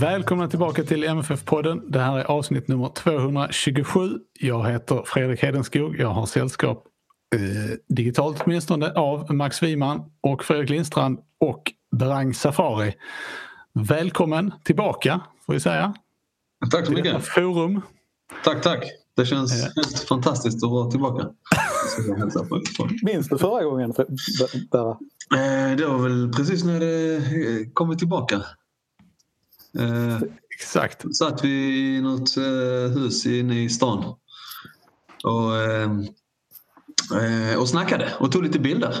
[0.00, 1.80] Välkomna tillbaka till MFF-podden.
[1.90, 4.00] Det här är avsnitt nummer 227.
[4.40, 5.96] Jag heter Fredrik Hedenskog.
[5.98, 6.84] Jag har sällskap
[7.34, 7.40] eh,
[7.88, 11.62] digitalt åtminstone av Max Wiman och Fredrik Lindstrand och
[11.96, 12.94] Berang Safari.
[13.74, 15.94] Välkommen tillbaka får vi säga.
[16.70, 17.24] Tack så mycket.
[17.26, 17.80] forum.
[18.44, 18.84] Tack, tack.
[19.16, 19.68] Det känns Ja.
[19.76, 21.28] helt fantastiskt att vara tillbaka.
[23.02, 23.94] Minns du förra gången?
[24.72, 24.90] Berra?
[25.36, 27.22] Eh, Det var väl precis när det eh,
[27.72, 28.42] kommit tillbaka.
[29.78, 30.20] Eh,
[30.54, 31.16] Exakt.
[31.16, 31.48] satt vi
[31.96, 34.04] i något eh, hus inne i stan
[35.24, 35.90] och, eh,
[37.22, 38.94] eh, och snackade och tog lite bilder.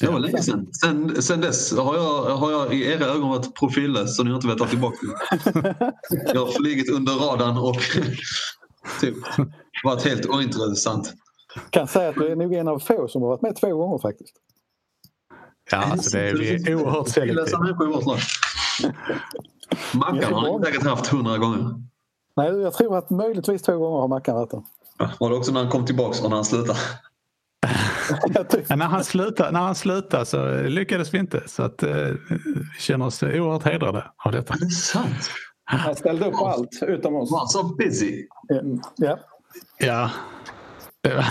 [0.00, 0.68] Det var länge sedan.
[0.72, 4.36] Sen, sen dess har jag, har jag i era ögon varit profillös så ni har
[4.36, 4.96] inte velat ta tillbaka.
[6.34, 7.76] Jag har flugit under radarn och
[9.00, 9.16] typ
[9.84, 11.12] varit helt ointressant.
[11.70, 13.98] kan säga att du är nog en av få som har varit med två gånger
[13.98, 14.34] faktiskt.
[15.70, 18.18] Ja, alltså det är, vi är oerhört selektiva.
[19.94, 21.74] Mackan har ni säkert haft hundra gånger.
[22.36, 24.62] Nej, jag tror att möjligtvis två gånger har Mackan varit där.
[25.20, 26.78] Var det också när han kom tillbaka och när han slutade?
[28.76, 31.42] När, han slutade, när han slutade så lyckades vi inte.
[31.46, 31.90] Så att, eh,
[32.28, 34.54] vi känner oss oerhört hedrade av detta.
[34.60, 35.30] Det är sant.
[35.64, 37.30] Han ställde upp på allt utom oss.
[37.32, 38.26] Var han så busy?
[38.96, 39.18] Ja,
[39.78, 40.10] Ja.
[41.00, 41.26] Det var-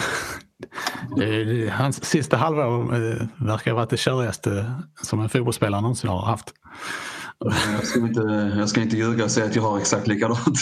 [1.18, 6.22] det- Hans sista halvår eh, verkar ha varit det körigaste som en fotbollsspelare någonsin har
[6.26, 6.54] haft.
[7.46, 10.40] Jag ska, inte, jag ska inte ljuga och säga att jag har exakt likadant.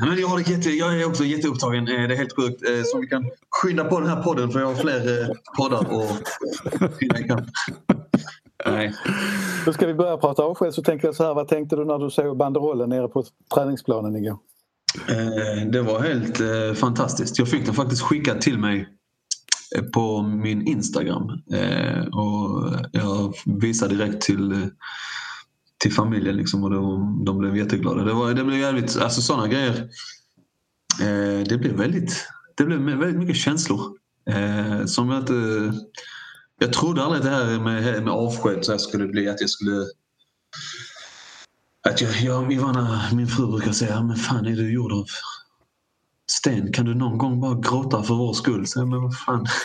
[0.00, 1.88] Men jag, har det jätte, jag är också jätteupptagen.
[1.88, 2.68] Eh, Det är helt sjukt.
[2.68, 5.28] Eh, Så vi kan skynda på den här podden för jag har fler eh,
[5.58, 7.44] poddar att hinna ikapp.
[8.66, 8.94] Nej.
[9.64, 11.98] då ska vi börja prata avsked så tänker jag så här, vad tänkte du när
[11.98, 14.38] du såg banderollen nere på träningsplanen igår?
[15.70, 16.40] Det var helt
[16.78, 17.38] fantastiskt.
[17.38, 18.88] Jag fick den faktiskt skickad till mig
[19.92, 21.30] på min Instagram.
[21.52, 24.70] Eh, och jag visade direkt till,
[25.78, 28.04] till familjen liksom, och de, de blev jätteglada.
[28.04, 29.88] Det, var, det blev jävligt, alltså sådana grejer.
[31.00, 32.26] Eh, det blev väldigt,
[32.56, 33.80] det blev väldigt mycket känslor.
[34.30, 35.72] Eh, som jag inte...
[36.60, 39.50] Jag trodde aldrig att det här med, med avsked så här skulle bli att jag
[39.50, 39.84] skulle
[41.88, 45.06] att jag, jag, Ivana, min fru brukar säga, men fan är du gjord av
[46.30, 46.72] sten?
[46.72, 48.66] Kan du någon gång bara gråta för vår skull?
[48.66, 49.46] Så, men vad fan.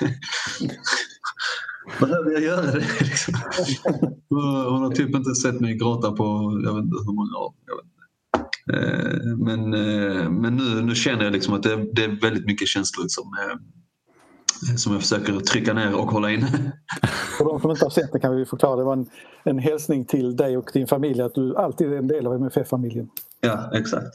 [1.99, 2.85] Behöver jag göra det?
[3.01, 3.33] Liksom.
[4.69, 6.23] Hon har typ inte sett mig gråta på
[6.65, 7.53] jag vet inte hur många år.
[8.73, 12.67] Eh, Men, eh, men nu, nu känner jag liksom att det, det är väldigt mycket
[12.67, 13.55] känslor som, eh,
[14.75, 16.47] som jag försöker trycka ner och hålla inne.
[17.37, 18.75] För de som inte har sett det kan vi förklara.
[18.75, 19.05] Det var en,
[19.43, 23.09] en hälsning till dig och din familj att du alltid är en del av MFF-familjen.
[23.41, 24.13] Ja, exakt.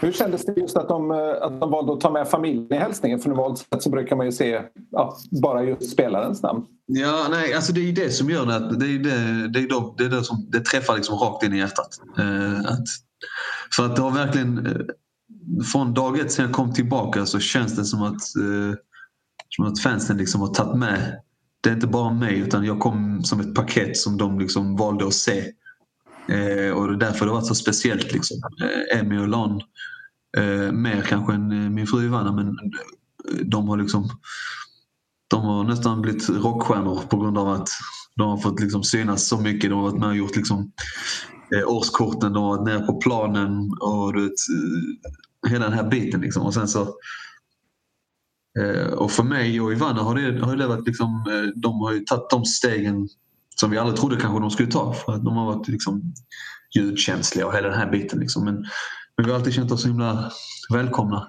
[0.00, 2.76] Hur kändes det just att de, eh, att de valde att ta med familjen i
[2.76, 3.18] hälsningen?
[3.18, 6.64] För normalt sett så brukar man ju se ja, bara just spelarens namn.
[6.86, 8.76] Ja, nej, alltså det är ju det som gör det.
[8.76, 11.52] det är det, det, är de, det, är det som det träffar liksom rakt in
[11.52, 12.00] i hjärtat.
[12.18, 12.84] Eh, att,
[13.76, 17.76] för att det har verkligen eh, från dag ett sen jag kom tillbaka så känns
[17.76, 18.78] det som att, eh,
[19.48, 21.20] som att fansen liksom har tagit med.
[21.60, 25.06] Det är inte bara mig utan jag kom som ett paket som de liksom valde
[25.06, 25.44] att se.
[26.30, 28.12] Eh, och det är därför det har varit så speciellt.
[28.12, 28.36] Liksom.
[28.62, 29.60] Eh, Emmy och Lon
[30.36, 34.08] eh, mer kanske än eh, min fru Ivana men eh, de har liksom
[35.30, 37.68] de har nästan blivit rockstjärnor på grund av att
[38.16, 39.70] de har fått liksom synas så mycket.
[39.70, 40.72] De har varit med och gjort liksom,
[41.54, 45.90] eh, årskorten, de har varit nere på planen och du vet, eh, hela den här
[45.90, 46.20] biten.
[46.20, 46.42] Liksom.
[46.42, 46.80] Och sen så
[48.58, 51.92] eh, och för mig och Ivana har det, har det varit liksom, eh, de har
[51.92, 53.08] ju tagit de stegen
[53.60, 54.92] som vi aldrig trodde kanske de skulle ta.
[54.92, 56.02] För att de har varit liksom
[56.76, 58.20] ljudkänsliga och hela den här biten.
[58.20, 58.44] Liksom.
[58.44, 58.54] Men,
[59.16, 60.30] men vi har alltid känt oss så himla
[60.72, 61.28] välkomna.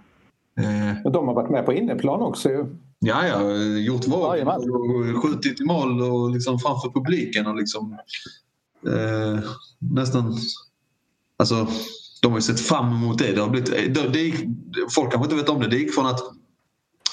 [0.59, 2.65] Eh, Och de har varit med på inneplan också ju.
[2.99, 4.55] Ja, ja, gjort Jajamän.
[4.71, 7.97] och skjutit i mål och liksom framför publiken och liksom
[8.87, 9.39] eh,
[9.79, 10.37] nästan
[11.37, 11.67] alltså
[12.21, 13.31] de har ju sett fram emot det.
[13.31, 14.35] det, har blivit, det, det gick,
[14.95, 15.67] folk kanske inte vet om det.
[15.67, 16.19] Det gick från att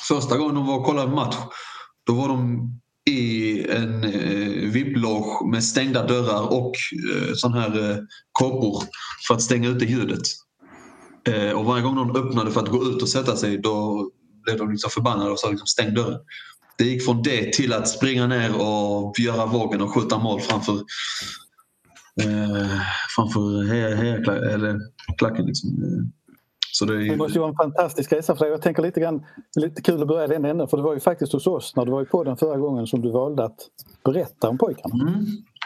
[0.09, 1.37] första gången de var och kollade match
[2.05, 2.71] då var de
[3.11, 6.73] i en eh, VIP-loge med stängda dörrar och
[7.13, 7.97] eh, sån här eh,
[8.33, 8.85] kåpor
[9.29, 10.23] för att stänga ute ljudet.
[11.29, 14.09] Eh, och varje gång någon öppnade för att gå ut och sätta sig då
[14.45, 16.21] blev de liksom förbannade och sa liksom stäng dörren.
[16.79, 20.75] Det gick från det till att springa ner och göra vågen och skjuta mål framför
[22.21, 22.81] eh,
[23.17, 23.65] framför
[23.97, 25.47] hejaklacken.
[25.47, 25.71] Liksom.
[26.87, 27.11] Det, är...
[27.11, 28.53] det måste ju vara en fantastisk resa för dig.
[28.53, 29.25] Jag tänker lite grann,
[29.57, 31.93] lite kul att börja den änden för det var ju faktiskt hos oss när du
[31.93, 33.59] var på den förra gången som du valde att
[34.05, 35.09] berätta om pojkarna.
[35.09, 35.25] Mm.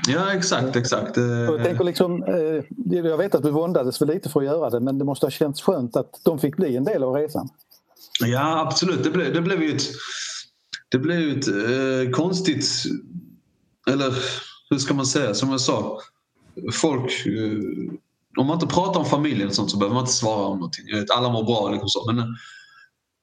[0.09, 1.17] Ja exakt, exakt.
[1.17, 4.81] Jag, tänker liksom, eh, jag vet att du våndades för lite för att göra det
[4.81, 7.49] men det måste ha känts skönt att de fick bli en del av resan.
[8.21, 9.83] Ja absolut, det blev, det blev ju ett,
[10.89, 12.67] det blev ett eh, konstigt,
[13.91, 14.13] eller
[14.71, 15.99] hur ska man säga, som jag sa.
[16.73, 17.59] Folk eh,
[18.39, 20.85] om man inte pratar om familjen och sånt så behöver man inte svara om någonting.
[20.89, 22.13] Jag vet, alla mår bra liksom så.
[22.13, 22.37] Men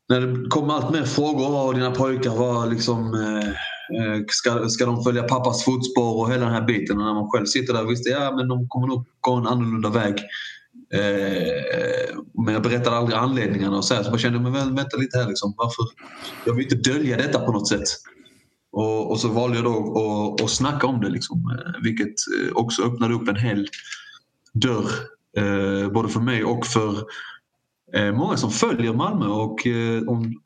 [0.10, 1.68] när det kommer allt mer frågor.
[1.68, 3.14] och dina pojkar var liksom...
[3.14, 3.50] Eh,
[3.98, 6.98] eh, ska, ska de följa pappas fotspår och hela den här biten.
[6.98, 9.90] Och när man själv sitter där visste ja, men de kommer nog gå en annorlunda
[9.90, 10.16] väg.
[10.94, 12.16] Eh,
[12.46, 15.28] men jag berättade aldrig anledningarna och så, här, så jag kände men vänta lite här
[15.28, 15.54] liksom.
[15.58, 15.86] Varför?
[16.46, 17.88] Jag vill inte dölja detta på något sätt.
[18.72, 22.84] Och, och så valde jag då att, snacka om det liksom, eh, vilket eh, också
[22.84, 23.68] öppnade upp en hel
[24.54, 24.90] dörr
[25.38, 27.04] eh, både för mig och för
[27.94, 30.42] eh, många som följer Malmö och, eh, om,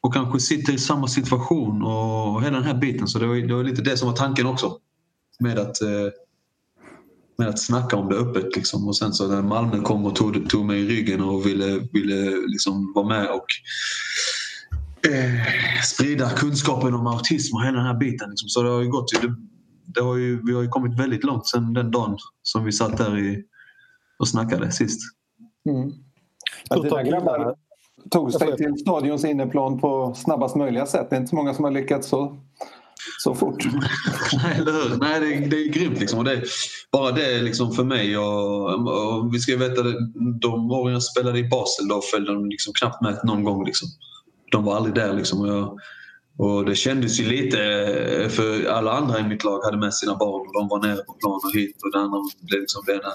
[0.00, 3.08] och kanske sitter i samma situation och hela den här biten.
[3.08, 4.78] Så det var, det var lite det som var tanken också
[5.40, 5.88] med att, eh,
[7.38, 8.56] med att snacka om det öppet.
[8.56, 8.88] Liksom.
[8.88, 12.30] Och sen så när Malmö kom och tog, tog mig i ryggen och ville, ville
[12.46, 13.46] liksom vara med och
[15.10, 18.30] eh, sprida kunskapen om autism och hela den här biten.
[18.30, 18.48] Liksom.
[18.48, 19.22] Så det har ju gått.
[19.22, 19.34] Det,
[19.84, 22.98] det har ju, vi har ju kommit väldigt långt sen den dagen som vi satt
[22.98, 23.44] där i,
[24.18, 25.00] och snackade sist.
[25.68, 25.92] Mm.
[26.68, 27.56] Ja, dina grabbar
[28.10, 31.10] tog sig till stadions inneplan på snabbast möjliga sätt.
[31.10, 32.36] Det är inte så många som har lyckats så,
[33.24, 33.64] så fort.
[34.44, 34.96] Nej, eller hur?
[34.96, 36.00] Nej, det, är, det är grymt.
[36.00, 36.18] Liksom.
[36.18, 36.42] Och det,
[36.92, 38.18] bara det liksom för mig.
[38.18, 39.94] Och, och vi ska veta det,
[40.40, 43.64] de åren jag spelade i Basel då följde de liksom knappt med någon gång.
[43.64, 43.88] Liksom.
[44.52, 45.14] De var aldrig där.
[45.14, 45.40] Liksom.
[45.40, 45.78] Och jag,
[46.42, 47.56] och det kändes ju lite,
[48.30, 51.12] för alla andra i mitt lag hade med sina barn och de var nere på
[51.12, 53.12] plan och hit och det andra blev liksom rena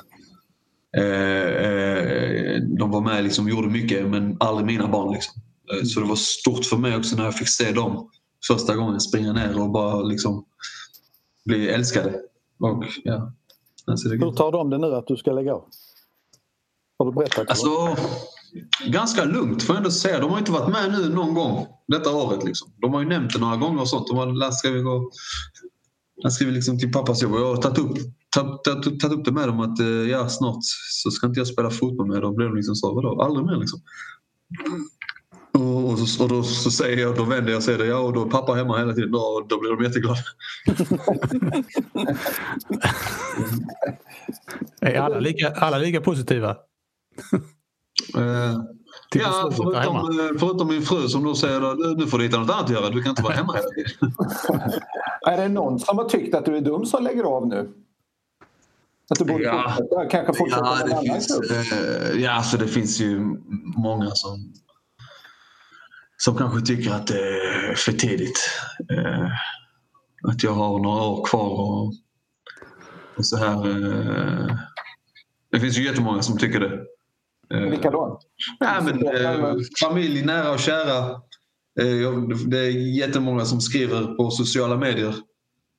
[0.97, 5.13] eh, eh, de var med liksom, gjorde mycket men aldrig mina barn.
[5.13, 5.41] Liksom.
[5.73, 8.09] Eh, så det var stort för mig också när jag fick se dem
[8.47, 10.45] första gången springa ner och bara liksom
[11.45, 12.09] bli älskade.
[12.59, 13.33] Och, ja,
[13.85, 15.63] alltså Hur tar de det nu att du ska lägga av?
[16.99, 17.49] Har du berättat?
[17.49, 17.97] Alltså,
[18.85, 20.19] ganska lugnt får jag ändå säga.
[20.19, 22.43] De har inte varit med nu någon gång detta året.
[22.43, 22.71] Liksom.
[22.81, 24.07] De har ju nämnt det några gånger och sånt.
[24.07, 25.11] De har skrivit, och,
[26.31, 27.97] skrivit liksom till pappas jobb och jag har tagit upp,
[28.35, 30.59] tagit, tagit, tagit upp det med dem att eh, ja, snart
[31.03, 32.31] så ska inte jag spela fotboll med dem.
[32.31, 33.81] Då blir de liksom så, vadå, aldrig mer liksom.
[35.51, 37.97] Och, och, så, och då så säger jag, då vänder jag och säger det, ja
[37.97, 39.11] och då är pappa hemma hela tiden.
[39.11, 40.19] Då, då blir de jätteglada.
[44.81, 46.57] är alla lika, alla lika positiva?
[48.15, 48.61] Uh,
[49.15, 52.49] ja, förutom, eh, förutom min fru som då säger att nu får du hitta något
[52.49, 54.13] annat att göra, du kan inte vara hemma hela tiden.
[55.27, 57.73] är det någon som har tyckt att du är dum som lägger av nu?
[59.09, 59.75] Att du borde ja.
[59.77, 63.19] fortsätta, kanske fortsätta ja, det finns, uh, ja, alltså det finns ju
[63.77, 64.53] många som,
[66.17, 68.49] som kanske tycker att det är för tidigt.
[68.91, 69.29] Uh,
[70.23, 71.93] att jag har några år kvar och,
[73.17, 73.67] och så här.
[73.67, 74.55] Uh,
[75.51, 76.85] det finns ju jättemånga som tycker det.
[77.53, 78.19] Eh, då?
[78.59, 81.11] Ja, men, eh, familj, nära och kära.
[81.79, 82.11] Eh,
[82.47, 85.15] det är jättemånga som skriver på sociala medier.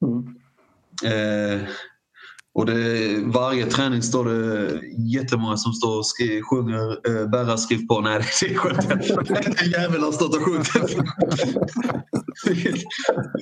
[0.05, 0.35] Mm.
[2.55, 4.81] Och det, varje träning står det
[5.15, 8.01] jättemånga som står och skri, sjunger eh, bära skriv på.
[8.01, 9.61] Nej, det är skönt.
[9.63, 10.69] En jävel har stått och sjungit.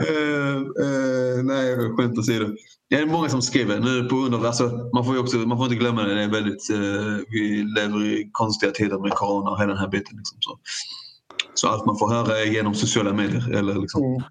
[0.09, 2.47] eh, eh, nej, skämt åsido.
[2.91, 3.81] Det är många som skriver.
[3.81, 6.15] Nu på grund av, alltså, man, får ju också, man får inte glömma det.
[6.15, 9.88] det är väldigt, eh, vi lever i konstiga tider med corona och hela den här
[9.88, 10.17] biten.
[10.17, 10.59] Liksom, så.
[11.55, 13.57] så allt man får höra är genom sociala medier.
[13.59, 14.05] Eller, liksom.
[14.05, 14.23] Mm.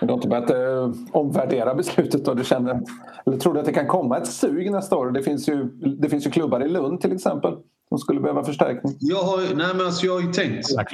[0.00, 2.34] Du har inte börjat eh, omvärdera beslutet då?
[2.34, 2.80] Du känner,
[3.26, 5.10] eller tror du att det kan komma ett sug nästa år?
[5.10, 5.64] Det finns ju,
[6.00, 7.54] det finns ju klubbar i Lund till exempel
[7.88, 8.96] som skulle behöva förstärkning.
[9.00, 10.66] Jag har, nej men alltså jag har tänkt.
[10.70, 10.86] Jag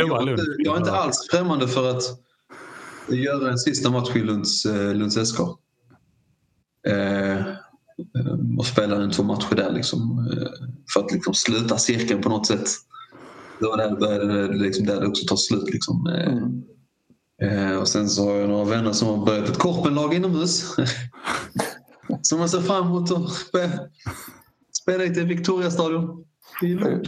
[0.58, 2.02] jag är inte alls främmande för att
[3.08, 5.40] göra en sista match i Lunds, eh, Lunds SK.
[6.86, 7.46] Eh, eh,
[8.58, 10.48] och spela en två matcher där liksom, eh,
[10.92, 12.68] för att liksom sluta cirkeln på något sätt.
[13.58, 15.70] Det var där det började, liksom, där det också tar slut.
[15.72, 16.06] Liksom.
[16.06, 16.62] Mm.
[17.42, 20.76] Eh, och sen så har jag några vänner som har börjat ett korpenlag inomhus.
[22.22, 23.32] som man ser fram emot att
[24.82, 26.24] spela, i Victoria-stadion.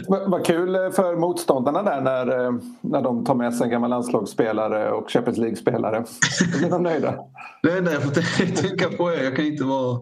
[0.07, 2.25] Vad kul för motståndarna där när,
[2.81, 6.05] när de tar med sig en gammal landslagsspelare och Champions League-spelare.
[6.53, 7.15] Då blir de nöjda.
[7.63, 8.11] Det enda jag får
[8.61, 9.99] tänka på är jag kan inte vara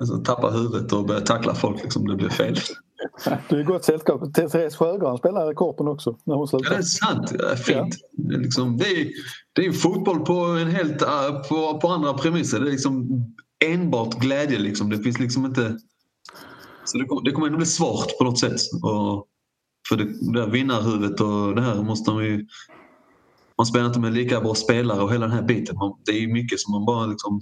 [0.00, 2.56] alltså, tappa huvudet och börja tackla folk liksom det blir fel.
[3.48, 4.34] Du är gott sällskap.
[4.34, 6.66] Therese Sjögran spelar i Korpen också när hon slutar.
[6.66, 7.32] Ja, det är sant.
[7.38, 7.94] Det är fint.
[8.12, 8.24] Ja.
[8.28, 9.08] Det, är liksom, det, är,
[9.52, 11.08] det är fotboll på, en helt, äh,
[11.48, 12.60] på, på andra premisser.
[12.60, 13.08] Det är liksom
[13.64, 14.58] enbart glädje.
[14.58, 14.90] Liksom.
[14.90, 15.76] Det finns liksom inte...
[16.90, 18.60] Så det, det kommer ändå bli svårt på något sätt.
[18.82, 19.26] Och
[19.88, 22.46] för det, det vinnarhuvudet och det här måste man ju...
[23.58, 25.76] Man spelar inte med lika bra spelare och hela den här biten.
[26.06, 27.40] Det är mycket som man bara liksom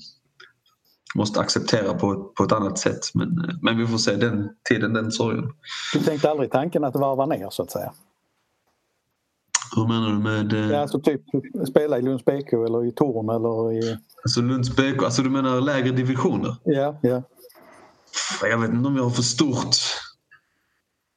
[1.14, 3.00] måste acceptera på, på ett annat sätt.
[3.14, 3.28] Men,
[3.62, 5.52] men vi får se den tiden, den sorgen.
[5.92, 7.92] Du tänkte aldrig tanken att varva ner så att säga?
[9.76, 10.52] Hur menar du med...
[10.52, 10.70] Eh...
[10.70, 11.22] Ja, alltså typ
[11.68, 13.98] spela i Lunds BK eller i Torn eller i...
[14.24, 16.56] Alltså Lunds BK, alltså du menar lägre divisioner?
[16.64, 17.22] Ja, ja.
[18.42, 19.76] Jag vet inte om jag har för stort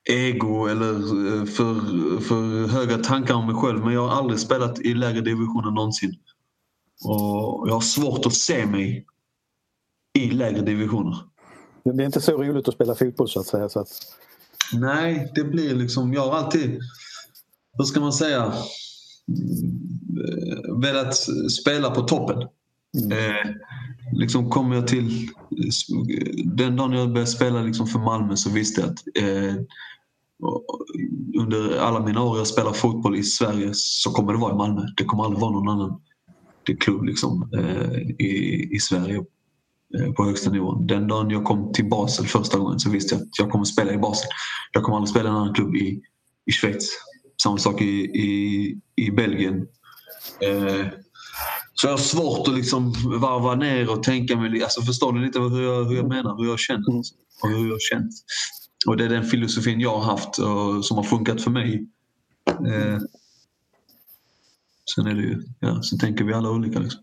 [0.10, 1.76] ego eller eh, för,
[2.22, 6.16] för höga tankar om mig själv men jag har aldrig spelat i lägre divisioner någonsin.
[7.04, 9.06] Och jag har svårt att se mig
[10.14, 11.18] i lägre divisioner.
[11.84, 13.70] Det är inte så roligt att spela fotboll så att säga.
[13.70, 13.90] Så att...
[14.74, 16.14] Nej, det blir liksom...
[16.14, 16.80] Jag har alltid,
[17.78, 18.54] hur ska man säga, eh,
[20.82, 21.16] velat
[21.62, 22.48] spela på toppen.
[22.98, 23.12] Mm.
[23.12, 23.52] Eh,
[24.14, 25.30] liksom kommer jag till...
[26.46, 29.56] Den dagen jag började spela liksom för Malmö så visste jag att eh,
[31.40, 34.82] under alla mina år jag spelar fotboll i Sverige så kommer det vara i Malmö.
[34.98, 36.02] Det kommer aldrig vara någon annan
[36.70, 39.24] eh, klubb liksom, eh, i, i Sverige
[40.00, 40.88] Eh, på högsta nivån.
[40.88, 43.94] Den dagen jag kom till Basel första gången så visste jag att jag kommer spela
[43.94, 44.30] i Basel.
[44.72, 46.02] Jag kommer aldrig spela i en annan klubb i,
[46.46, 46.90] i Schweiz.
[47.44, 49.68] Samma sak i, i, i Belgien.
[50.42, 50.86] Eh,
[51.82, 54.64] så jag har svårt att liksom varva ner och tänka mig...
[54.64, 56.38] Alltså förstår ni lite hur jag, hur jag menar?
[56.38, 56.90] Hur jag känner?
[56.90, 57.02] Mm.
[57.44, 58.12] Och hur jag känt.
[58.88, 61.88] Och det är den filosofin jag har haft och som har funkat för mig.
[62.48, 63.00] Eh,
[64.96, 65.44] sen är det ju...
[65.60, 66.80] Ja, sen tänker vi alla olika.
[66.80, 67.02] Liksom.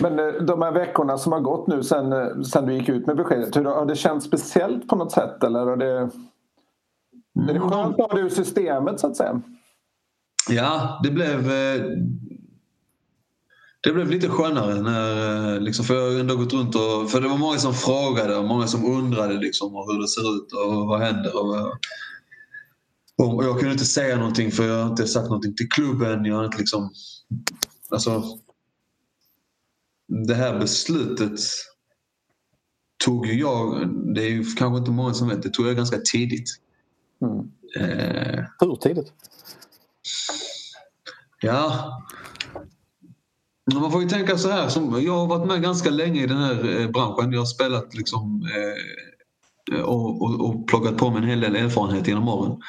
[0.00, 3.06] Men eh, de här veckorna som har gått nu sen, eh, sen du gick ut
[3.06, 5.44] med beskedet, hur har det känts speciellt på något sätt?
[5.44, 6.10] Eller har det,
[7.50, 9.42] är det skönt att ha det ur systemet så att säga?
[10.48, 11.82] Ja, det blev, eh,
[13.86, 14.82] det blev lite skönare.
[14.82, 17.10] När, liksom, för jag har ändå gått runt och...
[17.10, 20.52] För det var många som frågade och många som undrade liksom, hur det ser ut
[20.52, 21.36] och vad händer.
[21.36, 21.76] Och,
[23.18, 26.24] och jag kunde inte säga någonting för jag har inte sagt någonting till klubben.
[26.24, 26.90] Jag har inte liksom...
[27.90, 28.22] Alltså,
[30.26, 31.40] det här beslutet
[33.04, 36.48] tog jag, det är ju kanske inte många som vet, det tog jag ganska tidigt.
[37.22, 37.38] Mm.
[37.76, 39.12] Eh, Hur tidigt?
[41.40, 41.92] Ja,
[43.74, 44.68] man får ju tänka så här.
[44.68, 47.32] Som, jag har varit med ganska länge i den här eh, branschen.
[47.32, 51.56] Jag har spelat liksom, eh, eh, och, och, och, plockat på mig en hel del
[51.56, 52.62] erfarenhet genom åren.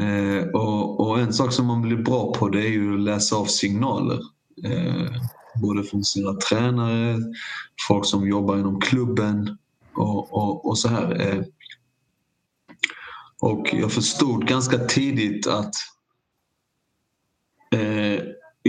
[0.00, 3.36] Eh, och, och, en sak som man blir bra på det är ju att läsa
[3.36, 4.20] av signaler.
[4.64, 5.12] Eh,
[5.62, 7.18] både från sina tränare,
[7.88, 9.58] folk som jobbar inom klubben
[9.94, 11.20] och, och, och så här.
[11.20, 11.42] Eh.
[13.40, 15.74] Och jag förstod ganska tidigt att
[17.74, 18.13] eh,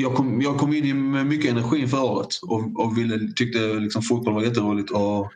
[0.01, 4.01] jag, kom, jag kom in med mycket energi inför året och, och ville, tyckte liksom
[4.01, 5.31] fotboll var jätteroligt och,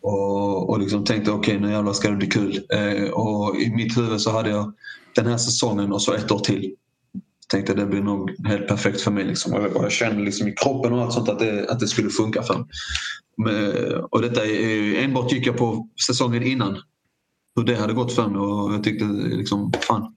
[0.00, 2.60] och, och liksom tänkte okej okay, nu jävlar ska det bli kul.
[2.72, 4.72] Eh, och I mitt huvud så hade jag
[5.14, 6.74] den här säsongen och så ett år till
[7.48, 9.24] tänkte det blir nog helt perfekt för mig.
[9.24, 9.54] Liksom.
[9.54, 12.42] Och jag kände liksom i kroppen och allt sånt att det, att det skulle funka
[12.42, 12.66] för mig.
[14.10, 16.78] Och detta är, enbart gick jag på säsongen innan.
[17.56, 19.04] Hur det hade gått för mig och jag tyckte
[19.36, 20.14] liksom, fan.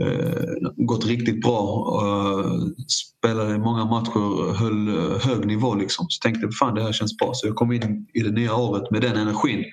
[0.00, 1.86] Eh, gått riktigt bra.
[2.02, 2.52] Eh,
[2.88, 4.88] spelade många matcher, höll
[5.20, 6.06] hög nivå liksom.
[6.08, 7.30] Så tänkte fan det här känns bra.
[7.34, 9.64] Så jag kom in i det nya året med den energin.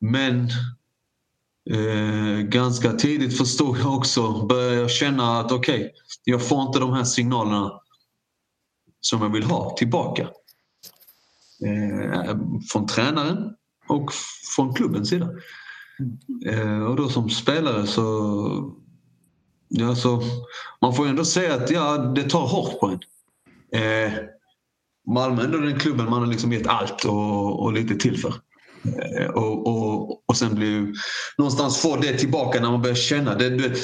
[0.00, 0.50] Men
[1.70, 5.90] Eh, ganska tidigt förstod jag också, började jag känna att okej, okay,
[6.24, 7.80] jag får inte de här signalerna
[9.00, 10.22] som jag vill ha tillbaka.
[11.66, 12.36] Eh,
[12.72, 13.54] från tränaren
[13.88, 14.10] och
[14.56, 15.30] från klubbens sida.
[16.46, 18.82] Eh, och då som spelare så...
[19.68, 20.22] Ja, så
[20.80, 23.00] man får ändå säga att ja, det tar hårt på en.
[23.82, 24.12] Eh,
[25.06, 28.34] Malmö är ändå den klubben man har liksom gett allt och, och lite till för.
[28.84, 30.92] Eh, och, och, och sen blir
[31.38, 33.34] någonstans få det tillbaka när man börjar känna.
[33.34, 33.76] Det, det,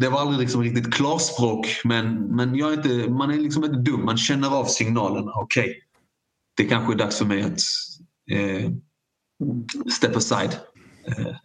[0.00, 3.76] det var aldrig liksom riktigt klarspråk men, men jag är inte, man är liksom inte
[3.76, 4.04] dum.
[4.04, 5.32] Man känner av signalerna.
[5.34, 5.74] Okej, okay,
[6.56, 7.60] det kanske är dags för mig att
[8.30, 8.70] eh,
[9.92, 10.56] step aside.
[11.04, 11.36] Eh,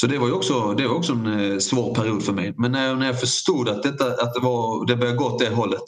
[0.00, 2.54] så det var ju också, det var också en eh, svår period för mig.
[2.56, 5.38] Men när jag, när jag förstod att, detta, att det, var, det började gå åt
[5.38, 5.82] det hållet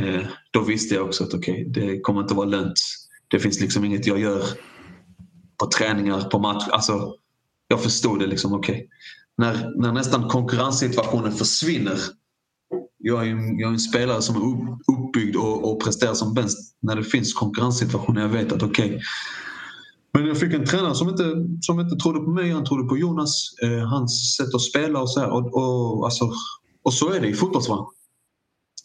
[0.00, 2.80] eh, då visste jag också att okej, okay, det kommer inte vara lönt
[3.30, 4.44] det finns liksom inget jag gör
[5.58, 6.68] på träningar, på match.
[6.70, 7.14] Alltså,
[7.68, 8.74] jag förstod det liksom, okej.
[8.74, 8.86] Okay.
[9.38, 11.98] När, när nästan konkurrenssituationen försvinner.
[12.98, 16.76] Jag är, en, jag är en spelare som är uppbyggd och, och presterar som bäst
[16.82, 18.20] när det finns konkurrenssituationer.
[18.20, 19.00] Jag vet att okej, okay,
[20.12, 21.24] men jag fick en tränare som inte,
[21.60, 25.10] som inte trodde på mig, han trodde på Jonas, eh, hans sätt att spela och
[25.10, 25.30] så här.
[25.30, 26.30] Och, och, alltså,
[26.82, 27.84] och så är det i fotbollsvärlden.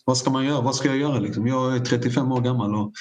[0.06, 0.62] Vad ska man göra?
[0.62, 1.20] Vad ska jag göra?
[1.20, 1.48] Liksom?
[1.48, 2.94] Jag är 35 år gammal och,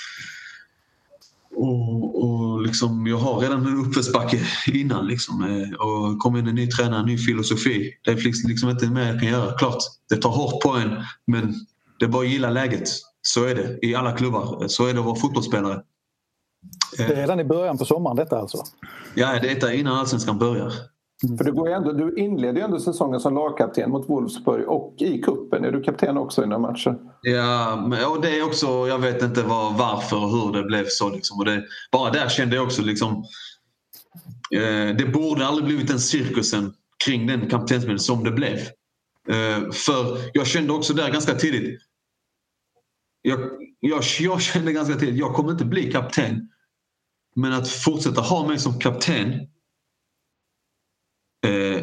[1.56, 5.06] och, och liksom, jag har redan en uppförsbacke innan.
[5.06, 5.44] Liksom.
[5.44, 7.92] Eh, och kom in en ny tränare, en ny filosofi.
[8.04, 9.58] Det är liksom, liksom inte mer jag kan göra.
[9.58, 9.78] Klart,
[10.08, 10.90] det tar hårt på en
[11.26, 11.54] men
[11.98, 12.88] det är bara att gilla läget.
[13.22, 14.68] Så är det i alla klubbar.
[14.68, 15.82] Så är det att vara fotbollsspelare.
[16.96, 18.58] Det är redan i början på sommaren detta alltså?
[19.14, 20.72] Ja, det är innan allsvenskan börjar.
[21.24, 21.38] Mm.
[21.38, 25.22] För du, går ändå, du inleder ju ändå säsongen som lagkapten mot Wolfsburg och i
[25.22, 26.96] kuppen är du kapten också i några matcher.
[27.22, 27.72] Ja,
[28.08, 31.10] och det är också, jag vet inte var, varför och hur det blev så.
[31.10, 31.38] Liksom.
[31.38, 33.24] Och det, bara där kände jag också liksom,
[34.54, 36.72] eh, det borde aldrig blivit den cirkusen
[37.04, 38.58] kring den kaptensbilden som det blev.
[39.28, 41.80] Eh, för jag kände också där ganska tidigt,
[43.22, 43.40] jag,
[43.80, 46.48] jag, jag kände ganska tidigt, jag kommer inte bli kapten.
[47.34, 49.32] Men att fortsätta ha mig som kapten
[51.46, 51.82] eh,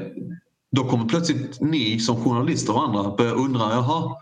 [0.72, 4.16] då kommer plötsligt ni som journalister och andra börja undra, jaha,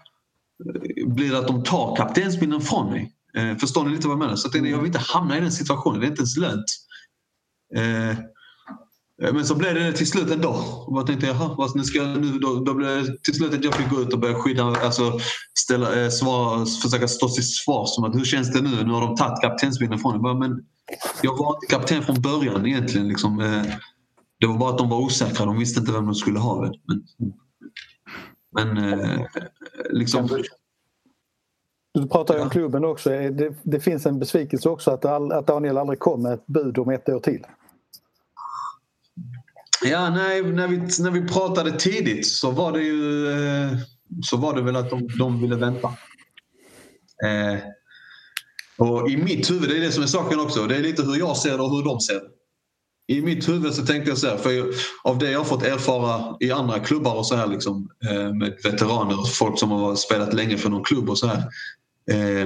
[1.05, 3.13] blir det att de tar kaptensbindeln från mig?
[3.37, 4.35] Eh, förstår ni lite vad jag menar?
[4.35, 6.65] Så att jag vill inte hamna i den situationen, det är inte ens lönt.
[7.75, 8.17] Eh,
[9.33, 10.49] men så blev det till slut ändå.
[10.87, 13.53] Och jag tänkte, jaha, alltså, nu ska jag, nu, då, då blev det till slut
[13.53, 15.19] att jag fick gå ut och börja skydda, alltså
[15.59, 17.89] ställa, eh, svara, försöka stå till svars.
[17.89, 18.83] som att hur känns det nu?
[18.83, 20.35] Nu har de tagit kaptensbindeln från mig.
[20.35, 20.65] Men
[21.21, 23.07] jag var inte kapten från början egentligen.
[23.07, 23.39] Liksom.
[23.39, 23.63] Eh,
[24.39, 25.45] det var bara att de var osäkra.
[25.45, 26.71] De visste inte vem de skulle ha.
[26.87, 27.03] Men,
[28.75, 29.25] men eh,
[29.89, 30.43] liksom...
[31.93, 33.09] Du pratar ju om klubben också.
[33.09, 36.77] Det, det finns en besvikelse också att, all, att Daniel aldrig kom med ett bud
[36.77, 37.45] om ett år till.
[39.83, 43.77] Ja, nej, när, vi, när vi pratade tidigt så var det ju eh,
[44.23, 45.87] så var det väl att de, de ville vänta.
[47.25, 47.59] Eh,
[48.79, 51.15] och i mitt huvud, det är det som är saken också, det är lite hur
[51.15, 52.29] jag ser det och hur de ser det.
[53.09, 56.37] I mitt huvud så tänkte jag så här, för av det jag har fått erfara
[56.39, 60.33] i andra klubbar och så här liksom, eh, med veteraner och folk som har spelat
[60.33, 61.37] länge för någon klubb och så här.
[62.11, 62.45] Eh,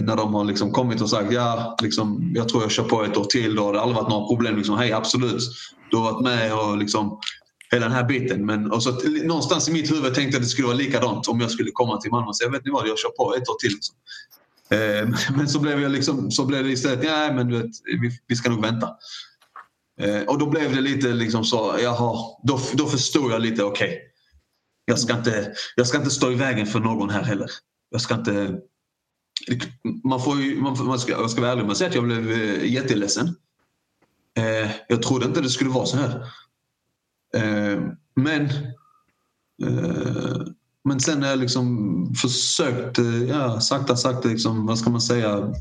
[0.00, 3.16] när de har liksom kommit och sagt ja, liksom, jag tror jag kör på ett
[3.16, 3.54] år till.
[3.54, 4.56] Då har det aldrig varit några problem.
[4.56, 5.42] Liksom, Hej, absolut.
[5.90, 7.18] Du har varit med och liksom,
[7.70, 8.46] hela den här biten.
[8.46, 8.90] Men och så,
[9.24, 12.00] någonstans i mitt huvud tänkte jag att det skulle vara likadant om jag skulle komma
[12.00, 13.70] till Malmö Så jag vet ni vad, jag kör på ett år till.
[13.70, 13.96] Liksom.
[14.74, 18.18] Eh, men så blev, jag liksom, så blev det istället, nej men du vet, vi,
[18.26, 18.96] vi ska nog vänta.
[20.00, 23.88] Eh, och då blev det lite liksom så, jaha, då, då förstod jag lite, okej.
[23.88, 23.98] Okay,
[24.84, 27.50] jag, ska inte, jag ska inte stå i vägen för någon här heller.
[27.90, 28.60] Jag ska inte...
[30.04, 32.04] Man får ju, man, man ska, jag ska vara ärlig med att säga att jag
[32.04, 33.36] blev eh, jätteledsen.
[34.36, 36.26] Eh, jag trodde inte det skulle vara så här.
[37.34, 37.82] Eh,
[38.14, 38.44] men
[39.62, 40.42] eh,
[40.84, 45.52] men sen har jag liksom försökt, eh, ja, sakta sakta, liksom, vad ska man säga,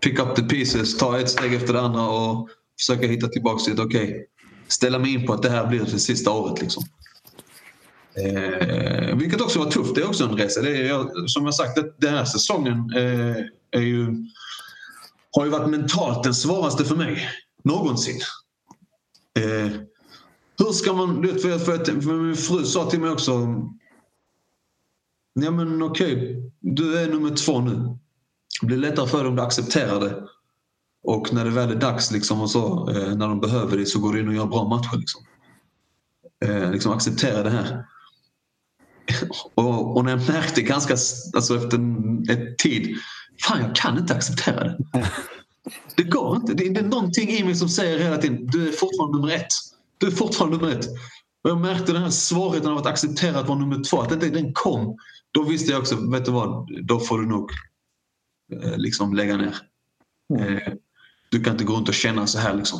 [0.00, 3.72] pick up the pieces, ta ett steg efter det andra och försöka hitta tillbaka till
[3.72, 4.24] ett okej, okay,
[4.68, 6.60] ställa mig in på att det här blir det sista året.
[6.60, 6.84] Liksom.
[8.16, 10.62] Eh, vilket också var tufft, det är också en resa.
[10.62, 13.36] Det är, som jag sagt, den här säsongen eh,
[13.70, 14.06] är ju,
[15.36, 17.28] har ju varit mentalt den svåraste för mig
[17.64, 18.20] någonsin.
[19.38, 19.72] Eh,
[20.58, 21.22] hur ska man...
[21.22, 23.32] För, för, för min fru sa till mig också
[25.34, 26.50] Ja men okej, okay.
[26.60, 27.98] du är nummer två nu.
[28.60, 30.22] Det blir lättare för dig om du accepterar det.
[31.02, 33.98] Och när det väl är dags liksom och så, eh, när de behöver dig så
[34.00, 34.96] går du in och gör bra matcher.
[34.96, 35.22] Liksom.
[36.44, 37.84] Eh, liksom acceptera det här.
[39.54, 40.92] och, och, när jag märkte ganska,
[41.36, 42.96] alltså efter en, en tid,
[43.42, 44.78] fan jag kan inte acceptera det.
[45.96, 46.54] Det går inte.
[46.54, 49.46] Det, det är någonting i mig som säger hela tiden, du är fortfarande nummer ett.
[49.98, 50.88] Du är fortfarande nummer ett.
[51.44, 54.18] Och jag märkte den här svårigheten av att acceptera att vara nummer två, att den,
[54.18, 54.96] den kom
[55.34, 57.50] då visste jag också, vet du vad, då får du nog
[58.52, 59.56] eh, liksom lägga ner.
[60.34, 60.56] Mm.
[60.56, 60.72] Eh,
[61.30, 62.78] du kan inte gå runt och känna så här liksom.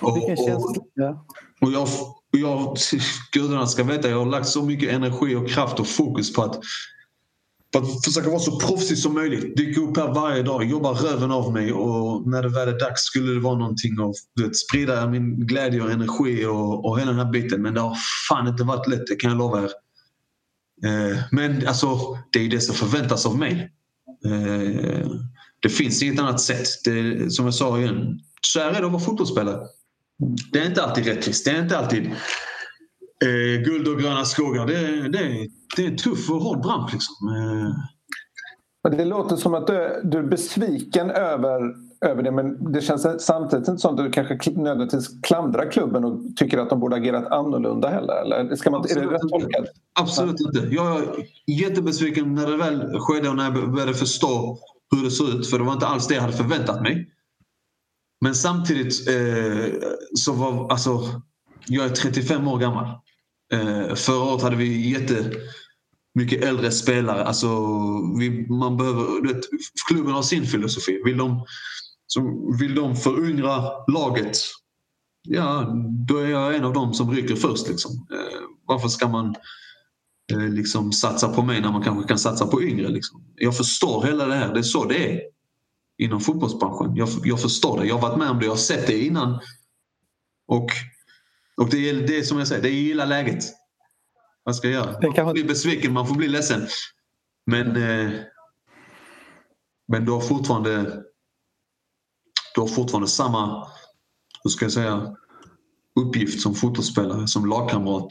[0.00, 0.76] Och, och,
[1.60, 1.88] och jag,
[2.30, 2.76] jag,
[3.32, 6.60] gudarna ska veta, jag har lagt så mycket energi och kraft och fokus på att,
[7.72, 9.56] på att försöka vara så proffsig som möjligt.
[9.56, 13.02] Dyka upp här varje dag, jobba röven av mig och när det väl är dags
[13.02, 17.20] skulle det vara någonting och vet, sprida min glädje och energi och, och hela den
[17.26, 17.62] här biten.
[17.62, 17.96] Men det har
[18.28, 19.70] fan inte varit lätt, det kan jag lova er.
[20.84, 23.72] Eh, men alltså, det är det som förväntas av mig.
[24.24, 25.10] Eh,
[25.60, 26.66] det finns inget annat sätt.
[26.84, 29.66] Det, som jag sa igen, så här är det att vara fotbollsspelare.
[30.52, 31.44] Det är inte alltid rättvist.
[31.44, 32.06] Det är inte alltid
[33.24, 34.66] eh, guld och gröna skogar.
[34.66, 36.92] Det, det, det är en tuff och hård bransch.
[36.92, 37.28] Liksom.
[37.28, 38.96] Eh.
[38.96, 42.30] Det låter som att du, du är besviken över över det.
[42.30, 46.70] Men det känns samtidigt inte som att du kanske nödvändigtvis klandrar klubben och tycker att
[46.70, 48.14] de borde agerat annorlunda heller.
[48.14, 49.66] Eller ska man, är det rätt tolkat?
[50.00, 50.68] Absolut inte.
[50.70, 51.04] Jag är
[51.46, 54.58] jättebesviken när det väl skedde och när jag började förstå
[54.96, 55.50] hur det såg ut.
[55.50, 57.08] För det var inte alls det jag hade förväntat mig.
[58.20, 59.74] Men samtidigt eh,
[60.14, 61.02] så var alltså,
[61.66, 62.84] jag är 35 år gammal.
[63.52, 67.24] Eh, förra året hade vi jättemycket äldre spelare.
[67.24, 67.48] Alltså,
[68.18, 69.44] vi, man behöver, vet,
[69.88, 71.02] klubben har sin filosofi.
[71.04, 71.44] Vill de,
[72.10, 72.20] så
[72.60, 74.38] vill de föryngra laget,
[75.22, 75.74] ja
[76.08, 77.68] då är jag en av dem som rycker först.
[77.68, 78.06] Liksom.
[78.12, 79.34] Eh, varför ska man
[80.32, 82.88] eh, liksom satsa på mig när man kanske kan satsa på yngre?
[82.88, 83.24] Liksom?
[83.34, 85.20] Jag förstår hela det här, det är så det är
[85.98, 86.96] inom fotbollsbranschen.
[86.96, 89.40] Jag, jag förstår det, jag har varit med om det, jag har sett det innan.
[90.46, 90.70] Och,
[91.56, 93.44] och det, är, det är som jag säger, det är gilla läget.
[94.42, 95.00] Vad ska jag göra?
[95.02, 96.66] Man får bli besviken, man får bli ledsen.
[97.46, 98.10] Men, eh,
[99.88, 101.02] men du har fortfarande
[102.58, 103.66] du har fortfarande samma
[104.44, 105.16] hur ska jag säga,
[106.00, 108.08] uppgift som fotbollsspelare, som lagkamrat.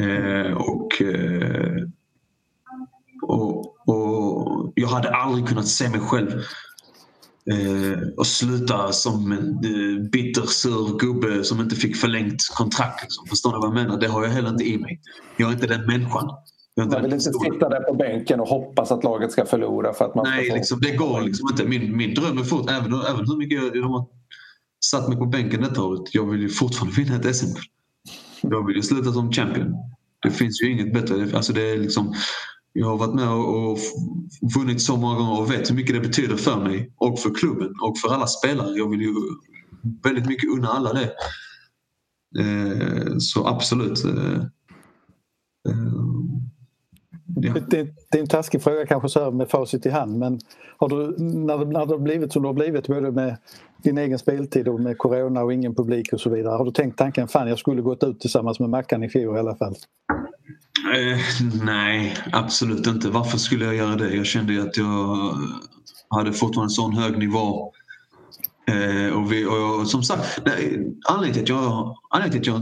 [0.00, 1.82] Eh, och, eh,
[3.22, 6.30] och, och jag hade aldrig kunnat se mig själv
[7.50, 13.02] eh, och sluta som en eh, bitter, sur gubbe som inte fick förlängt kontrakt.
[13.02, 13.26] Liksom.
[13.26, 14.00] Förstår ni vad jag menar?
[14.00, 15.00] Det har jag heller inte i mig.
[15.36, 16.28] Jag är inte den människan.
[16.76, 19.92] Man vill inte sitta där på bänken och hoppas att laget ska förlora.
[19.92, 20.56] För att man Nej, få...
[20.56, 21.64] liksom, det går liksom inte.
[21.64, 24.06] Min, min dröm är fort, även, även hur mycket jag, jag har
[24.84, 26.14] satt mig på bänken detta året.
[26.14, 27.56] Jag vill ju fortfarande vinna ett SM.
[28.40, 29.74] Jag vill ju sluta som champion.
[30.22, 31.36] Det finns ju inget bättre.
[31.36, 32.14] Alltså det är liksom,
[32.72, 33.78] jag har varit med och
[34.56, 37.74] vunnit så många gånger och vet hur mycket det betyder för mig och för klubben
[37.82, 38.76] och för alla spelare.
[38.76, 39.14] Jag vill ju
[40.02, 41.12] väldigt mycket unna alla det.
[42.38, 44.04] Eh, så absolut.
[44.04, 44.40] Eh,
[45.68, 46.04] eh.
[47.26, 47.70] Det,
[48.10, 50.40] det, är en taskig fråga kanske så här med facit i hand men
[50.76, 53.36] har du, när, det, när det har blivit som det har blivit både med
[53.82, 56.56] din egen speltid och med corona och ingen publik och så vidare.
[56.56, 59.38] Har du tänkt tanken fan jag skulle gått ut tillsammans med Mackan i fjol i
[59.38, 59.74] alla fall?
[60.94, 61.18] Eh,
[61.64, 63.08] nej, absolut inte.
[63.08, 64.14] Varför skulle jag göra det?
[64.14, 65.34] Jag kände att jag
[66.08, 67.72] hade fortfarande en sån hög nivå.
[68.66, 72.60] Eh, och, vi, och som sagt, nej, anledningen, till att jag, anledningen till att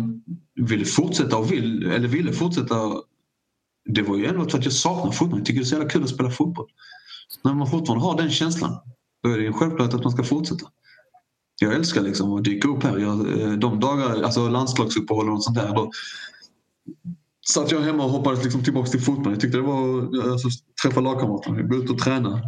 [0.56, 2.74] jag ville fortsätta och vill, eller ville fortsätta
[3.84, 5.38] det var ju ändå för att jag saknar fotboll.
[5.38, 6.66] Jag tycker det är så jävla kul att spela fotboll.
[7.44, 8.78] När man fortfarande har den känslan
[9.22, 10.66] då är det ju självklart att man ska fortsätta.
[11.60, 12.98] Jag älskar liksom att dyka upp här.
[12.98, 15.74] Jag, eh, de dagar, alltså landslagsuppehåll och sånt där.
[15.74, 15.90] Då,
[17.48, 19.32] satt jag hemma och hoppades liksom tillbaka till fotboll.
[19.32, 20.48] Jag tyckte det var eh, alltså,
[20.82, 22.42] träffa lagkamraterna, gå ut och träna,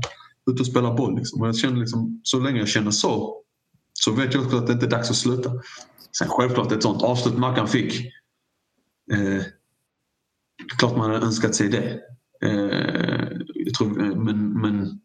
[0.51, 1.17] ut och spela boll.
[1.17, 1.41] Liksom.
[1.41, 3.41] Och jag kände liksom, så länge jag känner så
[3.93, 5.51] så vet jag också att det inte är dags att sluta.
[6.19, 8.01] Sen självklart ett sånt avslut Mackan fick.
[9.13, 9.43] Eh,
[10.79, 12.01] klart man hade önskat sig det.
[12.45, 15.01] Eh, jag tror, eh, men, men,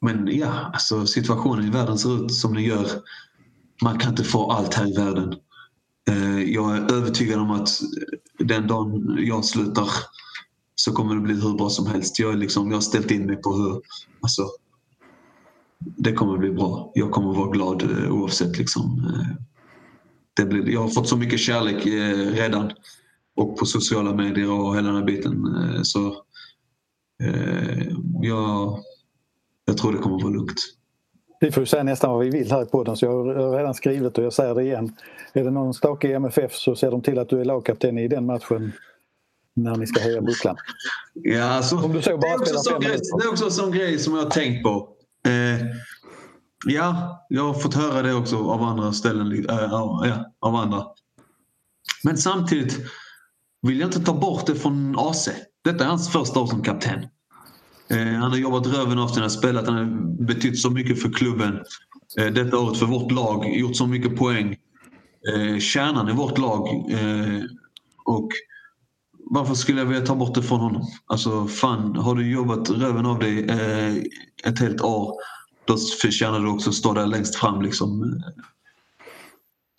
[0.00, 2.86] men ja, alltså situationen i världen ser ut som den gör.
[3.82, 5.34] Man kan inte få allt här i världen.
[6.08, 7.68] Eh, jag är övertygad om att
[8.38, 9.88] den dagen jag slutar
[10.74, 12.18] så kommer det bli hur bra som helst.
[12.18, 13.80] Jag, liksom, jag har ställt in mig på hur...
[14.20, 14.48] Alltså,
[15.78, 16.92] det kommer bli bra.
[16.94, 18.58] Jag kommer vara glad eh, oavsett.
[18.58, 18.82] Liksom.
[19.06, 19.36] Eh,
[20.34, 22.72] det blir, jag har fått så mycket kärlek eh, redan
[23.36, 25.46] och på sociala medier och hela den här biten.
[25.84, 26.22] Så
[28.22, 28.78] jag,
[29.64, 30.60] jag tror det kommer vara lugnt.
[31.40, 34.18] Vi får säga nästan vad vi vill här i podden så jag har redan skrivit
[34.18, 34.96] och jag säger det igen.
[35.32, 38.08] Är det någon stake i MFF så ser de till att du är lagkapten i
[38.08, 38.72] den matchen
[39.54, 40.56] när ni ska höja bucklan.
[41.14, 43.72] Ja, alltså, Om du så bara det, är också grej, det är också en sån
[43.72, 44.88] grej som jag har tänkt på.
[45.26, 45.66] Eh,
[46.66, 49.32] ja, jag har fått höra det också av andra ställen.
[49.32, 50.86] Äh, ja, av andra.
[52.04, 52.78] Men samtidigt
[53.62, 55.28] vill jag inte ta bort det från AC.
[55.64, 57.06] Detta är hans första år som kapten.
[57.90, 61.12] Eh, han har jobbat röven av sig, han spelat, han har betytt så mycket för
[61.12, 61.60] klubben.
[62.18, 64.56] Eh, detta året för vårt lag, gjort så mycket poäng.
[65.34, 66.68] Eh, kärnan i vårt lag.
[68.04, 68.28] Och
[69.30, 70.86] varför skulle jag vilja ta bort det från honom?
[71.06, 73.46] Alltså fan, har du jobbat röven av dig
[74.44, 75.12] ett helt år
[75.64, 77.62] då förtjänar du också att stå där längst fram.
[77.62, 78.22] Liksom.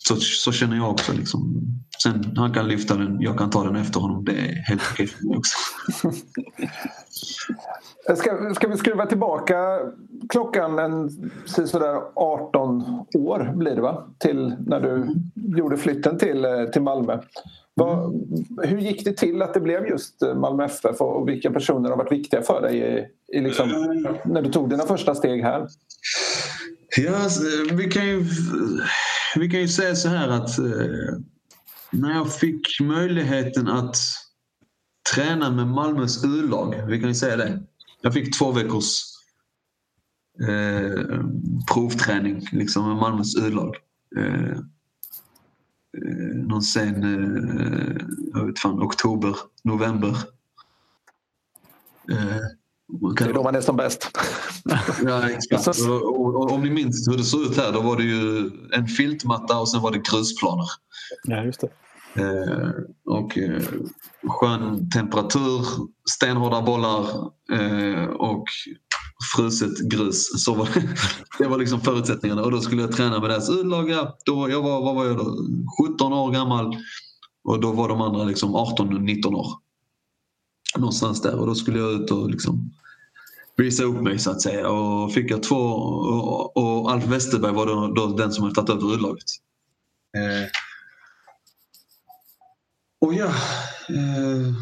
[0.08, 1.12] Så, så känner jag också.
[1.12, 1.62] Liksom.
[2.02, 4.24] Sen han kan lyfta den, jag kan ta den efter honom.
[4.24, 5.58] Det är helt okej för mig också.
[8.16, 9.80] Ska, ska vi skruva tillbaka
[10.28, 11.10] klockan en
[11.46, 14.06] sådär 18 år blir det va?
[14.18, 15.14] Till när du
[15.58, 17.18] gjorde flytten till, eh, till Malmö.
[17.74, 18.14] Vad,
[18.62, 21.96] hur gick det till att det blev just eh, Malmö FF och vilka personer har
[21.96, 23.06] varit viktiga för dig i,
[23.38, 23.68] i liksom,
[24.24, 25.68] när du tog dina första steg här?
[26.96, 28.24] Ja, alltså, vi kan ju,
[29.36, 31.18] vi kan ju säga så här att eh,
[31.90, 33.96] när jag fick möjligheten att
[35.14, 37.62] träna med Malmös U-lag, vi kan ju säga det.
[38.00, 39.00] Jag fick två veckors
[40.48, 41.24] eh,
[41.72, 43.76] provträning liksom med Malmös U-lag.
[44.16, 44.50] Eh,
[45.98, 50.16] eh, någon sen, eh, jag vet fan, oktober, november.
[52.10, 52.40] Eh,
[53.18, 54.10] det är då man är som bäst.
[55.04, 55.80] ja, exakt.
[55.88, 58.50] Och, och, och, om ni minns hur det såg ut här, då var det ju
[58.72, 60.66] en filtmatta och sen var det grusplaner.
[61.24, 61.68] Ja, just det.
[62.16, 62.70] Eh,
[63.04, 63.62] och eh,
[64.28, 65.60] skön temperatur,
[66.10, 67.00] stenhårda bollar
[67.52, 68.44] eh, och
[69.36, 70.44] fruset grus.
[70.44, 70.88] Så var det,
[71.38, 73.90] det var liksom förutsättningarna och då skulle jag träna med deras U-lag.
[74.24, 75.36] Då, jag var, vad var jag då?
[75.88, 76.76] 17 år gammal
[77.44, 79.46] och då var de andra liksom 18-19 år.
[80.78, 82.70] Någonstans där och då skulle jag ut och liksom
[83.56, 84.68] visa upp mig så att säga.
[84.68, 88.70] Och fick jag två och, och Alf Westerberg var då, då den som hade tagit
[88.70, 89.24] över U-laget.
[90.16, 90.48] Eh,
[93.00, 93.26] och ja,
[93.88, 94.54] eh,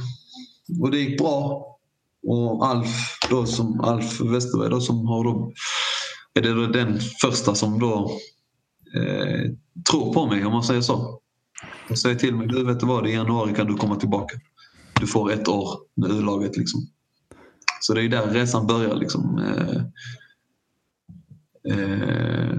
[0.80, 1.68] och det gick bra.
[2.26, 5.52] Och Alf, då som, Alf Westerberg då, som har då,
[6.34, 8.10] är det då den första som då
[8.96, 9.50] eh,
[9.90, 11.20] tror på mig om man säger så.
[11.90, 14.36] Och säger till mig, du vet du vad, i januari kan du komma tillbaka.
[15.02, 16.80] Du får ett år med U-laget liksom.
[17.80, 19.38] Så det är där resan börjar liksom.
[19.38, 19.76] Eh,
[21.72, 22.58] eh,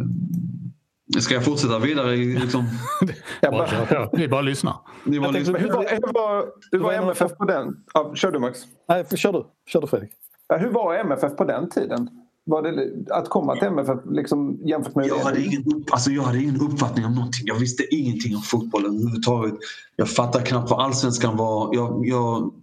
[1.20, 2.16] Ska jag fortsätta vidare?
[2.16, 2.66] Liksom?
[3.42, 4.76] bara, ja, vi bara lyssnar.
[5.04, 5.60] Ni bara lyssnar.
[5.60, 7.84] Hur, var, hur, var, hur var MFF på den?
[7.94, 8.60] Ja, kör du Max.
[8.90, 9.46] Nej, kör du.
[9.68, 10.12] Kör du Fredrik.
[10.48, 12.10] Ja, hur var MFF på den tiden?
[12.46, 15.08] Var det, att komma till MFF liksom, jämfört med...
[15.08, 17.44] Jag hade, ingen, alltså, jag hade ingen uppfattning om någonting.
[17.46, 19.54] Jag visste ingenting om fotboll överhuvudtaget.
[19.96, 21.76] Jag fattade knappt vad allsvenskan var.
[21.76, 22.54] Jag, jag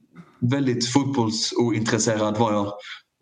[0.41, 2.73] väldigt fotbollsointresserad var jag.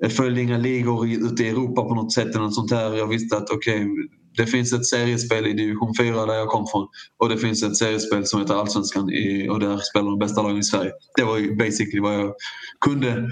[0.02, 2.28] Jag följde inga ligor ute i Europa på något sätt.
[2.28, 2.94] Eller något sånt där.
[2.94, 6.66] Jag visste att okej, okay, det finns ett seriespel i division 4 där jag kom
[6.66, 10.42] från och det finns ett seriespel som heter Allsvenskan i, och där spelar de bästa
[10.42, 10.90] lagen i Sverige.
[11.16, 12.32] Det var ju basically vad jag
[12.80, 13.28] kunde.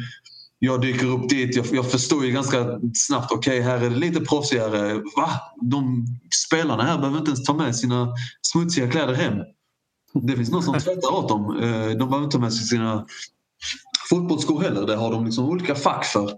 [0.58, 3.96] Jag dyker upp dit, jag, jag förstod ju ganska snabbt, okej okay, här är det
[3.96, 4.94] lite proffsigare.
[4.94, 5.30] Va?
[5.62, 6.06] De
[6.46, 9.38] spelarna här behöver inte ens ta med sina smutsiga kläder hem.
[10.22, 11.56] Det finns någon som tvättar åt dem.
[11.56, 13.06] Eh, de behöver inte ta med sig sina
[14.10, 14.86] fotbollsskor heller.
[14.86, 16.32] Det har de liksom olika fack för.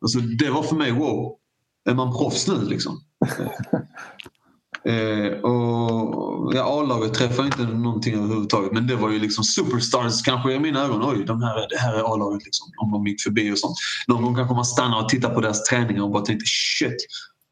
[0.00, 1.36] Alltså, det var för mig, wow,
[1.84, 3.00] är man proffs nu liksom?
[4.84, 10.52] Eh, och ja, A-laget träffade inte någonting överhuvudtaget men det var ju liksom superstars kanske
[10.52, 11.02] i mina ögon.
[11.04, 12.66] Oj, de här, det här är A-laget liksom.
[12.76, 13.76] Om de gick förbi och sånt.
[14.08, 16.96] Någon gång kanske man stannar och tittar på deras träningar och bara tänkte shit,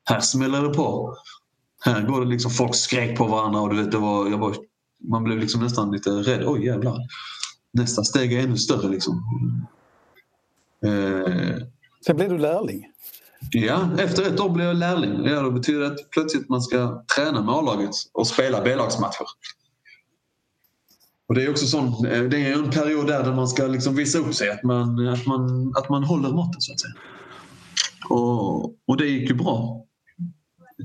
[0.05, 1.17] här smäller det på.
[1.85, 4.55] Här går det liksom, folk skrek på varandra och du vet, det var, jag bara,
[5.09, 6.45] man blev liksom nästan lite rädd.
[6.47, 6.99] Oj jävlar.
[7.73, 9.23] Nästa steg är ännu större liksom.
[10.85, 11.57] Eh,
[12.07, 12.87] Sen blev du lärling.
[13.51, 15.24] Ja, efter ett år blev jag lärling.
[15.24, 19.27] Ja, det betyder att plötsligt man ska träna med A-laget och spela B-lagsmatcher.
[21.29, 24.18] Och det är också sån, eh, det är en period där man ska liksom visa
[24.18, 26.94] upp sig, att man, att man, att man håller måttet så att säga.
[28.09, 29.85] Och, och det gick ju bra.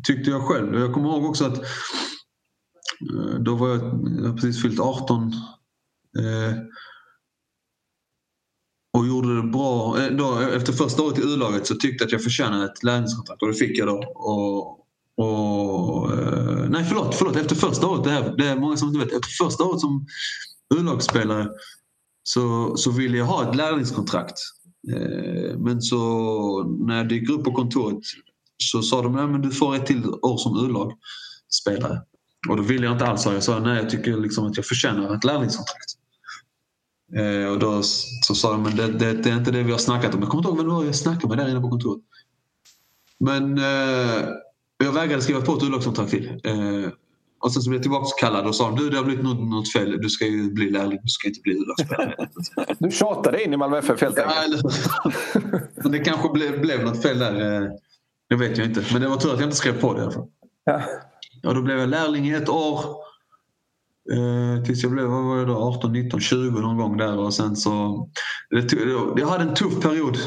[0.03, 0.79] Tyckte jag själv.
[0.79, 5.33] Jag kommer ihåg också att eh, då var jag, jag precis fyllt 18.
[6.19, 6.57] Eh,
[8.97, 10.01] och gjorde det bra.
[10.01, 13.41] Eh, då, efter första året i U-laget så tyckte jag att jag förtjänade ett lärlingskontrakt
[13.41, 13.97] och det fick jag då.
[14.15, 14.79] Och,
[15.17, 18.99] och, eh, nej förlåt, förlåt, efter första året, det, här, det är många som inte
[18.99, 20.05] vet, efter första året som
[20.75, 21.49] U-lagsspelare
[22.23, 24.37] så, så ville jag ha ett lärlingskontrakt.
[24.93, 25.97] Eh, men så
[26.87, 27.99] när jag dyker upp på kontoret
[28.57, 32.01] så sa de att du får ett till år som U-lagsspelare.
[32.49, 34.65] Och då ville jag inte alls ha Jag sa nej, jag tycker liksom att jag
[34.65, 36.02] förtjänar ett lärlingskontrakt.
[37.15, 37.81] Eh, och då
[38.21, 40.21] så sa de men det, det, det, är inte det vi har snackat om.
[40.21, 42.01] Jag kommer inte ihåg vem det var jag snackade med där inne på kontoret.
[43.19, 44.25] Men eh,
[44.83, 46.41] jag vägrade skriva på ett urlagskontrakt till.
[46.43, 46.91] Eh,
[47.41, 50.01] och sen så blev jag tillbaka och sa du det har blivit något, något fel.
[50.01, 52.29] Du ska ju bli lärling, du ska inte bli urlagsspelare.
[52.79, 54.75] du tjatade in i Malmö FF helt enkelt.
[55.83, 57.61] Ja, det kanske blev, blev något fel där.
[57.61, 57.69] Eh,
[58.29, 58.83] det vet jag inte.
[58.91, 60.27] Men det var tur att jag inte skrev på det i alla fall.
[60.63, 60.81] Ja.
[61.43, 62.79] Och då blev jag lärling i ett år.
[64.11, 67.33] Eh, tills jag blev vad var jag då, 18, 19, 20 någon gång där och
[67.33, 68.09] sen så...
[68.49, 68.73] Det,
[69.17, 70.17] jag hade en tuff period.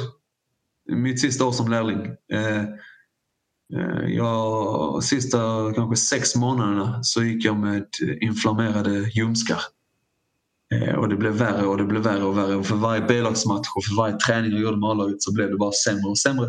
[0.88, 2.06] Mitt sista år som lärling.
[2.32, 2.60] Eh,
[3.74, 5.38] eh, jag, sista
[5.74, 7.86] kanske sex månaderna så gick jag med
[8.20, 9.60] inflammerade ljumskar.
[10.74, 12.56] Eh, och det blev värre och det blev värre och värre.
[12.56, 15.56] Och för varje B-lagsmatch och för varje träning jag gjorde med A-laget så blev det
[15.56, 16.46] bara sämre och sämre.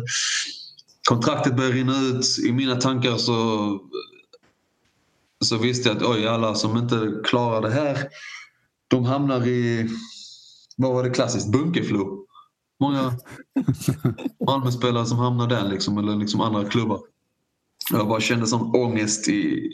[1.08, 2.26] Kontraktet började rinna ut.
[2.46, 3.34] I mina tankar så
[5.44, 8.08] så visste jag att oj, alla som inte klarar det här
[8.88, 9.88] de hamnar i,
[10.76, 12.24] vad var det klassiskt, bunkerflo.
[12.80, 13.12] Många
[14.46, 17.00] Malmöspelare som hamnar där liksom, eller liksom andra klubbar.
[17.90, 19.72] Jag bara kände sån ångest i,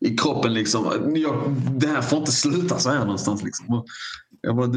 [0.00, 0.54] i kroppen.
[0.54, 1.12] Liksom.
[1.16, 3.42] Jag, det här får inte sluta så här någonstans.
[3.42, 3.84] Liksom.
[4.40, 4.70] Jag, bara,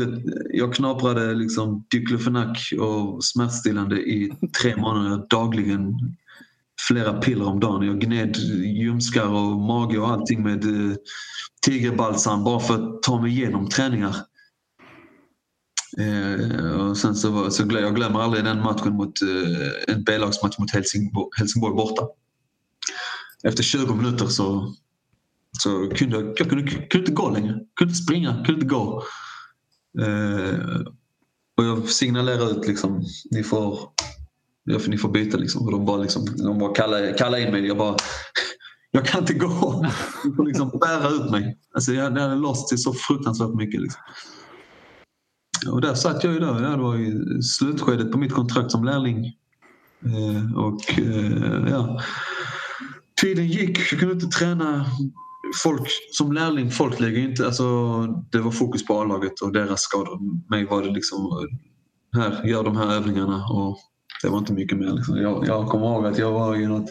[0.50, 5.94] jag knaprade liksom diklofenak och smärtstillande i tre månader dagligen
[6.88, 7.88] flera piller om dagen.
[7.88, 8.36] Jag gned
[8.82, 10.96] ljumskar och mage och allting med eh,
[11.62, 14.16] tigerbalsam bara för att ta mig igenom träningar.
[15.98, 20.04] Eh, och sen så, var, så glöm, jag glömmer aldrig den matchen mot eh, en
[20.04, 22.08] B-lagsmatch mot Helsingborg, Helsingborg borta.
[23.44, 24.76] Efter 20 minuter så,
[25.60, 27.54] så kunde jag, jag kunde, kunde inte gå längre.
[27.76, 29.04] Kunde inte springa, kunde inte gå.
[30.02, 30.82] Eh,
[31.58, 33.80] och jag signalerade ut liksom, ni får,
[34.88, 35.66] ni får byta liksom.
[35.66, 37.68] Och de bara, liksom, de bara kallade, kallade in mig.
[37.68, 37.96] Jag bara,
[38.92, 39.86] jag kan inte gå.
[40.24, 41.58] De får liksom bära ut mig.
[41.74, 43.82] Alltså, jag, jag hade lost sig så fruktansvärt mycket.
[43.82, 44.02] Liksom.
[45.72, 46.72] Och där satt jag ju där.
[46.72, 49.26] Det var i slutskedet på mitt kontrakt som lärling.
[50.06, 52.02] Eh, och eh, ja,
[53.22, 53.92] tiden gick.
[53.92, 54.86] Jag kunde inte träna
[55.64, 56.72] folk som lärling.
[56.72, 57.64] Folk lägger inte, alltså,
[58.32, 60.20] det var fokus på A-laget och deras skador.
[60.50, 63.46] Mig var det liksom, eh, här, gör de här övningarna.
[63.46, 63.78] Och
[64.22, 64.94] det var inte mycket mer.
[64.94, 65.18] Liksom.
[65.18, 66.90] Jag, jag kommer ihåg att jag var i något,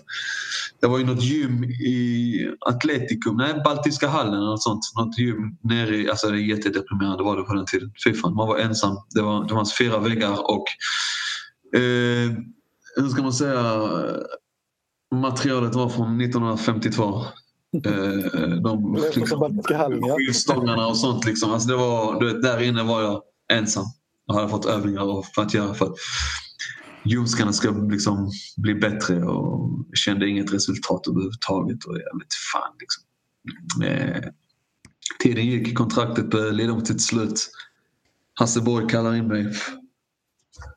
[0.80, 4.84] det var i något gym i Atleticum, nej Baltiska hallen eller något sånt.
[4.98, 7.92] Något gym nere i, alltså det är jättedeprimerande var det på den tiden.
[8.04, 8.96] Fy fan, man var ensam.
[9.14, 10.64] Det, var, det fanns fyra väggar och
[11.76, 12.32] eh,
[12.96, 13.90] hur ska man säga,
[15.14, 17.22] materialet var från 1952.
[17.84, 18.96] Eh, de
[20.16, 21.24] skivstångarna och sånt.
[21.24, 21.52] Liksom.
[21.52, 23.84] Alltså det var, det, där inne var jag ensam.
[24.26, 25.74] Jag hade fått övningar för att göra.
[25.74, 25.94] För att
[27.06, 31.84] ljumskarna ska liksom bli bättre och kände inget resultat överhuvudtaget.
[31.84, 33.04] Och jag vet fan liksom.
[33.84, 34.30] Eh,
[35.22, 37.50] tiden gick, kontraktet led mot sitt slut.
[38.34, 39.52] Hasse Borg kallar in mig.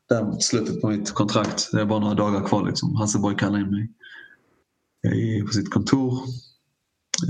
[0.08, 1.68] Där mot slutet på mitt kontrakt.
[1.72, 2.66] Det är bara några dagar kvar.
[2.66, 2.96] Liksom.
[2.96, 3.90] Hasse Borg kallar in mig.
[5.00, 6.18] Jag är på sitt kontor.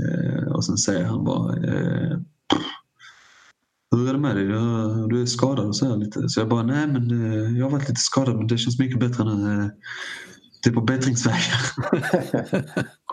[0.03, 2.17] Eh, och sen säger han bara eh,
[3.91, 4.45] hur är det med dig?
[5.09, 6.29] Du är skadad och så här lite.
[6.29, 8.99] Så jag bara, nej men eh, jag har varit lite skadad men det känns mycket
[8.99, 9.71] bättre nu.
[10.63, 11.61] Det är på bättringsvägar.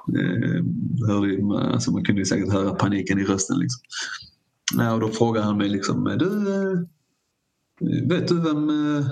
[1.07, 3.59] hörde, alltså man kunde ju säkert höra paniken i rösten.
[3.59, 3.81] Liksom.
[4.79, 9.07] Ja, och då frågar han mig liksom, du, eh, vet du vem eh,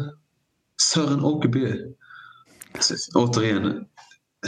[0.82, 1.78] Sören Åkerby är?
[3.14, 3.84] Återigen,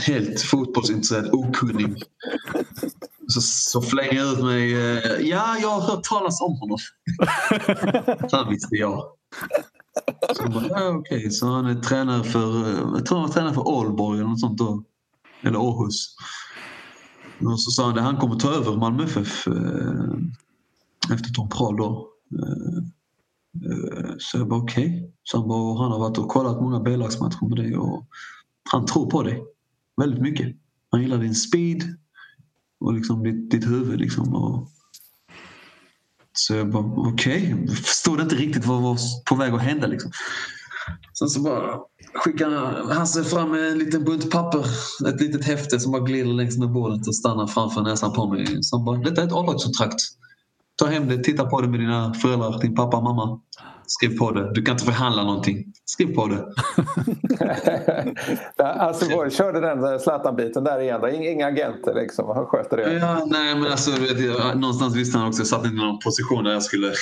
[0.07, 2.03] helt fotbollsintresserad, okunnig.
[3.33, 4.75] Så, så flänger jag ut mig.
[4.75, 6.79] Eh, ja, jag har hört talas om honom.
[8.33, 9.05] Han visste jag.
[10.37, 11.31] Så bara, ja, okay.
[11.31, 14.41] så han är tränare för, eh, jag tror han var tränare för Aalborg eller något
[14.41, 14.85] sånt då.
[15.43, 16.17] Eller Århus.
[17.41, 19.55] Och så sa han att han kommer ta över Malmö FF eh,
[21.15, 22.09] efter Tom Prahl då.
[24.19, 24.87] Så jag bara okej.
[24.87, 25.11] Okay.
[25.23, 28.07] Så han, bara, han har varit och kollat många B-lagsmatcher med dig och
[28.71, 29.45] han tror på dig
[29.97, 30.57] väldigt mycket.
[30.91, 31.97] Han gillar din speed,
[32.81, 34.01] och liksom ditt, ditt huvud.
[34.01, 34.69] Liksom, och...
[36.33, 37.77] Så jag bara, okej, okay.
[37.77, 39.87] förstod inte riktigt vad var på väg att hända.
[39.87, 40.11] Liksom.
[41.19, 41.79] Sen så bara
[42.15, 42.51] skickar
[42.95, 44.65] Hasse fram en liten bunt papper,
[45.09, 48.59] ett litet häfte som bara glider längs med bordet och stannar framför näsan på mig.
[48.61, 50.01] Så han bara, detta är ett avlagskontrakt.
[50.77, 53.41] Ta hem det, titta på det med dina föräldrar, din pappa och mamma.
[53.89, 54.55] Skriv på det.
[54.55, 55.73] Du kan inte förhandla någonting.
[55.85, 56.47] Skriv på det.
[58.65, 61.15] alltså Borg körde den Zlatan-biten där igen.
[61.15, 62.29] Inga agenter liksom.
[62.29, 62.93] Han sköter det.
[62.93, 63.91] Ja, nej men alltså
[64.55, 65.41] någonstans visste han också.
[65.41, 66.87] Jag satt inte i någon position där jag skulle...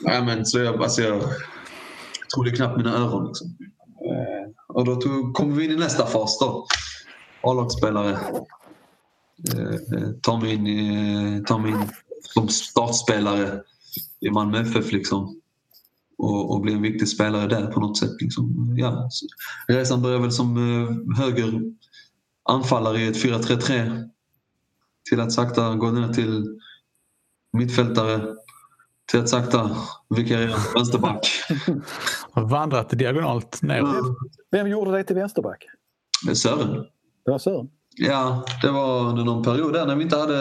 [0.00, 1.22] nej, men, så jag, alltså, jag
[2.34, 3.26] trodde knappt mina öron.
[3.26, 3.56] Liksom.
[3.88, 6.66] Eh, och då tog, kom vi in i nästa fas då.
[7.42, 8.10] A-lagsspelare.
[8.10, 8.18] Eh,
[10.22, 11.88] tar mig in, tar mig in
[12.20, 13.60] som startspelare
[14.20, 15.40] i Malmö FF liksom.
[16.18, 18.20] Och, och bli en viktig spelare där på något sätt.
[18.20, 18.74] Liksom.
[18.78, 19.08] Ja,
[19.68, 21.62] resan började väl som eh, höger
[22.48, 24.08] anfallare i ett 4-3-3
[25.10, 26.60] till att sakta gå ner till
[27.52, 28.34] mittfältare
[29.10, 29.70] till att sakta
[30.08, 31.26] vikariera vänsterback.
[32.34, 33.82] Vandrat diagonalt ner.
[33.82, 34.16] Vem,
[34.50, 35.64] vem gjorde dig till vänsterback?
[36.34, 36.86] Sören.
[37.24, 37.68] Det var Sören?
[37.96, 40.38] Ja, det var under någon period där när vi inte hade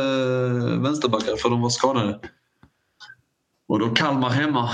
[0.77, 2.19] vänsterbackar för de var skadade.
[3.67, 4.69] Och då Kalmar hemma.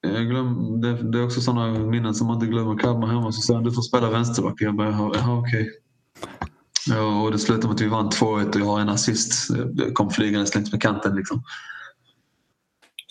[0.00, 2.78] Jag glöm, det, det, är också sådana minnen som man inte glömmer.
[2.78, 4.54] Kalmar hemma så sa han du får spela vänsterback.
[4.56, 5.70] Jag bara jaha okej.
[6.88, 9.56] Ja, och det slutade med att vi vann 2-1 och jag har en assist.
[9.74, 11.16] Jag kom flygandes längs med kanten.
[11.16, 11.42] Liksom.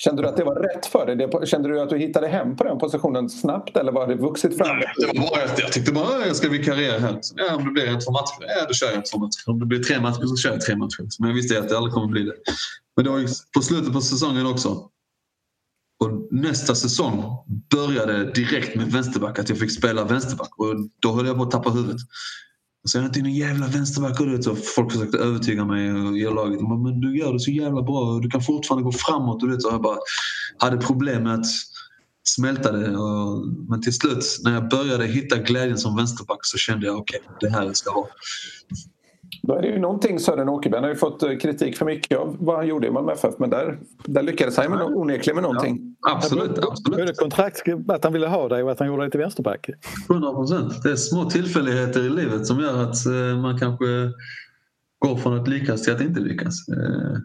[0.04, 1.48] Kände du att det var rätt för dig?
[1.48, 4.78] Kände du att du hittade hem på den positionen snabbt eller var det vuxit fram?
[4.78, 7.20] Nej, det var bara, jag tyckte bara äh, jag ska vikariera här.
[7.36, 9.44] Ja, om det blir en två matcher, ja då kör jag två matcher.
[9.46, 11.08] Om det blir tre matcher så kör jag tre matcher.
[11.20, 12.36] Men jag visste att det aldrig kommer bli det.
[12.96, 14.70] Men det var på slutet på säsongen också.
[16.00, 17.24] Och nästa säsong
[17.72, 20.60] började direkt med vänsterback, att jag fick spela vänsterback.
[20.60, 22.02] Och då höll jag på att tappa huvudet.
[22.84, 25.94] Och sen att det är en jävla vänsterback och det, så folk försökte övertyga mig
[25.94, 26.62] och ge laget.
[26.62, 29.44] Men du gör det så jävla bra och du kan fortfarande gå framåt.
[29.44, 29.98] Och det, så jag bara
[30.58, 31.46] hade problem med att
[32.24, 32.98] smälta det.
[32.98, 37.20] Och, men till slut när jag började hitta glädjen som vänsterback så kände jag okej,
[37.26, 38.08] okay, det här jag ska vara.
[39.42, 42.56] Då är det ju någonting Sören Åkerberg har ju fått kritik för mycket av vad
[42.56, 45.91] han gjorde i Malmö FF men där, där lyckades han onekligen med någonting.
[46.10, 46.58] Absolut.
[46.58, 47.08] absolut.
[47.08, 49.70] Det kontrakt att han ville ha dig och att han gjorde dig till vänsterback?
[50.10, 50.84] 100 procent.
[50.84, 53.86] Det är små tillfälligheter i livet som gör att eh, man kanske
[55.00, 56.68] går från att lyckas till att inte lyckas.
[56.68, 57.18] Eh,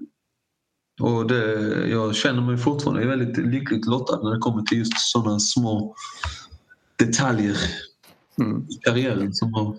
[1.07, 1.45] och det,
[1.89, 5.95] jag känner mig fortfarande väldigt lyckligt lottad när det kommer till just sådana små
[6.97, 7.57] detaljer
[8.41, 8.66] mm.
[8.68, 9.77] i karriären som har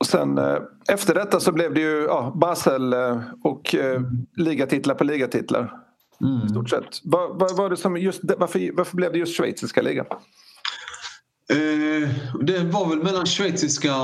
[0.00, 0.58] och sen eh,
[0.88, 2.94] efter detta så blev det ju ja, Basel
[3.42, 4.00] och eh,
[4.36, 5.83] ligatitlar på ligatitlar.
[6.20, 6.48] Mm.
[6.48, 7.00] stort sett.
[7.02, 10.06] Vad, vad var det som just, varför, varför blev det just schweiziska ligan?
[11.50, 12.08] Eh,
[12.44, 13.94] det var väl mellan schweiziska,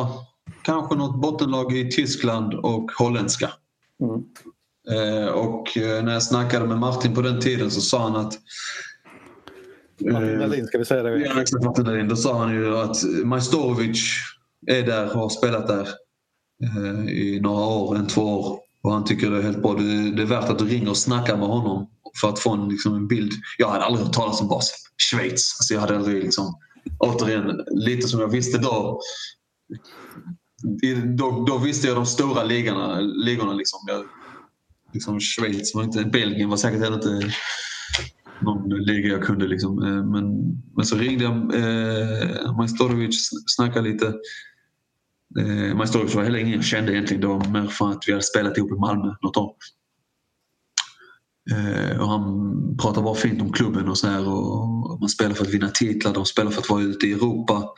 [0.63, 3.51] kanske något bottenlag i Tyskland och holländska.
[4.03, 4.25] Mm.
[4.91, 8.39] Eh, och när jag snackade med Martin på den tiden så sa han att
[10.01, 11.11] Martin Dahlin ska vi säga det.
[11.11, 11.65] Ja, exakt.
[11.65, 12.09] Martin Dahlin.
[12.09, 14.01] Då sa han ju att Majstorovic
[14.67, 15.89] är där och har spelat där
[16.63, 18.59] eh, i några år, en två år.
[18.83, 19.75] Och han tycker det är helt bra.
[19.75, 21.91] Det är värt att du ringer och snackar med honom
[22.21, 23.33] för att få en, liksom, en bild.
[23.59, 24.77] Jag hade aldrig hört talas om Basel.
[25.11, 25.57] Schweiz.
[25.59, 26.59] Alltså jag hade aldrig liksom,
[26.99, 29.01] återigen, lite som jag visste då.
[31.19, 33.01] Då, då visste jag de stora ligorna.
[33.01, 33.81] ligorna liksom.
[33.87, 34.05] Jag,
[34.93, 37.35] liksom Schweiz var inte, Belgien var säkert heller inte
[38.43, 39.47] någon liga jag kunde.
[39.47, 39.83] Liksom.
[39.83, 40.25] Eh, men,
[40.77, 44.15] men så ringde jag eh, Majstorovic, snackade lite.
[45.39, 47.21] Eh, Majstorovic var heller ingen jag kände egentligen.
[47.21, 49.55] Det var mer för att vi hade spelat ihop i Malmö något år.
[51.51, 54.29] Eh, och han pratade bara fint om klubben och så här.
[54.29, 57.75] Och man spelar för att vinna titlar, de spelar för att vara ute i Europa.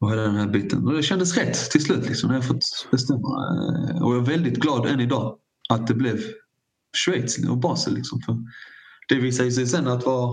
[0.00, 0.86] Och hela den här biten.
[0.86, 3.18] Och det kändes rätt till slut liksom, när jag fått bestämma.
[3.18, 5.38] Eh, och jag är väldigt glad än idag
[5.68, 6.20] att det blev
[6.96, 7.94] Schweiz och Basel.
[7.94, 8.36] Liksom, för
[9.08, 10.32] det visade sig sen att vara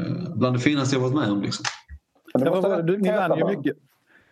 [0.00, 1.42] eh, bland det finaste jag varit med om.
[1.42, 1.64] Liksom.
[2.32, 3.76] Ja, du, ni vann ju mycket.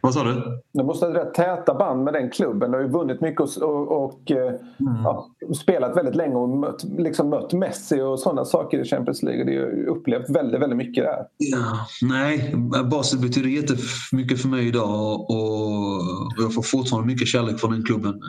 [0.00, 0.60] Vad sa du?
[0.72, 2.70] Du måste ha rätt täta band med den klubben.
[2.70, 5.02] Du har ju vunnit mycket och, och, och eh, mm.
[5.04, 5.28] ja,
[5.62, 9.44] spelat väldigt länge och mött, liksom mött Messi och sådana saker i Champions League.
[9.44, 11.18] Det har upplevt väldigt, väldigt mycket där.
[11.36, 12.54] Ja, nej,
[12.90, 16.02] Basel betyder jättemycket för mig idag och
[16.38, 18.20] jag får fortfarande mycket kärlek från den klubben.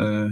[0.00, 0.30] Eh, eh,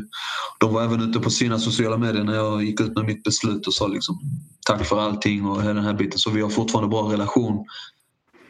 [0.60, 3.66] de var även ute på sina sociala medier när jag gick ut med mitt beslut
[3.66, 4.20] och sa liksom,
[4.66, 6.18] tack för allting och hela den här biten.
[6.18, 7.64] Så vi har fortfarande bra relation.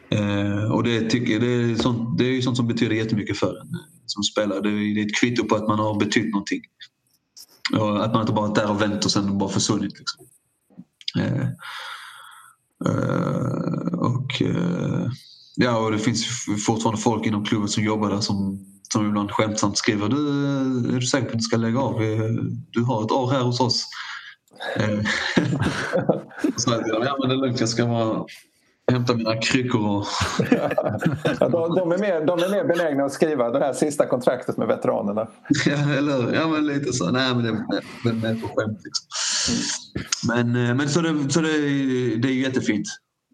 [0.09, 3.67] Eh, och det, tycker, det, är sånt, det är sånt som betyder jättemycket för en
[3.67, 4.61] eh, som spelare.
[4.61, 6.61] Det är, det är ett kvitto på att man har betytt någonting.
[7.79, 9.93] Och att man inte bara varit där och vänt och sen bara försvunnit.
[9.99, 10.25] Liksom.
[11.19, 11.47] Eh,
[12.85, 15.11] eh, och, eh,
[15.55, 19.77] ja, och det finns fortfarande folk inom klubben som jobbar där som, som ibland skämtsamt
[19.77, 22.03] skriver du, eh, är du säker på att du ska lägga av?
[22.03, 22.29] Eh,
[22.69, 23.85] du har ett år här hos oss.
[24.75, 24.99] Eh,
[26.55, 28.25] så att, ja, men det är lugnt, jag ska vara
[28.91, 30.05] hämta mina kryckor och...
[31.39, 34.57] ja, de, de, är mer, de är mer benägna att skriva det här sista kontraktet
[34.57, 35.27] med veteranerna.
[35.65, 37.11] ja, eller Ja, men lite så.
[37.11, 37.49] Nej, men det
[38.09, 38.79] är mer på skämt.
[38.83, 39.07] Liksom.
[40.27, 41.49] Men, eh, men så, det, så det,
[42.15, 42.87] det är jättefint.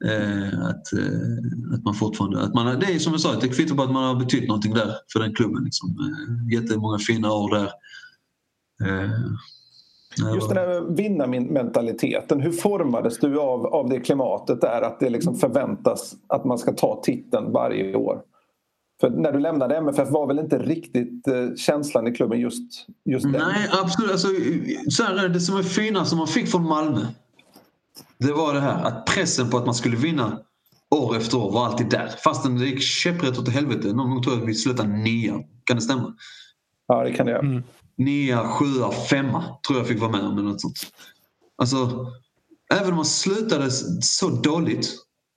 [0.05, 2.41] Eh, att, eh, att man fortfarande...
[2.41, 4.73] Att man, det är som jag sa, ett kvitto på att man har betytt någonting
[4.73, 5.63] där för den klubben.
[5.63, 5.89] Liksom.
[5.89, 7.71] Eh, jättemånga fina år där.
[8.87, 9.11] Eh,
[10.34, 15.36] Just den här vinnarmentaliteten, hur formades du av, av det klimatet där att det liksom
[15.36, 18.22] förväntas att man ska ta titeln varje år?
[19.01, 23.24] För när du lämnade MFF var väl inte riktigt eh, känslan i klubben just, just
[23.24, 23.32] den?
[23.32, 24.12] Nej, absolut.
[24.12, 24.28] Alltså,
[24.89, 27.01] så här, det som är fina som man fick från Malmö
[28.18, 30.39] det var det här att pressen på att man skulle vinna
[30.95, 32.07] år efter år var alltid där.
[32.24, 33.93] Fastän det gick käpprätt åt helvete.
[33.93, 35.34] Någon gång tror jag att vi slutade nia.
[35.64, 36.14] Kan det stämma?
[36.88, 37.41] Ja, det kan det göra.
[37.41, 37.64] Mm
[38.03, 40.37] nia, sjua, femma tror jag fick vara med om.
[40.37, 40.93] Eller något sånt.
[41.57, 42.07] Alltså,
[42.73, 43.71] även om man slutade
[44.01, 44.89] så dåligt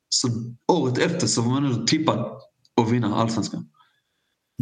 [0.08, 0.28] så
[0.72, 2.18] året efter så var man ändå tippad
[2.80, 3.68] att vinna allsvenskan.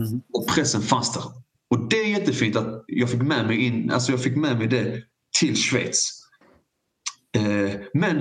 [0.01, 0.23] Mm.
[0.33, 1.23] Och pressen fanns där.
[1.71, 4.67] Och det är jättefint att jag fick med mig, in, alltså jag fick med mig
[4.67, 5.03] det
[5.41, 6.23] till Schweiz.
[7.37, 8.19] Eh, men,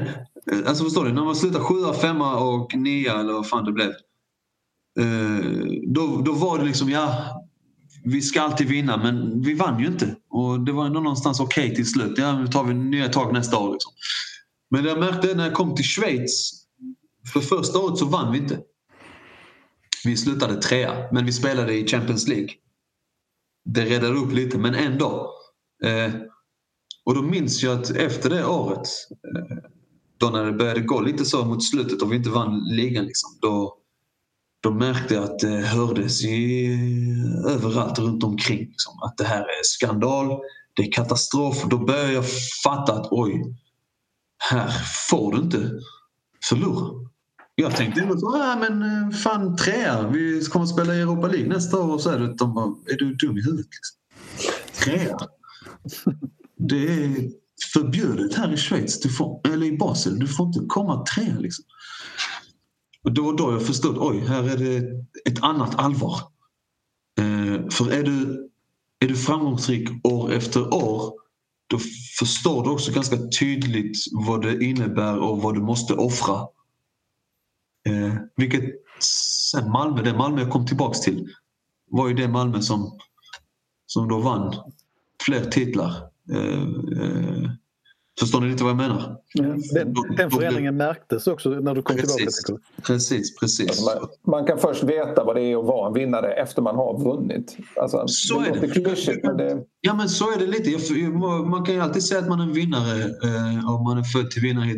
[0.51, 3.71] eh, alltså förstår du, när man slutar sjua, femma och nia eller vad fan det
[3.71, 3.89] blev.
[4.99, 5.45] Eh,
[5.87, 7.40] då, då var det liksom, ja
[8.03, 10.15] vi ska alltid vinna men vi vann ju inte.
[10.29, 12.17] Och det var ändå någonstans okej okay till slut.
[12.17, 13.73] Ja, nu tar vi nya tag nästa år.
[13.73, 13.91] Liksom.
[14.69, 16.51] Men jag märkte när jag kom till Schweiz,
[17.33, 18.59] för första året så vann vi inte.
[20.03, 22.49] Vi slutade trea, men vi spelade i Champions League.
[23.65, 25.33] Det räddade upp lite, men ändå.
[25.83, 26.13] Eh,
[27.05, 29.57] och då minns jag att efter det året, eh,
[30.17, 33.29] då när det började gå lite så mot slutet och vi inte vann ligan, liksom,
[33.41, 33.77] då,
[34.61, 36.67] då märkte jag att det hördes i,
[37.47, 38.59] överallt runt omkring.
[38.59, 40.39] Liksom, att det här är skandal,
[40.75, 41.63] det är katastrof.
[41.69, 42.25] Då började jag
[42.63, 43.55] fatta att oj,
[44.49, 44.71] här
[45.09, 45.71] får du inte
[46.49, 47.11] förlora.
[47.55, 51.27] Jag tänkte ändå så, äh, men eh, fan trea, vi kommer att spela i Europa
[51.27, 53.67] League nästa år och så är det, de bara, är du dum i huvudet?
[53.71, 53.97] Liksom?
[54.83, 55.17] Trea?
[56.57, 57.31] Det är
[57.73, 61.65] förbjudet här i Schweiz, du får, eller i Basel, du får inte komma trea liksom.
[63.03, 64.77] Och då då jag förstått, oj, här är det
[65.31, 66.19] ett annat allvar.
[67.19, 68.49] Eh, för är du,
[68.99, 71.21] är du framgångsrik år efter år
[71.71, 71.79] då
[72.19, 76.47] förstår du också ganska tydligt vad det innebär och vad du måste offra.
[77.89, 78.63] Eh, vilket
[79.49, 81.29] sen Malmö, det Malmö jag kom tillbaks till
[81.91, 82.99] var ju det Malmö som,
[83.85, 84.55] som då vann
[85.25, 86.09] fler titlar.
[86.31, 86.61] Eh,
[87.01, 87.51] eh,
[88.19, 89.17] Förstår ni lite vad jag menar?
[89.73, 93.69] Den, den förändringen märktes också när du kom precis, tillbaka till Precis, precis.
[93.69, 96.75] Alltså man, man, kan först veta vad det är att vara en vinnare efter man
[96.75, 97.57] har vunnit.
[97.75, 98.67] Alltså, så det är det.
[98.67, 99.63] Klyschigt, men det...
[99.81, 100.93] Ja men så är det lite.
[101.49, 104.31] Man kan ju alltid säga att man är en vinnare eh, om man är född
[104.31, 104.75] till vinnare.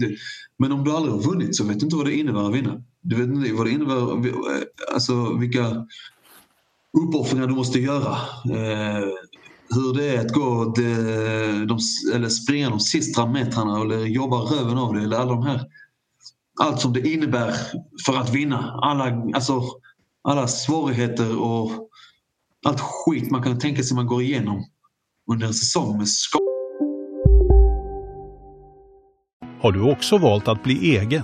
[0.58, 2.84] Men om du aldrig har vunnit så vet du inte vad det innebär att vinna.
[3.02, 3.94] Du vet inte vad det innebär,
[4.94, 5.88] alltså vilka
[6.98, 8.18] uppoffringar du måste göra.
[9.76, 10.84] Hur det är att gå de,
[11.68, 11.80] de,
[12.16, 15.02] eller springa de sista metrarna eller jobba röven av det.
[15.02, 15.62] Eller alla de här,
[16.62, 17.54] allt som det innebär
[18.06, 18.80] för att vinna.
[18.82, 19.62] Alla, alltså,
[20.24, 21.72] alla svårigheter och
[22.66, 24.66] allt skit man kan tänka sig man går igenom
[25.32, 26.44] under en säsong med skador.
[29.62, 31.24] Har du också valt att bli egen?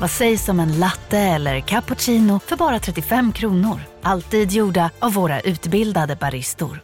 [0.00, 3.80] Vad sägs om en latte eller cappuccino för bara 35 kronor?
[4.02, 6.80] Alltid gjorda av våra utbildade baristor.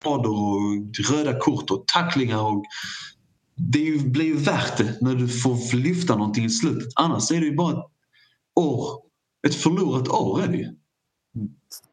[0.00, 2.42] Skador och röda kort och tacklingar.
[2.42, 2.64] Och
[3.56, 6.92] det blir ju värt det när du får lyfta någonting i slutet.
[6.96, 7.84] Annars är det ju bara ett
[8.60, 8.86] år.
[9.46, 10.68] Ett förlorat år är det ju.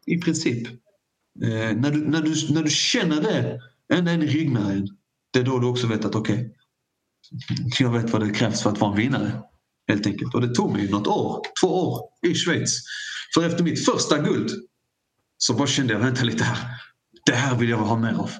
[0.05, 0.67] I princip.
[1.43, 3.59] Eh, när, du, när, du, när du känner det
[3.93, 4.87] ända in i ryggmärgen
[5.33, 6.49] det är då du också vet att okej, okay,
[7.79, 9.41] jag vet vad det krävs för att vara en vinnare.
[9.87, 10.35] Helt enkelt.
[10.35, 12.83] Och det tog mig något år, två år i Schweiz.
[13.35, 14.51] För efter mitt första guld
[15.37, 16.57] så bara kände jag, vänta lite här.
[17.25, 18.31] Det här vill jag ha mer av.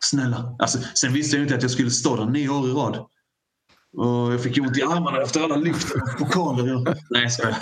[0.00, 0.56] Snälla.
[0.58, 3.06] Alltså, sen visste jag inte att jag skulle stå där nio år i rad.
[3.96, 6.84] Och jag fick ont i armarna efter alla lyft och pokaler.
[7.10, 7.58] Nej, jag skojar.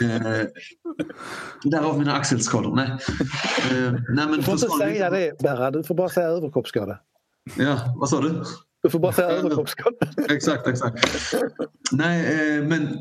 [0.00, 0.46] eh,
[1.64, 2.76] därav mina axelskador.
[2.76, 2.90] Nej.
[3.70, 6.98] Eh, nej men du får inte säga det Berra, du får bara säga överkroppsskada.
[7.54, 8.44] Ja, vad sa du?
[8.82, 9.96] Du får bara säga överkroppsskada.
[10.28, 11.06] exakt, exakt.
[11.92, 12.98] Nej, eh, men,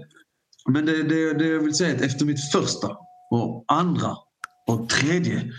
[0.70, 2.88] men det, det, det jag vill säga är att efter mitt första
[3.32, 4.18] och andra
[4.68, 5.52] och tredje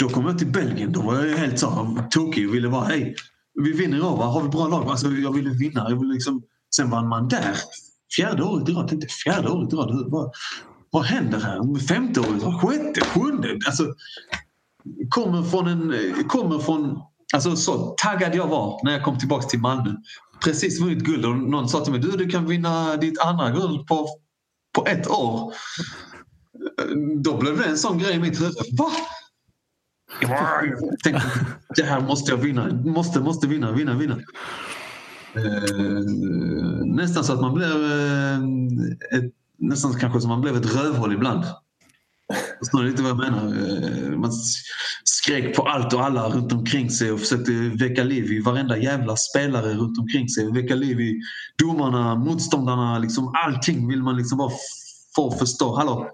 [0.00, 0.92] då kom jag till Belgien.
[0.92, 3.16] Då var jag helt så tokig och ville bara hej,
[3.54, 4.86] vi vinner av, har vi bra lag?
[4.88, 5.86] Alltså, jag ville vinna.
[5.88, 6.42] Jag ville liksom...
[6.76, 7.56] Sen vann man där.
[8.16, 8.88] Fjärde året i rad.
[8.88, 10.10] Tänkte, fjärde året i rad.
[10.10, 10.32] Vad,
[10.90, 11.78] vad händer här?
[11.78, 13.58] Femte året, sjätte, sjunde.
[13.66, 13.94] Alltså,
[15.08, 15.94] kommer från en...
[16.28, 17.00] Kommer från
[17.34, 19.90] Alltså så taggad jag var när jag kom tillbaka till Malmö.
[20.44, 23.86] Precis vunnit guld och någon sa till mig du, du kan vinna ditt andra guld
[23.86, 24.08] på,
[24.74, 25.54] på ett år.
[27.22, 28.54] Då blev det en sån grej i mitt huvud.
[28.78, 28.90] Va?
[30.20, 31.22] Jag tänkte,
[31.76, 32.72] det här måste jag vinna.
[32.84, 34.14] Måste, måste vinna, vinna, vinna.
[35.34, 35.74] Eh,
[36.84, 38.38] nästan så att man blev eh,
[39.18, 41.44] ett, nästan kanske som man blev ett rövhål ibland.
[42.58, 43.44] Förstår ni lite vad jag menar?
[43.46, 44.32] Eh, man
[45.04, 49.16] skrek på allt och alla runt omkring sig och försökte väcka liv i varenda jävla
[49.16, 50.52] spelare runt omkring sig.
[50.52, 51.20] Väcka liv i
[51.58, 54.50] domarna, motståndarna, liksom allting vill man liksom bara
[55.16, 55.76] få förstå.
[55.76, 56.08] Hallå,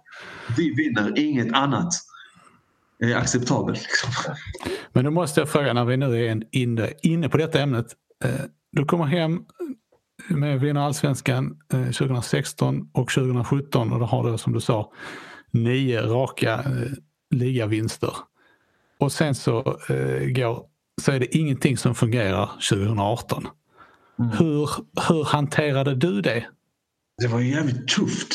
[0.56, 1.92] vi vinner, inget annat
[2.98, 3.82] är acceptabelt.
[3.82, 4.34] Liksom.
[4.92, 7.86] Men då måste jag fråga när vi nu är inne, inne på detta ämnet.
[8.24, 8.30] Eh,
[8.72, 9.40] du kommer hem
[10.28, 14.92] med att vinna allsvenskan eh, 2016 och 2017 och då har du som du sa
[15.50, 16.92] nio raka eh,
[17.30, 18.14] ligavinster.
[18.98, 20.62] Och sen så eh, går,
[21.02, 23.46] så är det ingenting som fungerar 2018.
[24.18, 24.30] Mm.
[24.30, 24.70] Hur,
[25.08, 26.46] hur hanterade du det?
[27.22, 28.34] Det var jävligt tufft.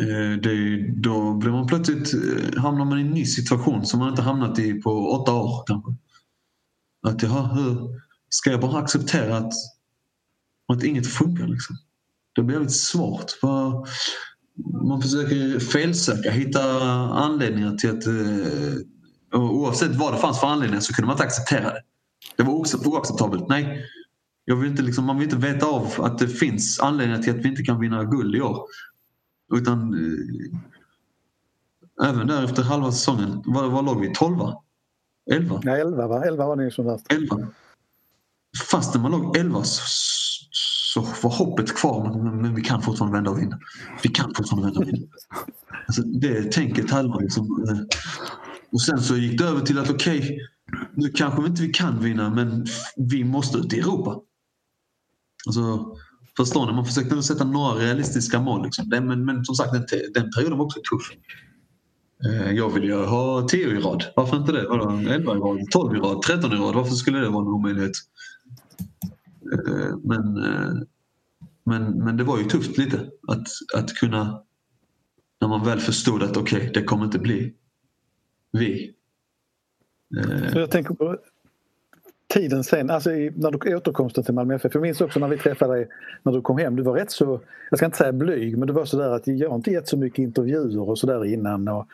[0.00, 4.08] Eh, det, då blir man plötsligt, eh, hamnar man i en ny situation som man
[4.08, 5.94] inte hamnat i på åtta år kanske.
[7.06, 9.52] Att jaha, hur ska jag bara acceptera att,
[10.72, 11.76] att inget funkar liksom?
[12.34, 13.30] Det blir väldigt svårt.
[13.30, 13.86] För
[14.88, 16.62] man försöker felsöka, hitta
[17.10, 18.06] anledningar till att...
[18.06, 18.14] Eh,
[19.32, 21.82] oavsett vad det fanns för anledningar så kunde man inte acceptera det.
[22.36, 22.52] Det var
[22.86, 23.48] oacceptabelt.
[23.48, 23.84] Nej,
[24.44, 27.44] jag vill inte liksom, man vill inte veta av att det finns anledningar till att
[27.44, 28.66] vi inte kan vinna guld i år.
[29.54, 30.58] Utan eh,
[32.08, 34.12] även där efter halva säsongen, vad, vad låg vi?
[34.14, 34.38] 12?
[35.30, 35.60] 11?
[35.64, 36.24] Nej, 11 va?
[36.24, 37.12] 11 var det som värst.
[37.12, 37.48] 11.
[38.70, 39.62] Fastän man låg 11
[41.04, 43.58] så, var hoppet kvar men, men vi kan fortfarande vända och vinna.
[44.02, 45.06] Vi kan fortfarande vända och vinna.
[45.86, 47.66] Alltså, det tänket hade man liksom.
[47.68, 47.78] Eh,
[48.72, 50.38] och sen så gick det över till att okej, okay,
[50.94, 52.66] nu kanske vi inte vi kan vinna men
[52.96, 54.20] vi måste ut i Europa.
[55.46, 55.96] Alltså,
[56.36, 56.72] förstår ni?
[56.72, 58.64] Man försökte sätta några realistiska mål.
[58.64, 58.88] Liksom.
[58.88, 61.10] men, men som sagt, den, den perioden var också tuff.
[62.24, 64.04] Eh, jag vill ju ha 10 i rad.
[64.16, 64.60] Varför inte det?
[65.14, 66.74] 11 i rad, 12 i rad, 13 i rad.
[66.74, 67.92] Varför skulle det vara en omöjlighet?
[69.52, 70.74] Eh, men, eh,
[71.64, 72.96] men, men det var ju tufft lite
[73.28, 74.42] att, att kunna
[75.40, 77.54] när man väl förstod att okej, okay, det kommer inte bli
[78.52, 78.94] vi.
[80.16, 81.18] Eh, jag tänker på
[82.28, 84.74] tiden sen, alltså när du återkomsten till Malmö FF.
[84.74, 85.88] Jag minns också när vi träffade dig
[86.22, 86.76] när du kom hem.
[86.76, 87.40] Du var rätt så,
[87.70, 89.96] jag ska inte säga blyg, men du var sådär att jag har inte gett så
[89.96, 91.68] mycket intervjuer och sådär innan.
[91.68, 91.86] Och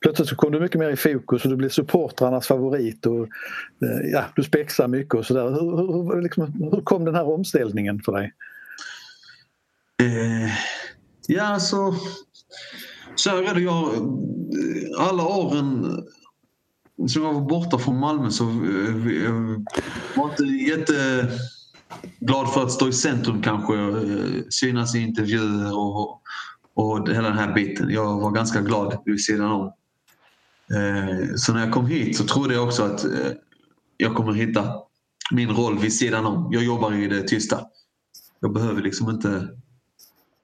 [0.00, 3.22] plötsligt så kom du mycket mer i fokus och du blev supportrarnas favorit och
[3.82, 5.50] eh, ja, du spexar mycket och sådär.
[5.50, 8.32] Hur, hur, liksom, hur kom den här omställningen för dig?
[10.02, 10.50] Eh,
[11.26, 11.94] ja, alltså
[13.14, 13.60] så här är det.
[13.60, 15.86] Jag, eh, alla åren
[17.08, 18.44] som jag var borta från Malmö så
[19.24, 19.64] jag
[20.16, 21.38] var inte jätteglad
[22.54, 23.74] för att stå i centrum kanske.
[24.50, 26.22] Synas i intervjuer och,
[26.74, 27.90] och hela den här biten.
[27.90, 29.72] Jag var ganska glad vid sidan om.
[30.74, 33.32] Eh, så när jag kom hit så trodde jag också att eh,
[33.96, 34.72] jag kommer hitta
[35.30, 36.48] min roll vid sidan om.
[36.52, 37.60] Jag jobbar i det tysta.
[38.40, 39.48] Jag behöver liksom inte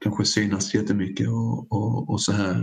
[0.05, 2.55] kanske synas jättemycket och, och, och så här.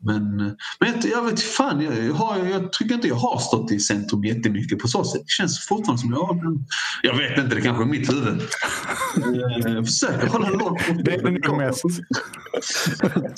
[0.00, 0.36] Men,
[0.80, 4.24] men jag, jag vet fan, jag, har, jag tycker inte jag har stått i centrum
[4.24, 5.20] jättemycket på så sätt.
[5.20, 6.58] Det känns fortfarande som jag
[7.02, 8.42] Jag vet inte, det kanske är mitt huvud.
[9.64, 10.82] Jag försöker hålla lågt.
[11.04, 11.84] Det är nog mest.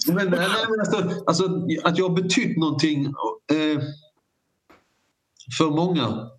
[0.07, 3.83] men, nej, men alltså, alltså, att jag har betytt någonting eh,
[5.59, 6.31] för många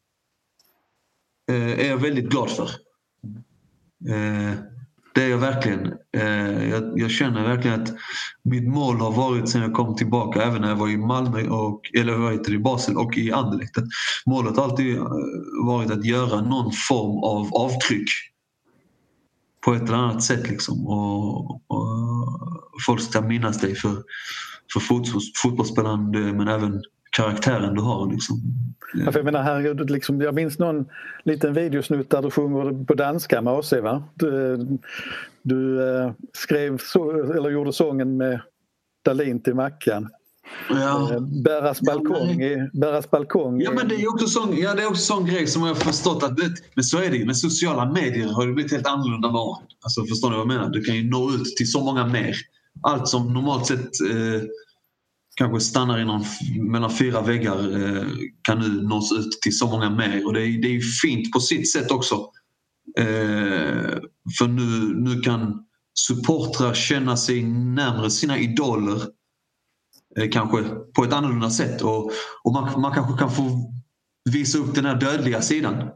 [1.49, 2.69] eh, är jag väldigt glad för.
[4.09, 4.76] Eh,
[5.17, 5.93] det är jag verkligen.
[6.17, 7.93] Eh, jag, jag, känner verkligen att
[8.43, 11.81] mitt mål har varit sen jag kom tillbaka, även när jag var i Malmö, och,
[11.93, 13.75] eller vad heter Basel och i Anderlecht.
[14.25, 15.03] Målet har alltid eh,
[15.65, 18.09] varit att göra någon form av avtryck
[19.65, 20.49] på ett eller annat sätt.
[20.49, 20.87] Liksom.
[20.87, 21.87] Och, och
[22.85, 24.03] folk ska minnas dig för,
[24.73, 24.79] för
[25.43, 26.81] fotbollsspelaren men även
[27.17, 28.11] karaktären du har.
[28.11, 28.41] Liksom.
[28.93, 30.85] Ja, jag menar herregud, liksom, jag minns någon
[31.23, 34.03] liten videosnutt där du sjunger på danska med AC va?
[34.13, 34.57] Du,
[35.41, 38.39] du eh, skrev så, eller gjorde sången med
[39.05, 40.09] Dalin till Mackan.
[40.69, 41.13] Ja.
[41.13, 42.41] Eh, Bäras balkong.
[42.41, 43.61] Ja, Bäras balkong.
[43.61, 45.75] Ja men det är också sån, ja, det är också sån grej som jag har
[45.75, 47.25] förstått att det, men så är det ju.
[47.25, 49.41] Med sociala medier har det blivit helt annorlunda med
[49.83, 50.69] Alltså förstår ni vad jag menar?
[50.69, 52.35] Du kan ju nå ut till så många mer.
[52.81, 54.41] Allt som normalt sett eh,
[55.37, 56.25] kanske stannar inom
[56.61, 58.07] mellan fyra väggar eh,
[58.41, 61.39] kan nu nås ut till så många mer och det är, det är fint på
[61.39, 62.15] sitt sätt också.
[62.97, 63.97] Eh,
[64.39, 65.65] för nu, nu kan
[65.99, 69.01] supportrar känna sig närmare sina idoler
[70.17, 70.63] eh, kanske
[70.95, 72.11] på ett annorlunda sätt och,
[72.43, 73.73] och man, man kanske kan få
[74.31, 75.89] visa upp den här dödliga sidan.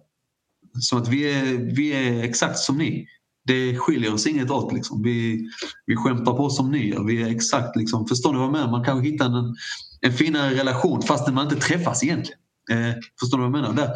[0.80, 3.08] Som att vi är, vi är exakt som ni
[3.48, 4.74] det skiljer oss inget åt.
[4.74, 5.04] Liksom.
[5.04, 5.48] Vi,
[5.86, 7.04] vi skämtar på som ni gör.
[7.04, 8.72] Vi är exakt, liksom, förstår ni vad jag menar?
[8.72, 9.56] Man kanske hittar en,
[10.02, 12.40] en finare relation fastän man inte träffas egentligen.
[12.72, 13.74] Eh, förstår ni vad jag menar?
[13.74, 13.92] Där.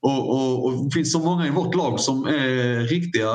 [0.00, 3.30] Och, och, och, det finns så många i vårt lag som är riktiga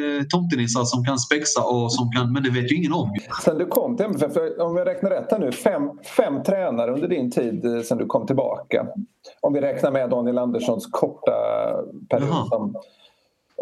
[0.00, 3.14] eh, tomtenissar som kan spexa och som kan, men det vet ju ingen om.
[3.44, 5.82] Sen du kom till MFF, om jag räknar rätt här nu, fem,
[6.16, 8.86] fem tränare under din tid eh, sen du kom tillbaka.
[9.40, 11.32] Om vi räknar med Daniel Anderssons korta
[12.08, 12.46] period Jaha.
[12.46, 12.74] som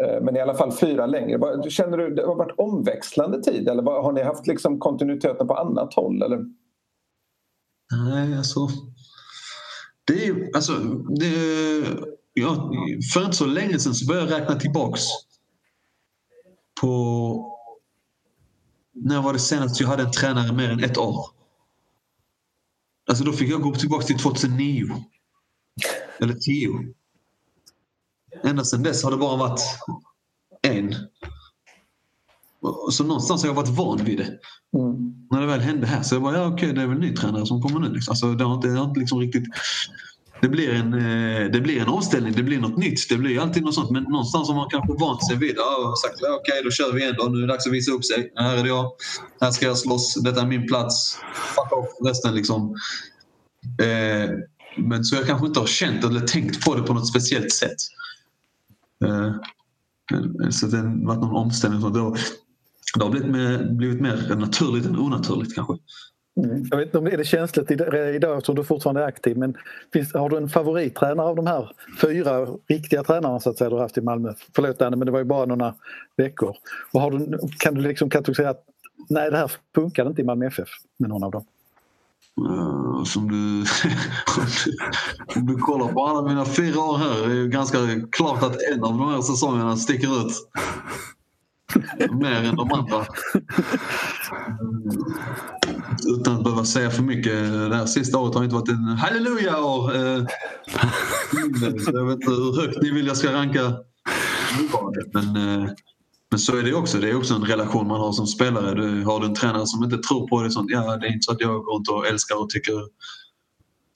[0.03, 1.69] Eh, men i alla fall fyra längre.
[1.69, 5.93] Känner du det har varit omväxlande tid eller har ni haft liksom kontinuiteten på annat
[5.93, 6.21] håll?
[6.21, 6.45] Eller?
[7.91, 8.67] Nej, alltså...
[10.07, 10.73] Det är alltså...
[11.19, 11.35] Det,
[12.33, 12.71] ja,
[13.13, 15.01] för inte så länge sedan så började jag räkna tillbaks
[16.81, 17.51] på...
[18.93, 21.25] När var det senast jag hade en tränare mer än ett år?
[23.07, 24.85] Alltså då fick jag gå tillbaka till 2009.
[26.19, 26.69] Eller 10.
[28.43, 29.61] Ända sedan dess har det bara varit
[30.61, 30.95] en.
[32.91, 34.39] Så någonstans har jag varit van vid det.
[34.79, 35.13] Mm.
[35.31, 37.15] När det väl hände här så jag bara, ja okej det är väl en ny
[37.15, 37.93] tränare som kommer nu.
[37.93, 38.11] Liksom.
[38.11, 39.43] Alltså, det har inte, det har inte liksom riktigt...
[40.41, 43.09] Det blir, en, eh, det blir en omställning, det blir något nytt.
[43.09, 43.91] Det blir alltid något sånt.
[43.91, 46.93] Men någonstans har man kanske vant sig vid ja, och sagt okej okay, då kör
[46.93, 47.23] vi igen då.
[47.23, 48.31] Nu är det dags att visa upp sig.
[48.35, 48.91] Här är det jag.
[49.41, 50.15] Här ska jag slåss.
[50.15, 51.17] Detta är min plats.
[51.55, 52.75] Fuck off resten liksom.
[53.81, 54.29] Eh,
[54.77, 57.77] men så jag kanske inte har känt eller tänkt på det på något speciellt sätt.
[59.05, 59.31] Eh,
[60.49, 61.93] så det har varit någon omställning.
[61.93, 62.17] Det har,
[62.97, 65.73] det har blivit, mer, blivit mer naturligt än onaturligt kanske.
[66.43, 66.65] Mm.
[66.71, 69.57] Jag vet inte om det är känsligt idag eftersom du fortfarande är aktiv men
[69.93, 71.71] finns, har du en favorittränare av de här
[72.01, 74.33] fyra riktiga tränarna så att säga, du har haft i Malmö?
[74.55, 75.75] Förlåt Danne men det var ju bara några
[76.17, 76.55] veckor.
[76.91, 78.63] Och har du, kan du liksom kategorisera att
[79.09, 80.69] nej det här funkar inte i Malmö FF
[80.99, 81.45] med någon av dem?
[82.41, 83.65] Uh, som du,
[85.35, 87.77] om du kollar på alla mina fyra år här är ju ganska
[88.11, 90.33] klart att en av de här säsongerna sticker ut.
[92.11, 92.99] Mer än de andra.
[92.99, 93.05] Eh,
[96.07, 97.33] utan att behöva säga för mycket.
[97.33, 99.93] Eh, det här sista året har inte varit en halleluja-år.
[101.93, 103.73] Jag vet inte hur högt ni vill jag ska ranka
[105.13, 105.33] men,
[106.35, 106.97] men så är det också.
[106.97, 108.73] Det är också en relation man har som spelare.
[108.73, 111.23] Du, har du en tränare som inte tror på det, sånt, ja, det är inte
[111.23, 112.73] så att jag går runt och älskar och tycker,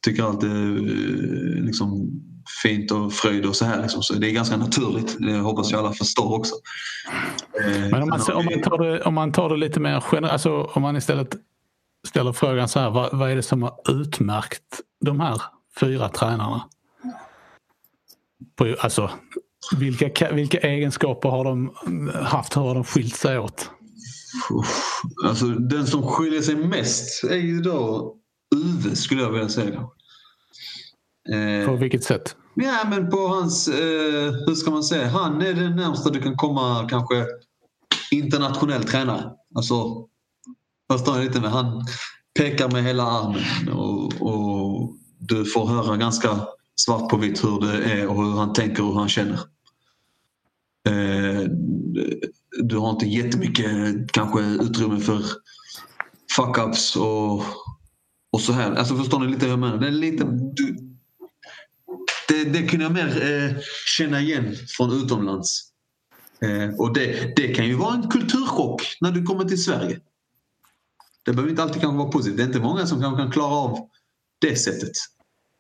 [0.06, 2.10] tycker allt är eh, liksom,
[2.64, 3.82] fint och fröjd och så här.
[3.82, 4.04] Liksom.
[4.04, 5.18] Så det är ganska naturligt.
[5.20, 6.56] Det hoppas jag alla förstår också.
[7.66, 10.34] Eh, men om man, om man, tar, det, om man tar det lite mer generellt,
[10.34, 11.36] alltså om man istället
[12.08, 15.42] ställer frågan så här, vad, vad är det som har utmärkt de här
[15.80, 16.66] fyra tränarna?
[18.56, 19.10] På, alltså,
[19.78, 21.74] vilka, vilka egenskaper har de
[22.24, 22.58] haft?
[22.58, 23.70] Hur har de skilt sig åt?
[25.26, 28.16] Alltså, den som skiljer sig mest är ju då
[28.56, 29.88] Uwe skulle jag vilja säga.
[31.30, 32.36] Eh, på vilket sätt?
[32.56, 36.36] Ja men på hans, eh, hur ska man säga, han är den närmsta du kan
[36.36, 37.26] komma kanske
[38.12, 39.32] internationell tränare.
[39.56, 40.06] Alltså,
[40.92, 41.86] förstår jag lite med han
[42.40, 46.30] pekar med hela armen och, och du får höra ganska
[46.86, 49.40] svart på vitt hur det är och hur han tänker och hur han känner.
[50.88, 51.50] Eh,
[52.64, 53.68] du har inte jättemycket
[54.12, 55.24] kanske utrymme för
[56.38, 57.44] fuck-ups och,
[58.32, 58.76] och så här.
[58.76, 59.78] Alltså förstår ni lite hur jag menar?
[59.78, 60.24] Det, är lite,
[60.54, 60.78] du,
[62.28, 63.58] det, det kunde jag mer eh,
[63.98, 65.72] känna igen från utomlands.
[66.42, 70.00] Eh, och det, det kan ju vara en kulturchock när du kommer till Sverige.
[71.26, 72.38] Det behöver inte alltid kanske vara positivt.
[72.38, 73.90] Det är inte många som kan, kan klara av
[74.42, 74.92] det sättet.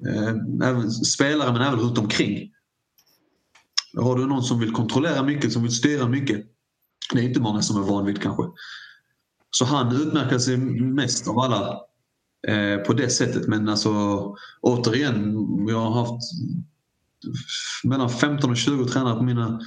[0.07, 2.51] Eh, även spelare men även runt omkring.
[3.97, 6.45] Har du någon som vill kontrollera mycket, som vill styra mycket.
[7.13, 8.43] Det är inte många som är van vid kanske.
[9.51, 11.81] Så han utmärker sig mest av alla
[12.47, 13.47] eh, på det sättet.
[13.47, 13.91] Men alltså
[14.61, 15.35] återigen,
[15.67, 16.23] jag har haft
[17.83, 19.59] mellan 15 och 20 tränare på mina,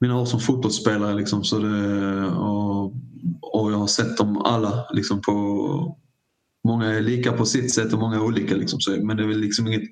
[0.00, 1.14] mina år som fotbollsspelare.
[1.14, 2.84] Liksom, så det, och,
[3.40, 5.98] och jag har sett dem alla liksom, på
[6.64, 8.54] Många är lika på sitt sätt och många är olika.
[8.54, 9.90] Liksom, så, men det är väl liksom inget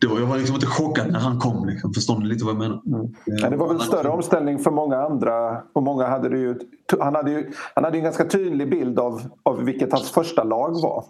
[0.00, 1.66] det var, jag var liksom inte chockad när han kom.
[1.66, 1.92] Liksom.
[1.94, 2.82] Förstår ni lite vad jag menar?
[2.86, 3.14] Mm.
[3.24, 5.62] Ja, det var väl en större omställning för många andra.
[5.72, 6.58] Och många hade det ju,
[7.00, 10.80] han, hade ju, han hade en ganska tydlig bild av, av vilket hans första lag
[10.82, 11.04] var.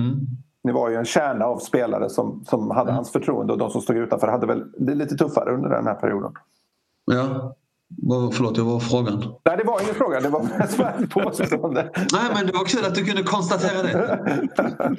[0.00, 0.26] Mm.
[0.62, 2.94] Det var ju en kärna av spelare som, som hade mm.
[2.94, 5.94] hans förtroende och de som stod utanför hade väl det lite tuffare under den här
[5.94, 6.32] perioden.
[7.04, 7.54] Ja,
[8.32, 9.24] Förlåt, jag var frågan.
[9.44, 10.20] Nej, det var ingen fråga.
[10.20, 10.40] Det var
[11.02, 11.90] ett påstående.
[11.94, 14.18] Nej, men det var kul att du kunde konstatera det.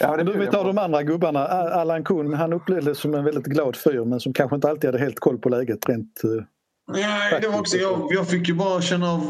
[0.00, 1.46] ja, det nu vi tar de andra gubbarna.
[1.46, 4.98] Allan Kuhn, han upplevdes som en väldigt glad fyr men som kanske inte alltid hade
[4.98, 6.22] helt koll på läget rent
[6.92, 9.22] Nej, det var också, jag, jag fick ju bara känna av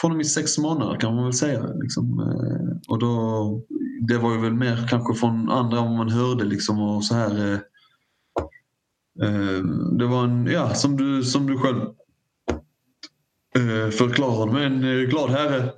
[0.00, 1.66] från i sex månader kan man väl säga.
[1.66, 2.20] Liksom.
[2.20, 3.62] Eh, och då,
[4.08, 7.52] det var ju väl mer kanske från andra om man hörde liksom och så här.
[7.52, 7.58] Eh,
[9.22, 9.62] eh,
[9.98, 11.88] det var en, ja som du, som du själv eh,
[13.90, 15.72] förklarade med en eh, glad herre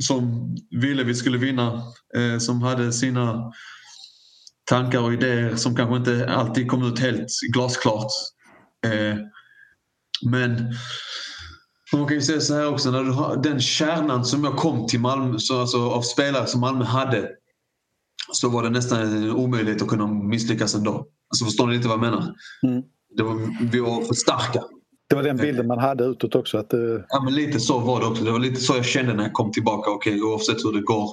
[0.00, 1.82] som ville vi skulle vinna,
[2.16, 3.52] eh, som hade sina
[4.64, 8.10] tankar och idéer som kanske inte alltid kom ut helt glasklart.
[8.86, 9.16] Eh,
[10.30, 10.74] men
[11.92, 14.86] man kan ju säga så här också, när du har, den kärnan som jag kom
[14.86, 17.30] till Malmö, så alltså av spelare som Malmö hade,
[18.32, 21.06] så var det nästan en omöjlighet att kunna misslyckas ändå.
[21.28, 22.34] Alltså förstår ni lite vad jag menar?
[22.62, 22.82] Mm.
[23.16, 24.62] Det var, vi var för starka.
[25.08, 26.58] Det var den bilden man hade utåt också?
[26.58, 27.00] Att, uh...
[27.08, 28.24] Ja men lite så var det också.
[28.24, 29.90] Det var lite så jag kände när jag kom tillbaka.
[29.90, 31.10] Okej, okay, oavsett hur det går,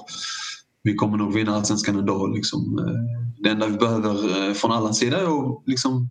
[0.82, 2.26] vi kommer nog vinna allsvenskan ändå.
[2.26, 2.78] Liksom.
[2.78, 2.94] Eh,
[3.42, 6.10] det enda vi behöver eh, från alla sidor är att liksom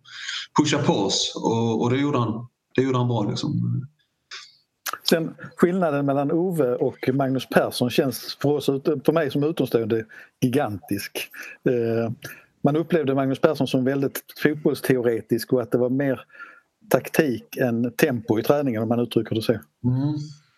[0.58, 3.22] pusha på oss och, och det, gjorde han, det gjorde han bra.
[3.22, 3.82] Liksom.
[5.08, 8.66] Sen skillnaden mellan Ove och Magnus Persson känns för, oss,
[9.04, 10.04] för mig som utomstående
[10.40, 11.30] gigantisk.
[12.64, 16.20] Man upplevde Magnus Persson som väldigt fotbollsteoretisk och att det var mer
[16.92, 19.52] taktik än tempo i träningen om man uttrycker det så.
[19.52, 19.62] Mm.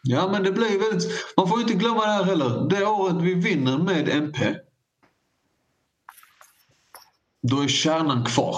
[0.02, 1.10] Ja men det blir väldigt...
[1.36, 2.68] Man får inte glömma det här heller.
[2.70, 4.56] Det året vi vinner med MP
[7.42, 8.56] då är kärnan kvar.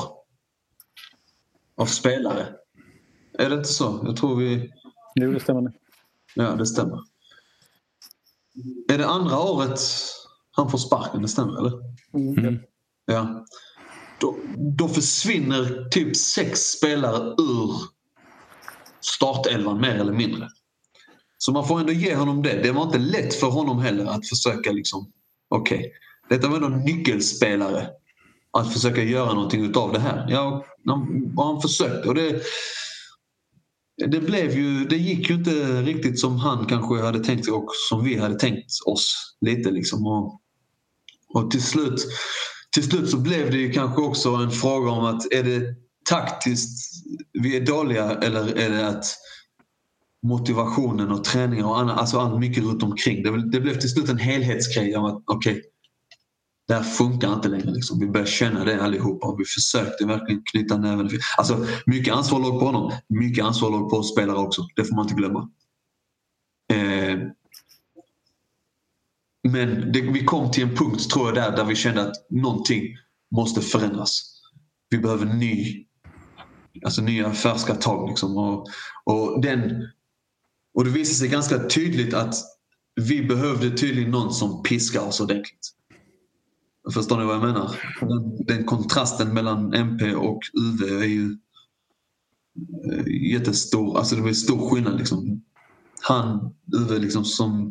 [1.76, 2.46] Av spelare.
[3.38, 4.00] Är det inte så?
[4.04, 4.72] Jag tror vi...
[5.14, 5.72] Jo, det stämmer.
[6.34, 7.00] Ja, det stämmer.
[8.88, 9.80] Är det andra året
[10.50, 11.22] han får sparken?
[11.22, 11.72] Det stämmer, eller?
[12.14, 12.58] Mm.
[13.06, 13.46] Ja.
[14.18, 14.36] Då,
[14.78, 17.70] då försvinner typ sex spelare ur
[19.00, 20.48] startelvan mer eller mindre.
[21.38, 22.62] Så man får ändå ge honom det.
[22.62, 25.12] Det var inte lätt för honom heller att försöka liksom,
[25.48, 25.90] okej, okay,
[26.28, 27.88] detta var ändå nyckelspelare.
[28.50, 30.26] Att försöka göra någonting utav det här.
[30.30, 32.42] Ja, han, han försökte och det,
[34.06, 37.68] det blev ju, det gick ju inte riktigt som han kanske hade tänkt sig och
[37.88, 40.06] som vi hade tänkt oss lite liksom.
[40.06, 40.40] Och,
[41.34, 42.06] och till slut,
[42.76, 45.74] till slut så blev det ju kanske också en fråga om att är det
[46.08, 49.04] taktiskt vi är dåliga eller är det att
[50.26, 53.22] motivationen och träningen och annat, alltså allt mycket runt omkring.
[53.22, 55.62] Det, det blev till slut en helhetsgrej om att okej, okay,
[56.68, 57.70] det här funkar inte längre.
[57.70, 58.00] Liksom.
[58.00, 61.10] Vi började känna det allihopa och vi försökte verkligen knyta näven.
[61.38, 62.92] Alltså, mycket ansvar låg på honom.
[63.08, 64.66] Mycket ansvar låg på oss spelare också.
[64.76, 65.50] Det får man inte glömma.
[66.72, 67.18] Eh,
[69.50, 72.82] men det, vi kom till en punkt tror jag där, där vi kände att någonting
[73.34, 74.22] måste förändras.
[74.90, 75.86] Vi behöver ny,
[76.84, 78.08] alltså nya färska tag.
[78.08, 78.36] Liksom.
[78.36, 78.66] Och,
[79.04, 79.88] och, den,
[80.74, 82.34] och det visade sig ganska tydligt att
[82.94, 85.72] vi behövde tydligen någon som piskar oss ordentligt.
[86.94, 87.76] Förstår ni vad jag menar?
[88.00, 91.36] Den, den kontrasten mellan MP och UV är ju
[92.92, 93.98] eh, jättestor.
[93.98, 94.98] Alltså det var stor skillnad.
[94.98, 95.42] Liksom.
[96.00, 97.70] Han, UV, liksom som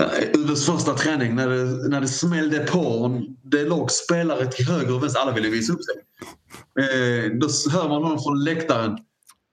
[0.00, 4.66] Eh, Uves UVs första träning när det, när det smällde på det låg spelare till
[4.66, 5.20] höger och vänster.
[5.20, 5.94] Alla ville visa upp sig.
[6.84, 8.98] Eh, då hör man någon från läktaren.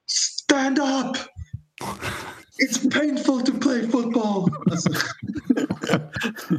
[0.06, 1.16] Stand up!
[2.62, 4.50] It's painful to play football!
[4.70, 4.90] Alltså,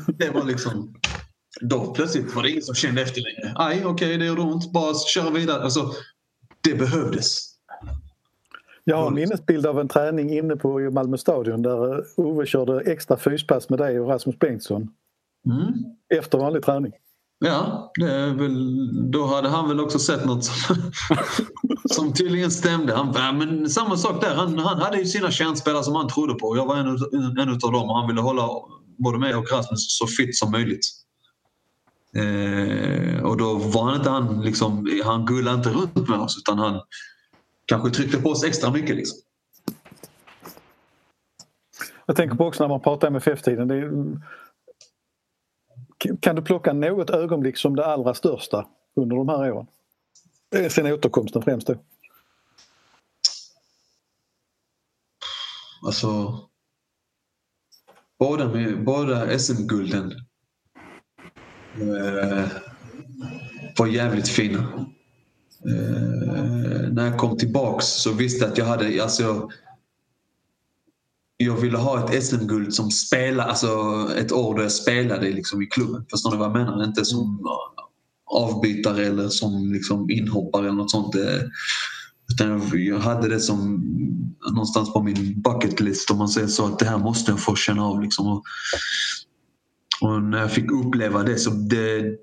[0.17, 0.93] det var liksom
[1.61, 3.53] då plötsligt var det ingen som kände efter längre.
[3.55, 4.71] Aj, okej, okay, det gjorde ont.
[4.71, 5.63] Bara kör vidare.
[5.63, 5.93] Alltså,
[6.61, 7.48] det behövdes.
[8.89, 13.17] Jag har en minnesbild av en träning inne på Malmö stadion där Ove körde extra
[13.17, 14.89] fyspass med dig och Rasmus Bengtsson.
[15.45, 15.73] Mm.
[16.19, 16.91] Efter vanlig träning.
[17.39, 17.91] Ja,
[18.37, 20.75] väl, då hade han väl också sett något som,
[21.89, 22.93] som tydligen stämde.
[22.93, 26.57] Han, men samma sak där, han, han hade ju sina kärnspelare som han trodde på.
[26.57, 26.87] Jag var en,
[27.39, 28.49] en av dem och han ville hålla
[28.97, 30.85] både mig och Rasmus så fit som möjligt.
[32.15, 36.59] Eh, och då var han inte han liksom, han gullade inte runt med oss utan
[36.59, 36.79] han
[37.69, 38.95] kanske tryckte på oss extra mycket.
[38.95, 39.19] Liksom.
[42.05, 43.71] Jag tänker på också när man pratar MFF-tiden.
[43.71, 43.91] Är...
[46.19, 49.67] Kan du plocka något ögonblick som det allra största under de här åren?
[50.69, 51.75] Sen återkomsten främst då.
[55.85, 56.39] Alltså
[58.19, 60.11] båda, båda SM-gulden
[61.75, 62.47] eh,
[63.77, 64.85] var jävligt fina.
[65.65, 69.03] Eh, när jag kom tillbaks så visste jag att jag hade...
[69.03, 69.49] Alltså,
[71.37, 73.67] jag ville ha ett SM-guld som spelare, alltså
[74.17, 76.05] ett år då jag spelade liksom i klubben.
[76.11, 76.83] Förstår ni vad jag menar?
[76.83, 77.39] Inte som
[78.25, 81.15] avbytare eller som liksom inhoppare eller något sånt.
[81.15, 81.41] Eh,
[82.31, 83.83] utan jag hade det som
[84.51, 87.55] någonstans på min bucket list om man säger så att det här måste jag få
[87.55, 88.01] känna av.
[88.01, 88.27] Liksom.
[88.27, 88.43] Och
[90.01, 92.17] och när jag fick uppleva det så det,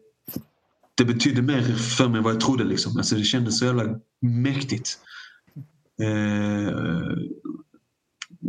[0.96, 2.64] det betydde mer för mig än vad jag trodde.
[2.64, 2.96] Liksom.
[2.96, 3.84] Alltså det kändes så jävla
[4.20, 4.98] mäktigt.
[6.02, 6.72] Eh,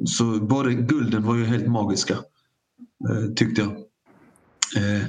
[0.05, 2.13] så både gulden var ju helt magiska,
[3.09, 3.71] eh, tyckte jag.
[4.77, 5.05] Eh,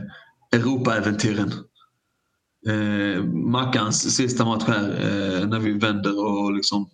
[0.53, 1.53] Europaäventyren.
[2.69, 6.91] Eh, Mackans sista match här eh, när vi vänder och liksom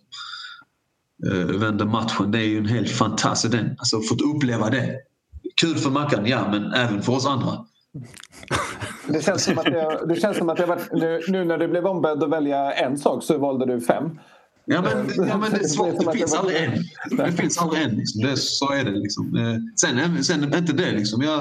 [1.25, 2.31] eh, vänder matchen.
[2.31, 3.69] Det är ju en helt fantastisk den.
[3.69, 4.95] Alltså fått uppleva det
[5.61, 7.65] Kul för Mackan, ja, men även för oss andra.
[9.07, 11.67] Det känns som att det, det, känns som att det var, nu, nu när du
[11.67, 14.19] blev ombedd att välja en sak så valde du fem.
[14.65, 15.99] Ja men, ja, men det är svårt.
[15.99, 16.71] Det, det finns aldrig en.
[17.17, 17.95] Det finns aldrig en.
[17.95, 18.21] Liksom.
[18.21, 18.91] Det, så är det.
[18.91, 19.35] Liksom.
[19.35, 20.91] Eh, sen, sen inte det.
[20.91, 21.21] Liksom.
[21.21, 21.39] Jag,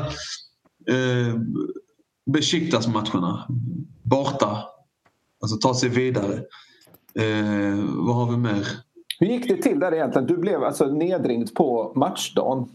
[0.89, 1.35] eh,
[2.27, 3.47] Besiktas-matcherna.
[4.03, 4.65] Borta.
[5.43, 6.35] Alltså ta sig vidare.
[7.15, 8.67] Eh, vad har vi mer?
[9.19, 10.27] Hur gick det till där egentligen?
[10.27, 12.69] Du blev alltså nedringd på matchdagen.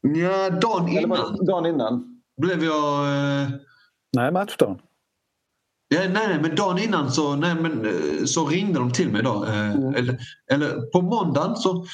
[0.00, 1.46] Ja, dagen innan.
[1.46, 2.11] Dagen innan.
[2.42, 3.04] Blev jag...
[3.04, 3.48] Eh...
[4.12, 4.78] Nej, matchdagen.
[5.88, 9.22] Ja, nej, nej, men dagen innan så, nej, men, eh, så ringde de till mig.
[9.22, 9.44] Då.
[9.44, 9.94] Eh, mm.
[9.94, 10.18] Eller,
[10.52, 11.86] eller på måndagen så...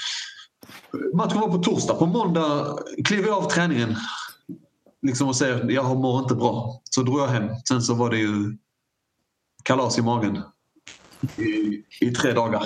[1.15, 1.95] Matchen var på torsdag.
[1.95, 3.97] På måndag klev jag av träningen
[5.03, 6.81] liksom och säger jag mår inte bra.
[6.85, 7.49] Så drog jag hem.
[7.69, 8.57] Sen så var det ju
[9.65, 10.43] kalas i magen
[11.37, 12.65] i, i tre dagar.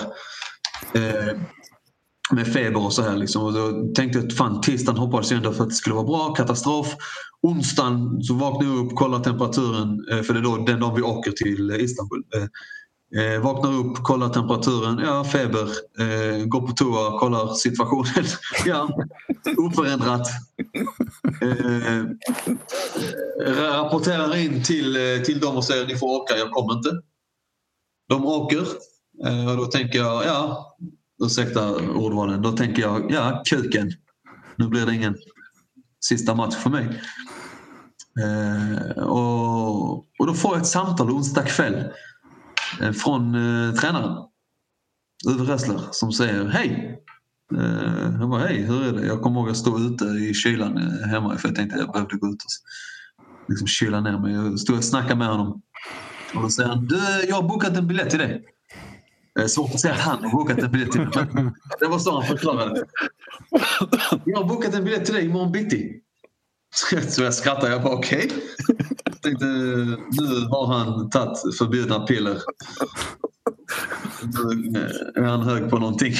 [0.93, 1.39] Eh,
[2.31, 3.17] med feber och så här.
[3.17, 3.43] Liksom.
[3.43, 6.05] Och då tänkte jag att fan, tisdagen hoppades jag ändå för att det skulle vara
[6.05, 6.33] bra.
[6.33, 6.95] Katastrof.
[7.41, 11.01] Onsdagen så vaknar jag upp, kollar temperaturen eh, för det är då den dagen vi
[11.01, 12.23] åker till eh, Istanbul.
[12.35, 12.43] Eh,
[13.23, 15.69] eh, vaknar upp, kollar temperaturen, ja feber,
[15.99, 18.25] eh, går på toa, kollar situationen.
[18.65, 18.89] ja,
[19.57, 20.27] oförändrat.
[21.41, 22.05] Eh, eh,
[23.71, 26.89] rapporterar in till, till dem och säger ni får åka, jag kommer inte.
[28.09, 28.67] de åker
[29.25, 30.75] eh, och då tänker jag, ja,
[31.25, 33.91] ursäkta ordvalen, då tänker jag, ja, kuken.
[34.55, 35.15] Nu blir det ingen
[36.05, 37.01] sista match för mig.
[38.19, 41.83] Eh, och, och då får jag ett samtal onsdag kväll
[42.81, 44.17] eh, från eh, tränaren,
[45.27, 46.99] Uwe Ressler, som säger hej.
[47.57, 49.05] Eh, jag bara hej, hur är det?
[49.05, 51.91] Jag kommer ihåg att stå ute i kylan eh, hemma för jag tänkte att jag
[51.91, 54.33] behövde gå ut och liksom kyla ner mig.
[54.33, 55.61] Jag stod och snackade med honom.
[56.35, 58.45] Och då säger han, du, jag har bokat en biljett till dig.
[59.39, 61.53] Eh, svårt att säga att han har bokat en biljett till mig.
[61.79, 62.83] Det var så han förklarade.
[64.25, 65.99] Jag har bokat en biljett till dig imorgon bitti.
[67.09, 67.71] Så jag skrattade.
[67.71, 68.25] Jag bara okej.
[68.25, 68.87] Okay.
[69.21, 72.41] tänkte nu har han tagit förbjudna piller.
[74.71, 76.13] Nu är han hög på någonting.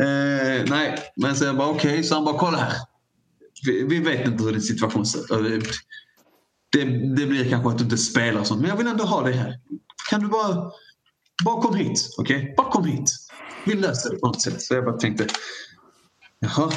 [0.00, 1.92] Eh, nej, men så jag bara okej.
[1.92, 2.02] Okay.
[2.02, 2.72] Så han bara kolla här.
[3.66, 5.68] Vi, vi vet inte hur din situation ser ut.
[6.72, 6.84] Det,
[7.16, 9.32] det, blir kanske att du inte spelar och sånt, men jag vill ändå ha dig
[9.32, 9.60] här.
[10.10, 10.72] Kan du bara,
[11.44, 12.14] bara kom hit?
[12.18, 12.36] Okej?
[12.36, 12.54] Okay?
[12.56, 13.10] Bara kom hit.
[13.66, 14.62] Vi löser det på något sätt.
[14.62, 15.26] Så jag bara tänkte,
[16.40, 16.72] jaha,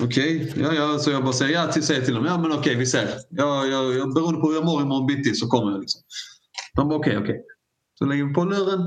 [0.00, 0.62] Okej, okay.
[0.62, 2.24] ja, ja, så jag bara säger ja till, säger till dem.
[2.24, 3.08] Ja men okej, okay, vi ser.
[3.30, 5.80] Ja, ja, ja, beroende på hur jag mår imorgon bitti så kommer jag.
[5.80, 6.00] Liksom.
[6.76, 7.34] De bara okej, okay, okej.
[7.34, 7.44] Okay.
[7.98, 8.80] Så lägger vi på luren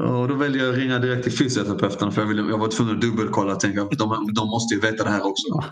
[0.00, 2.94] och då väljer jag att ringa direkt till fysioterapeuten för jag, vill, jag var tvungen
[2.94, 3.56] att dubbelkolla.
[3.56, 5.64] Tänka, de, de måste ju veta det här också.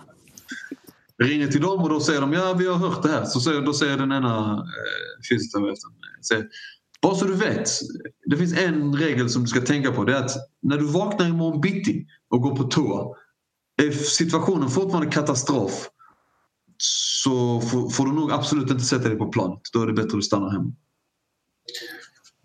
[1.16, 3.24] Jag ringer till dem och då säger de ja vi har hört det här.
[3.24, 5.90] Så säger, då säger den ena eh, fysioterapeuten
[6.28, 6.48] säger,
[7.02, 7.68] bara så du vet,
[8.26, 10.04] det finns en regel som du ska tänka på.
[10.04, 13.16] Det är att när du vaknar imorgon bitti och går på toa
[13.82, 15.88] är situationen fortfarande katastrof
[16.76, 19.60] så får, får, du nog absolut inte sätta dig på planet.
[19.72, 20.72] Då är det bättre att du stannar hemma.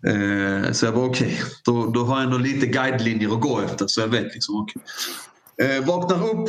[0.06, 1.38] Eh, så jag var okej, okay.
[1.64, 4.56] då, då har jag ändå lite guidelinjer att gå efter så jag vet liksom.
[4.56, 4.82] Okay.
[5.62, 6.48] Eh, vaknar upp,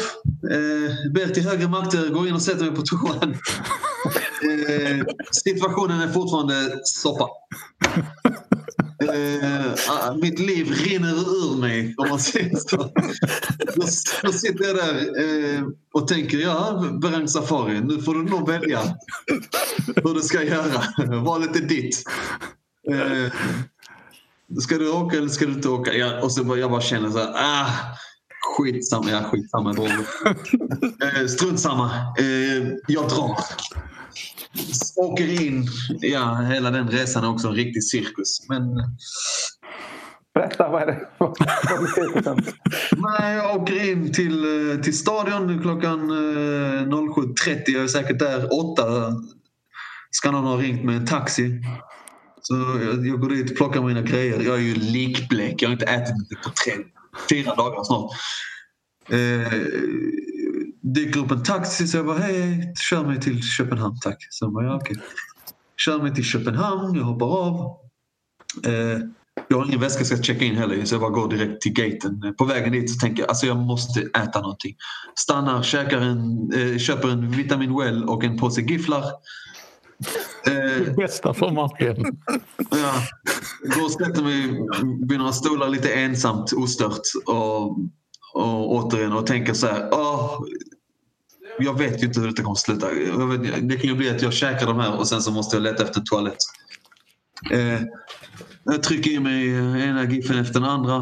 [0.51, 3.35] eh, ber till högre makter, går in och sätter mig på toan.
[4.41, 7.27] Eh, situationen är fortfarande soppa.
[9.03, 12.77] Uh, mitt liv rinner ur mig om man säger så.
[12.77, 13.83] Då,
[14.23, 18.81] då sitter jag där uh, och tänker, ja Berang Safari, nu får du nog välja
[19.95, 20.83] hur du ska göra.
[21.21, 22.03] Valet är ditt.
[22.91, 23.31] Uh,
[24.61, 25.93] ska du åka eller ska du inte åka?
[25.93, 27.67] Ja, och så bara, jag bara känner så här, ah,
[28.57, 29.73] skitsamma, ja skitsamma.
[29.73, 31.91] uh, strunt samma,
[32.87, 33.37] jag drar
[34.95, 35.67] åker in.
[36.01, 38.49] Ja, hela den resan är också en riktig cirkus.
[38.49, 38.61] Men...
[40.33, 41.07] Berätta, vad är det?
[42.97, 44.45] Nej, jag åker in till,
[44.83, 47.63] till stadion klockan 07.30.
[47.65, 48.83] Jag är säkert där 8.
[50.11, 51.61] Ska någon ha ringt med en taxi.
[52.41, 54.41] Så jag, jag går dit och plockar mina grejer.
[54.41, 55.61] Jag är ju likblek.
[55.61, 56.73] Jag har inte ätit på tre,
[57.29, 58.11] fyra dagar snart.
[59.09, 59.53] Eh,
[60.93, 64.27] dyker upp en taxi så jag bara hej, kör mig till Köpenhamn tack.
[64.29, 64.97] Så jag bara ja okej.
[65.77, 67.77] Kör mig till Köpenhamn, jag hoppar av.
[68.65, 68.99] Eh,
[69.47, 71.73] jag har ingen väska jag ska checka in heller så jag bara går direkt till
[71.73, 72.35] gaten.
[72.37, 74.75] På vägen dit så tänker jag alltså jag måste äta någonting.
[75.19, 79.03] Stannar, käkar en, eh, köper en Vitamin Well och en påse gifflar.
[80.47, 82.17] Eh, Bästa för marken.
[82.71, 82.93] Ja,
[83.75, 84.41] går och sätter mig
[85.09, 87.79] vid några stolar lite ensamt ostört och,
[88.33, 89.89] och återigen och tänker så här.
[89.91, 90.39] Åh,
[91.59, 92.87] jag vet ju inte hur detta kommer att sluta.
[93.61, 95.83] det kan ju bli att jag käkar de här och sen så måste jag leta
[95.83, 96.37] efter toalett.
[97.51, 97.81] Eh,
[98.63, 99.47] jag trycker i mig
[99.83, 100.95] ena giffen efter den andra.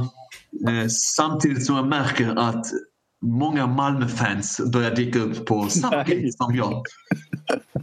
[0.67, 2.65] Eh, samtidigt som jag märker att
[3.21, 6.05] många Malmö-fans börjar dyka upp på samma
[6.37, 6.83] som jag.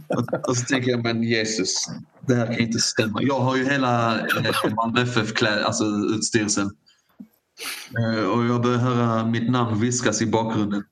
[0.07, 1.73] Och, och, så tänker jag, men Jesus,
[2.27, 3.21] det här kan inte stämma.
[3.21, 6.71] Jag har ju hela eh, Malmö FF alltså utstyrseln.
[7.99, 10.83] Eh, och jag börjar höra mitt namn viskas i bakgrunden.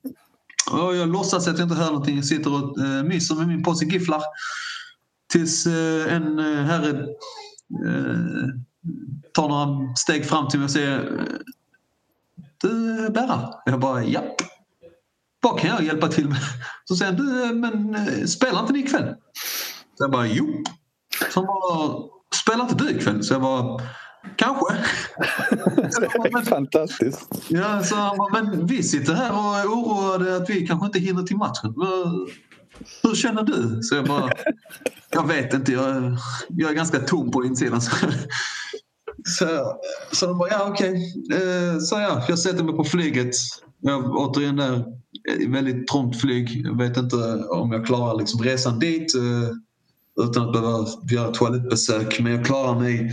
[0.70, 2.16] Och jag låtsas att jag inte hör någonting.
[2.16, 4.22] Jag sitter och eh, myser med min påse gifflar.
[5.32, 6.90] Tills eh, en eh, herre
[7.86, 8.48] eh,
[9.32, 11.24] tar några steg fram till mig och säger eh,
[12.60, 13.54] Du Berra?
[13.64, 14.34] Jag bara japp.
[15.40, 16.38] Vad kan jag hjälpa till med?
[16.84, 19.14] Så säger han, du eh, men spelar inte ni ikväll?
[19.98, 20.64] Så jag bara jo.
[21.32, 21.98] Så han bara,
[22.42, 23.24] spelar inte du ikväll?
[23.24, 23.80] Så jag bara
[24.36, 24.74] Kanske.
[26.50, 27.28] Fantastiskt.
[27.48, 30.98] Ja, så han bara, men vi sitter här och är oroade att vi kanske inte
[30.98, 31.74] hinner till matchen.
[33.02, 33.82] Hur känner du?
[33.82, 34.30] Så jag bara,
[35.10, 35.72] jag vet inte.
[35.72, 36.16] Jag,
[36.48, 37.80] jag är ganska tom på insidan.
[39.26, 39.76] Så,
[40.12, 41.14] så de bara, ja okej.
[41.26, 41.42] Okay.
[41.42, 43.34] Eh, så ja, jag sätter mig på flyget.
[43.80, 44.84] Jag, återigen där,
[45.48, 46.66] väldigt trångt flyg.
[46.66, 47.16] Jag vet inte
[47.48, 52.20] om jag klarar liksom resan dit eh, utan att behöva göra toalettbesök.
[52.20, 53.12] Men jag klarar mig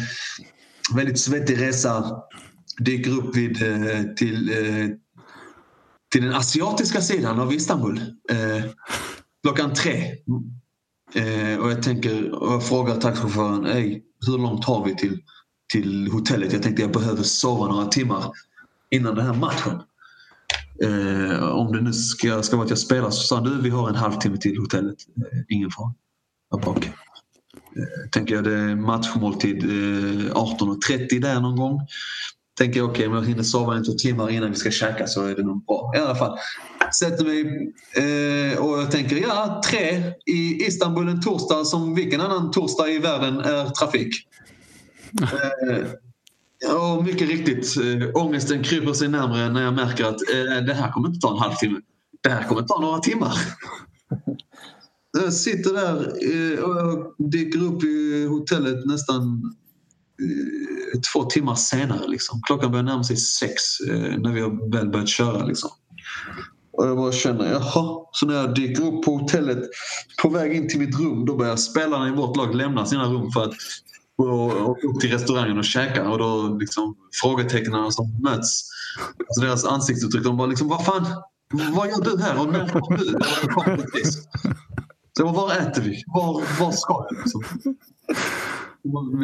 [0.96, 2.22] väldigt svettig resa.
[2.80, 4.88] Dyker upp vid, eh, till, eh,
[6.12, 7.98] till den asiatiska sidan av Istanbul
[8.30, 8.66] eh,
[9.44, 10.16] klockan tre.
[11.60, 13.66] Och jag tänker och jag frågar taxichauffören
[14.28, 15.20] hur långt har vi till,
[15.74, 16.54] till hotellet.
[16.54, 18.32] Jag tänkte jag behöver sova några timmar
[18.90, 19.82] innan den här matchen.
[20.84, 23.70] Eh, om det nu ska, ska vara att jag spelar så sa han du vi
[23.70, 24.98] har en halvtimme till hotellet.
[25.18, 25.94] Eh, ingen fara.
[26.50, 26.92] Jag bara, okay
[28.12, 31.80] tänker jag det är matchmåltid eh, 18.30 där någon gång.
[32.58, 35.08] Tänker jag okej okay, om jag hinner sova en två timmar innan vi ska käka
[35.08, 35.94] så är det nog bra.
[35.96, 36.38] I alla fall.
[37.00, 37.42] Sätter mig
[37.96, 42.98] eh, och jag tänker ja tre i Istanbul en torsdag som vilken annan torsdag i
[42.98, 44.28] världen är trafik.
[45.22, 45.88] Eh,
[46.76, 47.78] och mycket riktigt.
[47.78, 51.34] eh, ångesten kryper sig närmare när jag märker att eh, det här kommer inte ta
[51.34, 51.80] en halvtimme.
[52.22, 53.34] Det här kommer ta några timmar.
[55.12, 59.54] Jag sitter där eh, och jag dyker upp i hotellet nästan
[60.22, 62.08] eh, två timmar senare.
[62.08, 62.42] Liksom.
[62.48, 65.46] Klockan börjar närma sig sex eh, när vi har väl börjat köra.
[65.46, 65.70] Liksom.
[66.74, 68.06] Och jag bara känner, jaha.
[68.12, 69.60] Så när jag dyker upp på hotellet
[70.22, 73.32] på väg in till mitt rum då börjar spelarna i vårt lag lämna sina rum
[73.32, 73.54] för att
[74.18, 78.70] och upp till restaurangen och käka och då liksom frågetecknen som möts.
[79.20, 81.06] Alltså deras ansiktsuttryck, de bara liksom vad fan,
[81.74, 83.20] vad gör du här och när kom du?
[85.18, 86.04] Så jag var äter vi?
[86.08, 87.18] Var, var ska jag?
[87.20, 87.44] Liksom?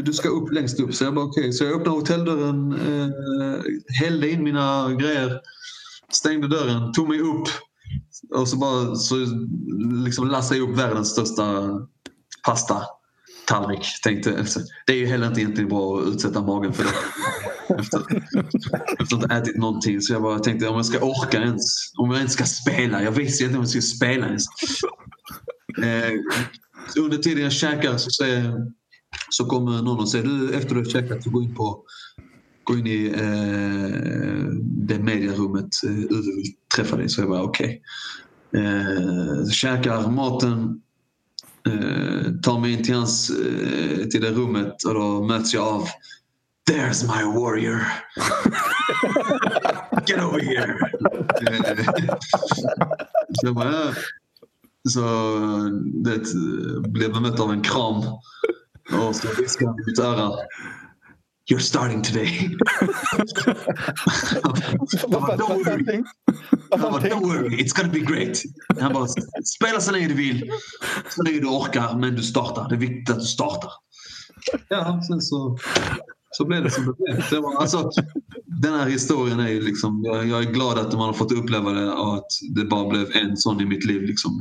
[0.03, 0.93] Du ska upp längst upp.
[0.93, 1.41] Så jag bara okej.
[1.41, 1.51] Okay.
[1.51, 3.61] Så jag öppnade hotelldörren, eh,
[4.01, 5.41] hällde in mina grejer,
[6.11, 7.47] stängde dörren, tog mig upp
[8.35, 9.15] och så bara så
[10.05, 11.69] liksom lassade jag upp världens största
[12.45, 12.83] pasta
[13.47, 13.85] tallrik.
[14.03, 14.45] Tänkte,
[14.87, 16.89] det är ju heller inte egentligen bra att utsätta magen för det.
[17.79, 17.99] Efter,
[18.99, 20.01] efter att ha ätit någonting.
[20.01, 21.63] Så jag bara tänkte om jag ska orka ens.
[21.97, 23.03] Om jag ens ska spela.
[23.03, 24.45] Jag visste inte om jag skulle spela ens.
[25.77, 26.13] Eh,
[27.03, 28.65] under tiden jag käkar så, säger,
[29.29, 31.83] så kommer någon och säger du efter du har käkat så gå in på
[32.63, 37.09] gå in i eh, det mediarummet eh, vill träffa dig.
[37.09, 37.81] Så jag bara okej.
[38.51, 38.63] Okay.
[38.63, 40.81] Eh, käkar maten
[41.67, 45.87] eh, tar mig in till, hans, eh, till det rummet och då möts jag av
[46.69, 47.77] There's my warrior.
[50.07, 50.77] Get over here.
[51.47, 51.85] Eh,
[53.33, 53.93] så jag bara,
[54.87, 55.01] så
[56.03, 56.19] det
[56.89, 58.03] blev bemött av en kram
[58.93, 60.31] och så viskade han i mitt öra
[61.51, 62.57] You're starting today.
[65.07, 66.03] bara, don't worry.
[66.69, 68.43] bara, don't worry, it's gonna be great.
[68.79, 69.07] Han bara,
[69.43, 70.51] spela så länge du vill,
[71.09, 72.69] så länge du orkar, men du startar.
[72.69, 73.71] Det är viktigt att du startar.
[74.69, 75.57] Ja, sen så,
[76.31, 77.29] så blev det som det blev.
[77.29, 77.91] Det var, alltså,
[78.47, 81.71] den här historien är ju liksom, jag, jag, är glad att man har fått uppleva
[81.71, 84.01] det och att det bara blev en sån i mitt liv.
[84.01, 84.37] Liksom.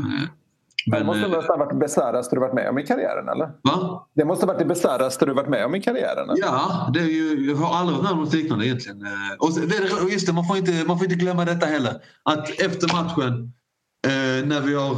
[0.86, 3.46] Men, det måste ha eh, varit det besväraste du varit med om i karriären eller?
[3.62, 4.09] Va?
[4.14, 6.30] Det måste ha varit det besväraste du varit med om i karriären?
[6.30, 6.42] Eller?
[6.42, 9.02] Ja, det är ju, jag har aldrig varit med om något liknande egentligen.
[9.02, 11.94] Eh, och det, just det, man får, inte, man får inte glömma detta heller.
[12.22, 13.52] Att efter matchen
[14.07, 14.96] eh, när vi har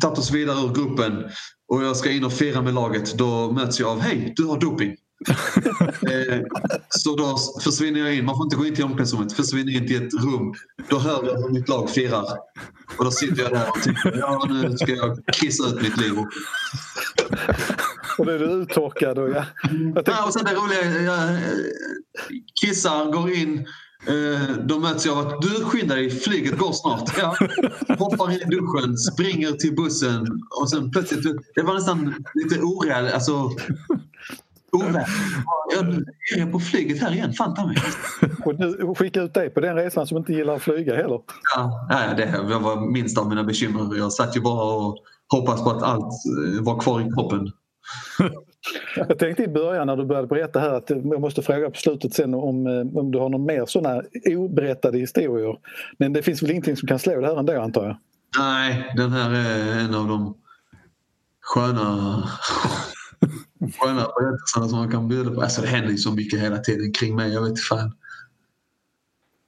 [0.00, 1.24] tagit oss vidare ur gruppen
[1.68, 4.60] och jag ska in och fira med laget då möts jag av Hej, du har
[4.60, 4.96] doping.
[6.10, 6.40] Eh,
[6.88, 10.06] så då försvinner jag in, man får inte gå in till omklädningsrummet, försvinner in till
[10.06, 10.54] ett rum.
[10.88, 12.38] Då hör jag hur mitt lag firar.
[12.98, 16.18] Och då sitter jag där och tänker, ja nu ska jag kissa ut mitt liv.
[18.18, 19.44] Och då är du uttorkad och ja.
[19.62, 20.02] Tänkte...
[20.06, 21.38] ja och sen det roliga, jag
[22.62, 23.66] kissar, går in.
[24.06, 27.18] Eh, då möts jag av att du skynda dig, flyget går snart.
[27.18, 27.36] Ja.
[27.98, 31.22] Hoppar in i duschen, springer till bussen och sen plötsligt,
[31.54, 33.14] det var nästan lite orealistiskt.
[33.14, 33.50] Alltså,
[35.74, 35.86] jag
[36.38, 37.76] är på flyget här igen, fan ta mig.
[38.84, 41.20] Och skicka ut dig på den resan som inte gillar att flyga heller.
[41.56, 43.96] Ja, det var minst av mina bekymmer.
[43.98, 44.98] Jag satt ju bara och
[45.28, 47.52] hoppades på att allt eh, var kvar i kroppen.
[48.96, 52.14] Jag tänkte i början när du började berätta här att jag måste fråga på slutet
[52.14, 55.56] sen om, eh, om du har någon mer sådana oberättade historier.
[55.98, 57.96] Men det finns väl ingenting som kan slå det här ändå antar jag?
[58.38, 60.34] Nej, den här är en av de
[61.40, 62.22] sköna
[63.78, 65.42] sköna berättelserna som man kan bjuda på.
[65.42, 67.32] Alltså det händer ju så mycket hela tiden kring mig.
[67.32, 67.92] Jag vet fan.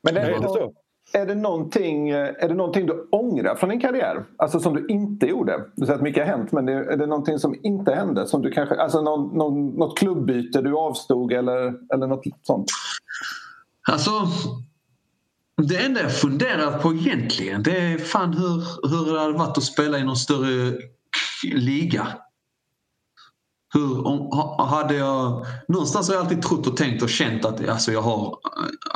[0.03, 0.73] Men är det, så?
[1.13, 4.25] Är det, någonting, är det någonting du ångrar från din karriär?
[4.37, 5.65] Alltså som du inte gjorde?
[5.77, 8.27] Du säger att mycket har hänt men är det någonting som inte hände?
[8.27, 12.67] Som du kanske, alltså någon, någon, något klubbyte du avstod eller, eller något sånt?
[13.89, 14.11] Alltså
[15.63, 19.65] det enda jag funderar på egentligen det är fan hur, hur det hade varit att
[19.65, 20.79] spela i någon större
[21.55, 22.07] liga.
[23.75, 27.93] Hur, om, hade jag, någonstans har jag alltid trott och tänkt och känt att alltså,
[27.93, 28.39] jag har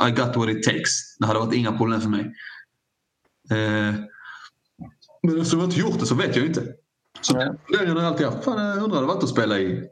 [0.07, 1.17] I got what it takes.
[1.19, 2.35] Det hade varit inga problem för mig.
[3.51, 3.95] Eh,
[5.23, 6.63] men eftersom jag inte gjort det så vet jag inte.
[7.21, 7.55] Så mm.
[7.69, 8.43] har jag alltid haft.
[8.43, 9.83] Fan, jag undrar det varit att spela i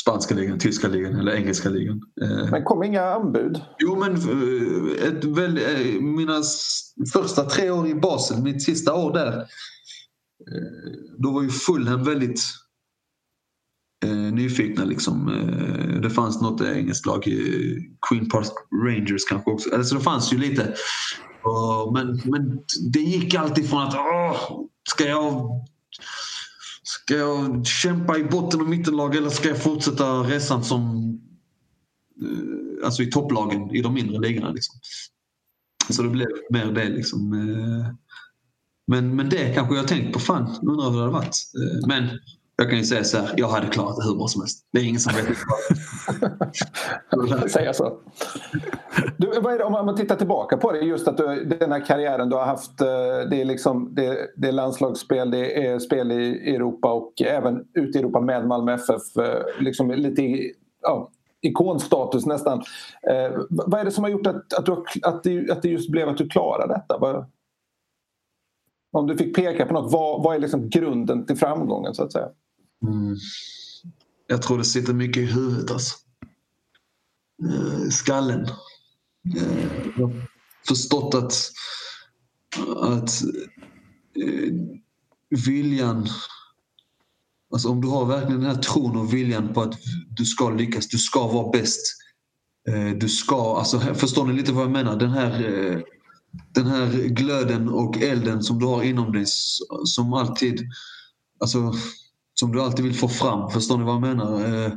[0.00, 2.00] spanska ligan, tyska ligan eller engelska ligan.
[2.22, 3.60] Eh, men kom inga anbud?
[3.78, 6.42] Jo men eh, ett, väl, eh, mina
[7.12, 9.46] första tre år i Basel, mitt sista år där.
[11.18, 12.40] Då var ju Fulham väldigt
[14.04, 14.84] Eh, nyfikna.
[14.84, 15.28] Liksom.
[15.28, 18.46] Eh, det fanns något engelskt lag, eh, Queen Park
[18.84, 19.74] Rangers kanske också.
[19.74, 20.62] Alltså det fanns ju lite.
[21.44, 22.60] Eh, men, men
[22.92, 25.50] det gick alltid från att oh, ska jag
[26.82, 31.14] Ska jag kämpa i botten och mittenlag eller ska jag fortsätta resan som
[32.84, 34.50] alltså i topplagen i de mindre ligorna?
[34.50, 34.80] Liksom.
[35.90, 36.88] Så det blev mer det.
[36.88, 37.30] Liksom.
[38.86, 40.18] Men, men det kanske jag tänkt på.
[40.18, 41.36] Fan, undrar hur det hade varit.
[41.86, 42.08] Men
[42.60, 44.68] jag kan ju säga så här, jag hade klarat det hur bra som helst.
[44.72, 45.36] Det är ingen som vet.
[47.50, 47.98] Säga så.
[49.16, 51.86] Du, vad är det, om man tittar tillbaka på det, just att du, den här
[51.86, 52.86] karriären du har haft, eh,
[53.30, 57.98] det är, liksom, det, det är landslagsspel, det är spel i Europa och även ute
[57.98, 59.16] i Europa med Malmö FF.
[59.16, 60.22] Eh, liksom lite
[60.82, 61.10] ja,
[61.40, 62.58] ikonstatus nästan.
[63.10, 64.72] Eh, vad är det som har gjort att, att, du,
[65.02, 66.98] att, det, att det just blev att du klarade detta?
[66.98, 67.26] Vad,
[68.92, 72.12] om du fick peka på något, vad, vad är liksom grunden till framgången så att
[72.12, 72.28] säga?
[72.82, 73.16] Mm.
[74.26, 75.96] Jag tror det sitter mycket i huvudet alltså.
[77.48, 78.44] Eh, skallen.
[79.36, 79.64] Eh,
[79.96, 80.28] jag har
[80.68, 81.34] förstått att,
[82.76, 83.22] att
[84.14, 84.52] eh,
[85.46, 86.08] viljan
[87.52, 89.78] Alltså om du har verkligen den här tron och viljan på att
[90.08, 91.80] du ska lyckas, du ska vara bäst.
[92.96, 94.96] Du ska, alltså förstår ni lite vad jag menar?
[94.96, 95.32] Den här,
[96.54, 99.24] den här glöden och elden som du har inom dig
[99.84, 100.60] som alltid,
[101.40, 101.74] alltså
[102.34, 103.50] som du alltid vill få fram.
[103.50, 104.44] Förstår ni vad jag menar?
[104.44, 104.72] Eh,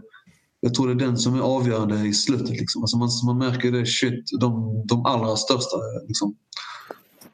[0.59, 2.49] jag tror det är den som är avgörande i slutet.
[2.49, 2.84] Liksom.
[2.84, 5.77] Alltså man, man märker det, shit, de, de allra största.
[6.07, 6.35] Liksom.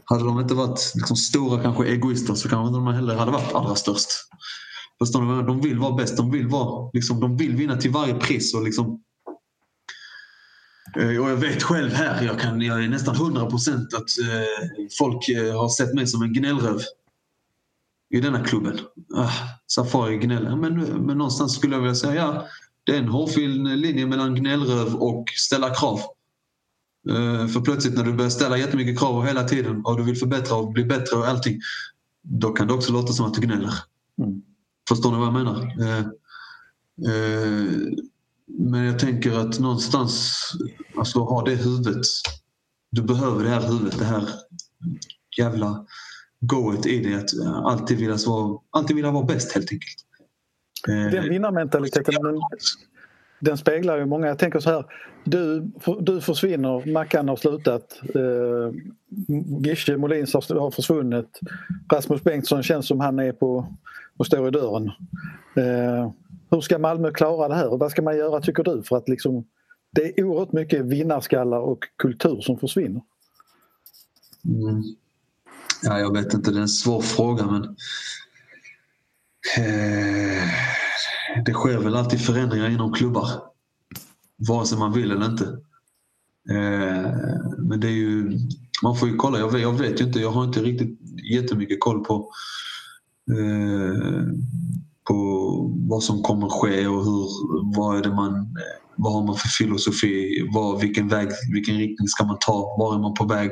[0.03, 3.75] Hade de inte varit liksom, stora kanske egoister så kanske de heller hade varit allra
[3.75, 4.09] störst.
[4.99, 5.47] Förstår ni?
[5.47, 8.53] De vill vara bäst, de vill, vara, liksom, de vill vinna till varje pris.
[8.53, 9.01] Och, liksom,
[10.99, 14.87] eh, och jag vet själv här, jag, kan, jag är nästan hundra procent att eh,
[14.97, 16.81] folk eh, har sett mig som en gnällröv
[18.09, 18.79] i denna klubben.
[19.15, 19.31] Ah,
[19.67, 20.55] Safari gnäller.
[20.55, 20.73] Men,
[21.05, 22.47] men någonstans skulle jag vilja säga ja,
[22.83, 25.99] det är en hårfin linje mellan gnällröv och ställa krav.
[27.09, 30.55] Uh, för plötsligt när du börjar ställa jättemycket krav hela tiden och du vill förbättra
[30.55, 31.59] och bli bättre och allting.
[32.21, 33.73] Då kan det också låta som att du gnäller.
[34.21, 34.41] Mm.
[34.89, 35.81] Förstår ni vad jag menar?
[35.81, 36.05] Uh,
[37.07, 37.93] uh,
[38.47, 40.41] men jag tänker att någonstans,
[40.97, 42.05] alltså ha det huvudet.
[42.91, 44.29] Du behöver det här huvudet, det här
[45.37, 45.85] jävla
[46.39, 47.29] goet i det att
[47.65, 50.05] alltid vilja vara, alltid vilja vara bäst helt enkelt.
[51.11, 52.41] Den vinnarmentaliteten den,
[53.39, 54.27] den speglar ju många.
[54.27, 54.85] Jag tänker så här,
[55.23, 58.73] du, du försvinner, Mackan har slutat, eh,
[59.65, 61.39] Gische Molins har försvunnit,
[61.93, 63.67] Rasmus Bengtsson känns som han är på
[64.17, 64.91] och står i dörren.
[65.55, 66.11] Eh,
[66.51, 69.09] hur ska Malmö klara det här och vad ska man göra tycker du för att
[69.09, 69.45] liksom
[69.91, 73.01] det är oerhört mycket vinnarskallar och kultur som försvinner.
[74.45, 74.83] Mm.
[75.81, 77.63] Ja, jag vet inte, det är en svår fråga men
[79.57, 80.49] eh,
[81.45, 83.29] det sker väl alltid förändringar inom klubbar.
[84.47, 85.43] Vare sig man vill eller inte.
[86.49, 87.11] Eh,
[87.57, 88.39] men det är ju,
[88.83, 90.99] man får ju kolla, jag vet, jag vet ju inte, jag har inte riktigt
[91.31, 92.31] jättemycket koll på
[93.31, 94.27] eh,
[95.09, 95.15] på
[95.89, 97.27] vad som kommer ske och hur,
[97.75, 98.55] vad är det man,
[98.95, 102.99] vad har man för filosofi, vad, vilken väg, vilken riktning ska man ta, var är
[102.99, 103.51] man på väg?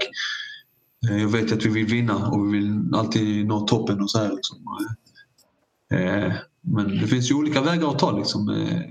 [1.10, 4.20] Eh, jag vet att vi vill vinna och vi vill alltid nå toppen och så
[4.20, 4.32] här.
[4.36, 4.58] Liksom.
[5.92, 8.18] Eh, men det finns ju olika vägar att ta.
[8.18, 8.50] Liksom.
[8.50, 8.82] Eh,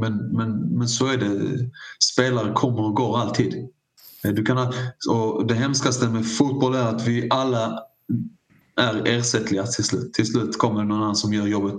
[0.00, 1.70] men, men, men så är det.
[2.12, 3.68] Spelare kommer och går alltid.
[4.22, 4.72] Du kan,
[5.08, 7.80] och det hemskaste med fotboll är att vi alla
[8.76, 10.12] är ersättliga till slut.
[10.12, 11.76] Till slut kommer det någon annan som gör jobbet.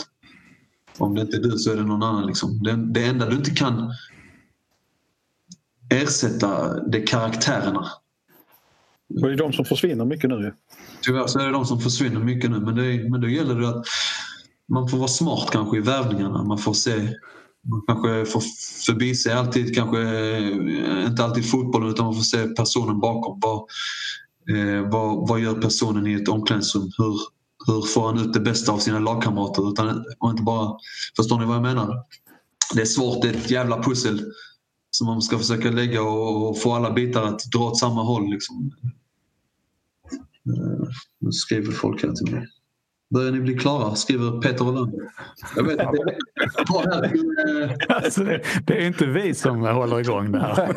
[0.97, 2.27] Om det inte är du så är det någon annan.
[2.27, 2.63] Liksom.
[2.63, 3.93] Det, det enda du inte kan
[5.89, 7.87] ersätta det är karaktärerna.
[9.09, 10.53] Det är de som försvinner mycket nu.
[11.01, 13.69] Tyvärr så är det de som försvinner mycket nu men, det, men då gäller det
[13.69, 13.85] att
[14.73, 16.43] man får vara smart kanske i värvningarna.
[16.43, 17.09] Man får se
[17.69, 18.43] man kanske får
[18.85, 23.39] förbi sig alltid, kanske eh, inte alltid fotbollen utan man får se personen bakom.
[23.39, 23.57] Vad,
[24.57, 26.91] eh, vad, vad gör personen i ett omklädningsrum?
[26.97, 27.19] Hur,
[27.67, 29.71] hur får han ut det bästa av sina lagkamrater?
[29.71, 30.77] Utan, och inte bara,
[31.15, 31.93] förstår ni vad jag menar?
[32.73, 34.21] Det är svårt, det är ett jävla pussel
[34.91, 38.29] som man ska försöka lägga och få alla bitar att dra åt samma håll.
[38.29, 38.71] Liksom.
[40.45, 40.87] Eh,
[41.19, 42.47] nu skriver folk här till mig.
[43.09, 43.95] Börjar ni bli klara?
[43.95, 44.99] skriver Peter Olander.
[45.55, 46.15] Jag vet inte.
[47.93, 50.73] alltså det, det, är inte vi som håller igång det här.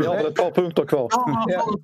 [0.00, 1.08] vi har väl ett par punkter kvar.
[1.46, 1.78] Ja,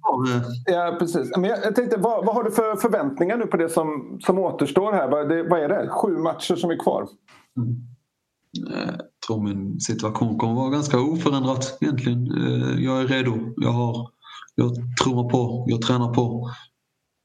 [0.66, 1.36] ja precis.
[1.36, 4.92] Men jag tänkte, vad, vad, har du för förväntningar nu på det som, som återstår
[4.92, 5.08] här?
[5.08, 5.88] Vad, det, vad är det?
[5.88, 7.08] Sju matcher som är kvar?
[7.56, 8.96] Mm.
[9.22, 12.32] Jag tror min situation kommer vara ganska oförändrad egentligen.
[12.32, 13.54] Eh, jag är redo.
[13.56, 14.10] Jag, har,
[14.54, 14.72] jag
[15.02, 16.50] tror på, jag tränar på.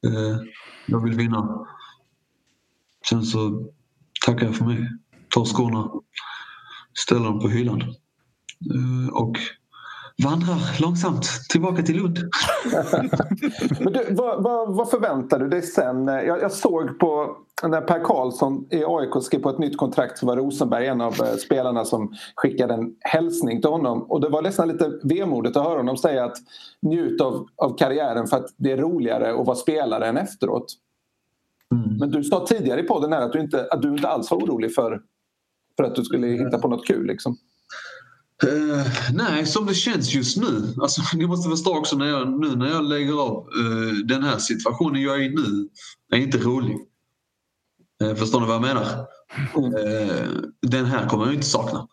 [0.06, 0.38] Eh,
[0.86, 1.66] jag vill vinna.
[3.08, 3.68] Sen så
[4.26, 4.90] tackar jag för mig.
[5.34, 5.90] Tar skorna,
[6.98, 9.36] ställer dem på hyllan eh, och
[10.24, 12.18] vandrar långsamt tillbaka till Lund.
[13.80, 16.06] Men du, vad, vad, vad, förväntar du dig sen?
[16.06, 20.26] Jag, jag, såg på när Per Karlsson i AIK skrev på ett nytt kontrakt så
[20.26, 24.02] var Rosenberg en av eh, spelarna som skickade en hälsning till honom.
[24.02, 26.36] Och det var nästan lite vemodigt att höra honom säga att
[26.82, 30.74] njut av, av karriären för att det är roligare att vara spelare än efteråt.
[31.74, 31.96] Mm.
[31.98, 34.38] Men du sa tidigare i podden här att du inte, att du inte alls var
[34.38, 35.02] orolig för,
[35.76, 37.06] för att du skulle hitta på något kul.
[37.06, 37.36] Liksom.
[38.44, 40.74] Uh, nej, som det känns just nu.
[40.80, 44.38] Alltså, ni måste förstå också när jag, nu när jag lägger av uh, den här
[44.38, 45.68] situationen jag är i nu
[46.12, 46.76] är inte rolig.
[48.02, 49.06] Uh, eh, förstår ni vad jag menar?
[50.62, 51.88] den här kommer jag inte sakna.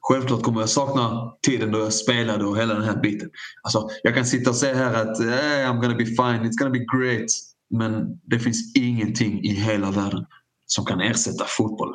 [0.00, 3.30] Självklart kommer jag sakna tiden då jag spelade och hela den här biten.
[3.62, 6.70] Alltså, jag kan sitta och säga här att hey, I'm gonna be fine, it's gonna
[6.70, 7.26] be great.
[7.70, 10.26] Men det finns ingenting i hela världen
[10.66, 11.94] som kan ersätta fotboll.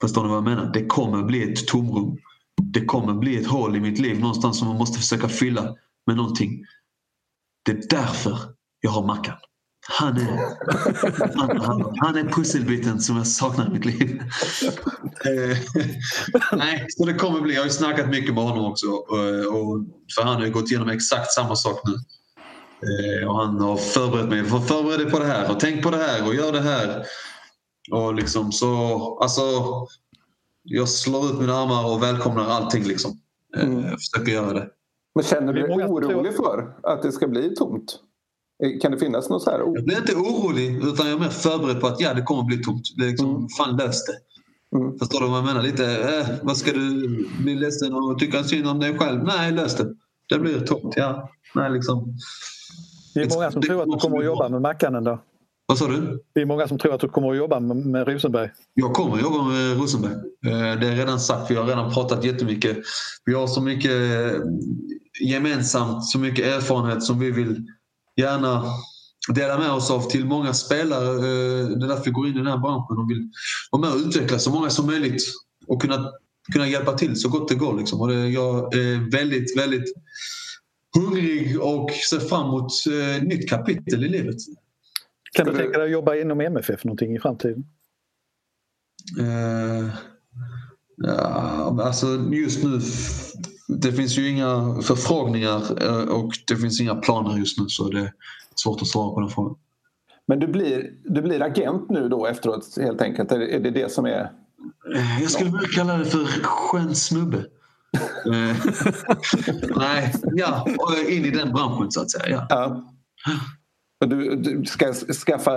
[0.00, 0.72] Förstår ni vad jag menar?
[0.72, 2.18] Det kommer bli ett tomrum
[2.78, 5.74] det kommer bli ett hål i mitt liv någonstans som man måste försöka fylla
[6.06, 6.64] med någonting.
[7.64, 8.38] Det är därför
[8.80, 9.36] jag har Mackan.
[9.90, 10.56] Han är,
[11.36, 14.22] han, han, han är pusselbiten som jag saknar i mitt liv.
[15.24, 15.58] Eh,
[16.52, 17.54] nej, så det kommer bli.
[17.54, 18.86] Jag har ju snackat mycket med honom också.
[18.86, 19.84] Eh, och,
[20.14, 21.94] för han har ju gått igenom exakt samma sak nu.
[22.88, 24.44] Eh, och han har förberett mig.
[24.44, 27.04] Förbered dig på det här och tänk på det här och gör det här.
[27.92, 29.42] Och liksom så, alltså
[30.70, 32.84] jag slår ut mina armar och välkomnar allting.
[32.84, 33.18] Liksom.
[33.56, 33.84] Eh, mm.
[33.84, 34.68] Jag försöker göra det.
[35.14, 37.98] Men känner du dig orolig för att det ska bli tomt?
[38.64, 39.58] Eh, kan det finnas något så här?
[39.58, 42.62] Jag blir inte orolig utan jag är mer förberedd på att ja, det kommer bli
[42.62, 42.82] tomt.
[42.96, 43.48] Det är liksom, mm.
[43.48, 44.18] fan lös det.
[44.78, 44.98] Mm.
[44.98, 45.62] Förstår du vad jag menar?
[45.62, 47.08] Lite, äh, vad ska du
[47.40, 49.24] bli ledsen och tycka synd om dig själv?
[49.24, 49.94] Nej, lös det.
[50.28, 51.30] Det blir tomt, ja.
[51.54, 52.16] Nej, liksom.
[53.14, 55.18] Det är många som tror att du kommer att jobba med Mackan ändå.
[55.68, 56.22] Vad sa du?
[56.34, 58.50] Det är många som tror att du kommer att jobba med, Rosenberg.
[58.74, 60.12] Jag kommer att jobba med Rosenberg.
[60.46, 61.50] Eh, det är redan sagt.
[61.50, 62.76] Vi har redan pratat jättemycket.
[63.24, 63.92] Vi har så mycket
[65.20, 67.66] gemensamt, så mycket erfarenhet som vi vill
[68.16, 68.64] gärna
[69.34, 71.08] dela med oss av till många spelare.
[71.08, 73.30] Eh, det är därför vi går in i den här branschen och vill
[73.70, 75.22] vara med och utveckla så många som möjligt
[75.66, 76.12] och kunna,
[76.52, 77.78] kunna hjälpa till så gott det går.
[77.78, 78.00] Liksom.
[78.00, 79.94] Och det, jag är väldigt, väldigt
[80.96, 84.36] hungrig och ser fram emot ett eh, nytt kapitel i livet.
[85.32, 87.64] Kan du tänka dig att jobba inom MFF någonting i framtiden?
[89.20, 89.90] Uh,
[90.96, 92.80] ja, alltså just nu
[93.68, 98.00] det finns ju inga förfrågningar eh, och det finns inga planer just nu så det
[98.00, 98.12] är
[98.54, 99.56] svårt att svara på den frågan.
[100.26, 103.32] Men du blir, du blir agent nu då efteråt helt enkelt?
[103.32, 104.32] Är det det som är...
[104.94, 107.44] Eh, jag skulle vilja kalla det för skön snubbe.
[109.76, 110.66] Nej, ja,
[111.08, 112.46] in i den branschen så att säga.
[112.50, 112.84] Ja.
[113.26, 113.32] ja.
[114.06, 115.52] Du, du ska skaffa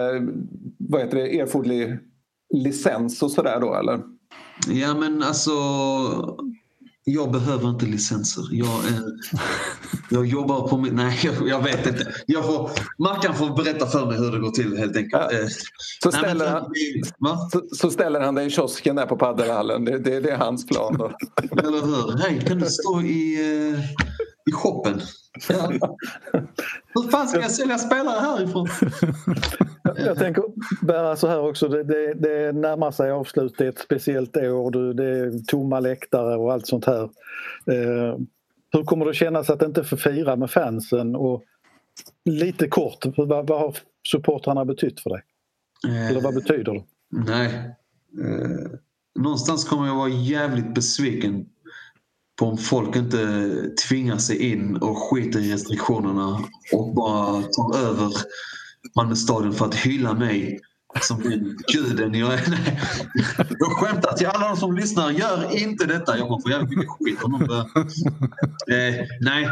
[0.77, 1.99] vad heter det, erforderlig
[2.53, 4.01] licens och sådär då eller?
[4.68, 5.51] Ja men alltså
[7.03, 8.43] jag behöver inte licenser.
[8.51, 9.03] Jag, är,
[10.09, 10.93] jag jobbar på mitt...
[10.93, 12.13] Nej, jag, jag, vet inte.
[12.26, 15.23] Jag får, Mackan får berätta för mig hur det går till helt enkelt.
[15.31, 15.39] Ja.
[15.39, 15.47] Eh,
[16.03, 19.85] så, ställer nej, han, så, så, ställer han dig i kiosken där på paddelhallen.
[19.85, 20.97] Det, det, det är hans plan.
[20.97, 21.11] Då.
[21.59, 22.18] Eller hur?
[22.18, 23.35] Hej, kan du stå i,
[23.73, 23.80] eh,
[24.49, 25.01] i shoppen?
[25.49, 25.72] Ja.
[26.93, 28.68] Hur fan ska jag sälja spelare härifrån?
[29.97, 30.43] Jag tänker
[30.85, 31.68] bära så här också.
[31.68, 33.55] Det, det, det närmar sig avslut.
[33.57, 34.93] Det är ett speciellt år.
[34.93, 37.03] Det är tomma läktare och allt sånt här.
[37.65, 38.18] Eh,
[38.72, 41.15] hur kommer det kännas att inte få fira med fansen?
[41.15, 41.43] Och
[42.26, 43.77] lite kort, vad, vad har
[44.11, 45.22] supportrarna betytt för dig?
[46.09, 46.84] Eller vad betyder det?
[47.09, 47.76] Nej.
[48.23, 48.80] Eh,
[49.19, 51.45] någonstans kommer jag vara jävligt besviken
[52.41, 53.53] för om folk inte
[53.88, 56.43] tvingar sig in och skiter i restriktionerna
[56.73, 58.13] och bara tar över
[58.95, 60.59] Malmö stadion för att hylla mig
[61.01, 62.49] som den guden jag är.
[62.49, 62.81] Nej.
[63.59, 65.11] Jag skämtar till alla de som lyssnar.
[65.11, 66.18] Gör inte detta.
[66.18, 67.59] Jag kommer få jävligt mycket skit om de
[68.76, 69.43] eh, Nej.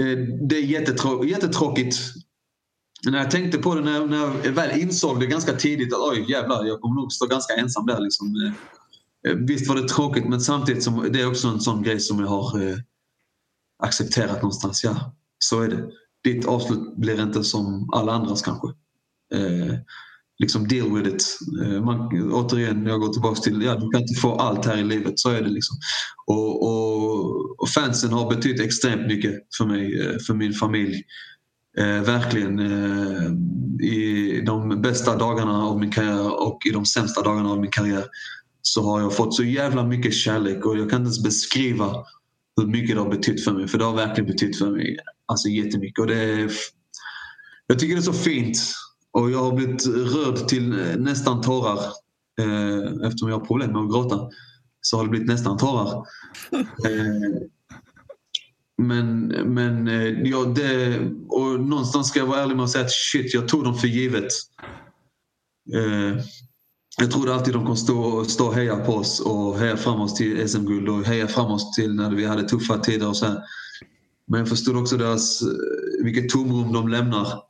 [0.00, 0.18] Eh,
[0.48, 1.96] det är jättetrå jättetråkigt.
[3.10, 6.00] När jag tänkte på det, när jag, när jag väl insåg det ganska tidigt att
[6.00, 8.00] oj jävlar, jag kommer nog stå ganska ensam där.
[8.00, 8.54] Liksom.
[9.28, 12.20] Eh, visst var det tråkigt men samtidigt som, det är också en sån grej som
[12.20, 12.76] jag har eh,
[13.82, 14.84] accepterat någonstans.
[14.84, 15.90] Ja, så är det.
[16.24, 18.68] Ditt avslut blir inte som alla andras kanske.
[19.34, 19.74] Eh,
[20.38, 21.38] liksom deal with it.
[21.62, 24.84] Eh, man, återigen, jag går tillbaka till ja, du kan inte få allt här i
[24.84, 25.18] livet.
[25.18, 25.48] Så är det.
[25.48, 25.76] liksom.
[26.26, 31.02] Och, och, och fansen har betytt extremt mycket för mig, eh, för min familj.
[31.78, 33.32] Eh, verkligen eh,
[33.86, 38.04] i de bästa dagarna av min karriär och i de sämsta dagarna av min karriär
[38.62, 42.04] så har jag fått så jävla mycket kärlek och jag kan inte ens beskriva
[42.56, 43.68] hur mycket det har betytt för mig.
[43.68, 44.96] För det har verkligen betytt för mig
[45.26, 45.98] alltså jättemycket.
[45.98, 46.50] Och det är,
[47.66, 48.58] jag tycker det är så fint
[49.12, 50.68] och jag har blivit rörd till
[50.98, 51.80] nästan tårar
[52.40, 54.28] Eh, eftersom jag har problem med att gråta
[54.80, 56.04] så har det blivit nästan tårar.
[56.86, 57.42] Eh,
[58.82, 62.92] men, men eh, ja, det, och någonstans ska jag vara ärlig med att säga att
[62.92, 64.32] shit, jag tog dem för givet.
[65.74, 66.24] Eh,
[67.00, 70.14] jag trodde alltid de kommer stå, stå och heja på oss och heja fram oss
[70.14, 73.42] till SM-guld och heja fram oss till när vi hade tuffa tider och så här.
[74.26, 77.42] Men jag förstod också deras, eh, vilket tomrum de lämnar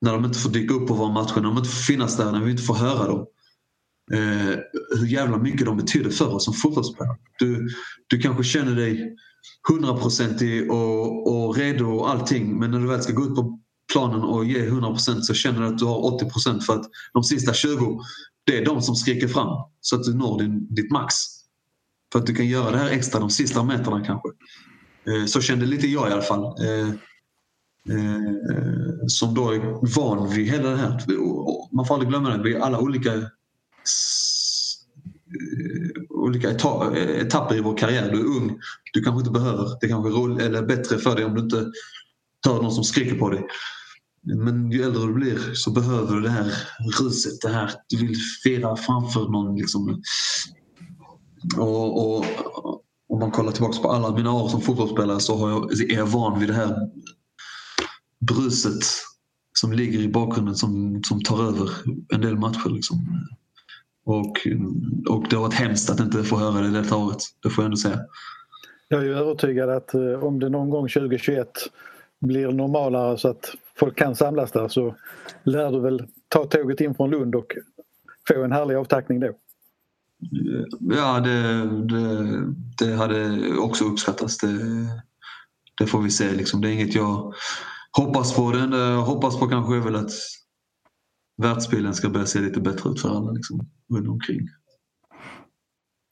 [0.00, 2.32] när de inte får dyka upp på våra matcher, när de inte får finnas där,
[2.32, 3.26] när vi inte får höra dem.
[4.12, 4.58] Eh,
[4.98, 7.16] hur jävla mycket de betyder för oss som fotbollsspelare.
[7.38, 7.68] Du,
[8.06, 9.16] du kanske känner dig
[9.68, 13.60] hundraprocentig och, och redo och allting men när du väl ska gå ut på
[13.92, 17.52] planen och ge 100% så känner du att du har 80% för att de sista
[17.52, 18.00] 20
[18.50, 21.14] det är de som skriker fram så att du når din, ditt max.
[22.12, 24.28] För att du kan göra det här extra de sista meterna kanske.
[25.06, 26.44] Eh, så kände lite jag i alla fall.
[26.64, 26.88] Eh,
[27.96, 31.00] eh, som då är van vid hela det här.
[31.74, 33.12] Man får aldrig glömma det, vi är alla olika
[36.10, 38.10] olika etapper i vår karriär.
[38.12, 38.58] Du är ung,
[38.92, 39.78] du kanske inte behöver.
[39.80, 41.66] Det kanske är roligt, eller bättre för dig om du inte
[42.46, 43.46] hör någon som skriker på dig.
[44.22, 46.52] Men ju äldre du blir så behöver du det här
[47.00, 49.56] ruset, det här du vill fira framför någon.
[49.56, 50.02] Liksom.
[51.58, 52.24] Och, och
[53.08, 55.96] om man kollar tillbaka på alla mina år som fotbollsspelare så har jag, alltså, är
[55.96, 56.76] jag van vid det här
[58.20, 58.82] bruset
[59.58, 61.70] som ligger i bakgrunden som, som tar över
[62.14, 62.70] en del matcher.
[62.70, 62.98] Liksom.
[64.04, 64.36] Och,
[65.08, 67.66] och det har varit hemskt att inte få höra det detta året, det får jag
[67.66, 68.00] ändå säga.
[68.88, 71.48] Jag är ju övertygad att eh, om det någon gång 2021
[72.20, 74.94] blir normalare så att folk kan samlas där så
[75.42, 77.52] lär du väl ta tåget in från Lund och
[78.28, 79.32] få en härlig avtackning då?
[80.80, 84.38] Ja, det, det, det hade också uppskattats.
[84.38, 84.58] Det,
[85.78, 86.32] det, får vi se.
[86.32, 86.60] Liksom.
[86.60, 87.34] Det är inget jag
[87.92, 88.52] hoppas på.
[88.52, 90.10] Det enda jag hoppas på kanske är väl att
[91.42, 93.60] världsbilden ska börja se lite bättre ut för alla liksom,
[93.92, 94.48] runt omkring.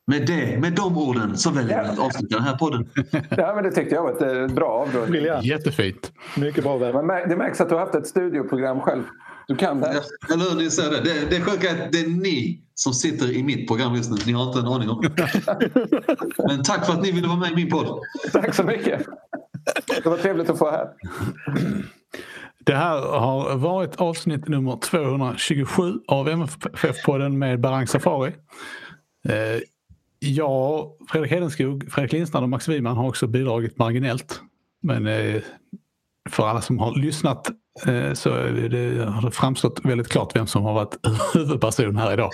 [0.08, 2.88] Med, det, med de orden så väljer vi att avsluta den här podden.
[3.30, 5.22] Ja, men det tyckte jag var ett eh, bra avrundning.
[5.42, 6.12] Jättefint.
[6.36, 6.78] Mycket bra.
[6.78, 9.02] Men det märks att du har haft ett studioprogram själv.
[9.48, 9.94] Du kan det.
[9.94, 11.00] Ja, eller hur, ni säger det.
[11.00, 14.16] Det, det sjuka är att det är ni som sitter i mitt program just nu.
[14.26, 15.28] Ni har inte en aning om det.
[16.48, 18.00] Men tack för att ni ville vara med i min podd.
[18.32, 19.06] Tack så mycket.
[20.02, 20.88] Det var trevligt att få här.
[22.58, 28.32] Det här har varit avsnitt nummer 227 av MFF-podden med Barang Safari.
[30.22, 34.40] Eh, jag, Fredrik Hedenskog, Fredrik Lindstrand och Max Wiman har också bidragit marginellt.
[34.82, 35.42] Men eh,
[36.30, 37.50] för alla som har lyssnat
[37.86, 40.96] eh, så det, har det framstått väldigt klart vem som har varit
[41.34, 42.30] huvudperson här idag.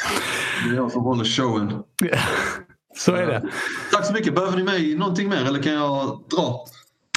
[0.65, 1.73] Det är jag som håller showen.
[2.97, 3.49] så är det.
[3.93, 4.35] Tack så mycket.
[4.35, 6.65] Behöver ni mig någonting mer eller kan jag dra?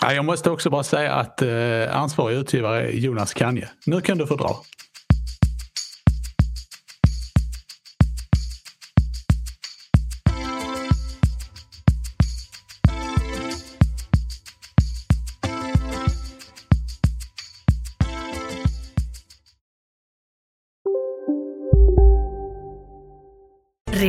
[0.01, 1.41] Jag måste också bara säga att
[1.91, 3.69] ansvarig utgivare är Jonas Kanje.
[3.85, 4.61] Nu kan du få dra.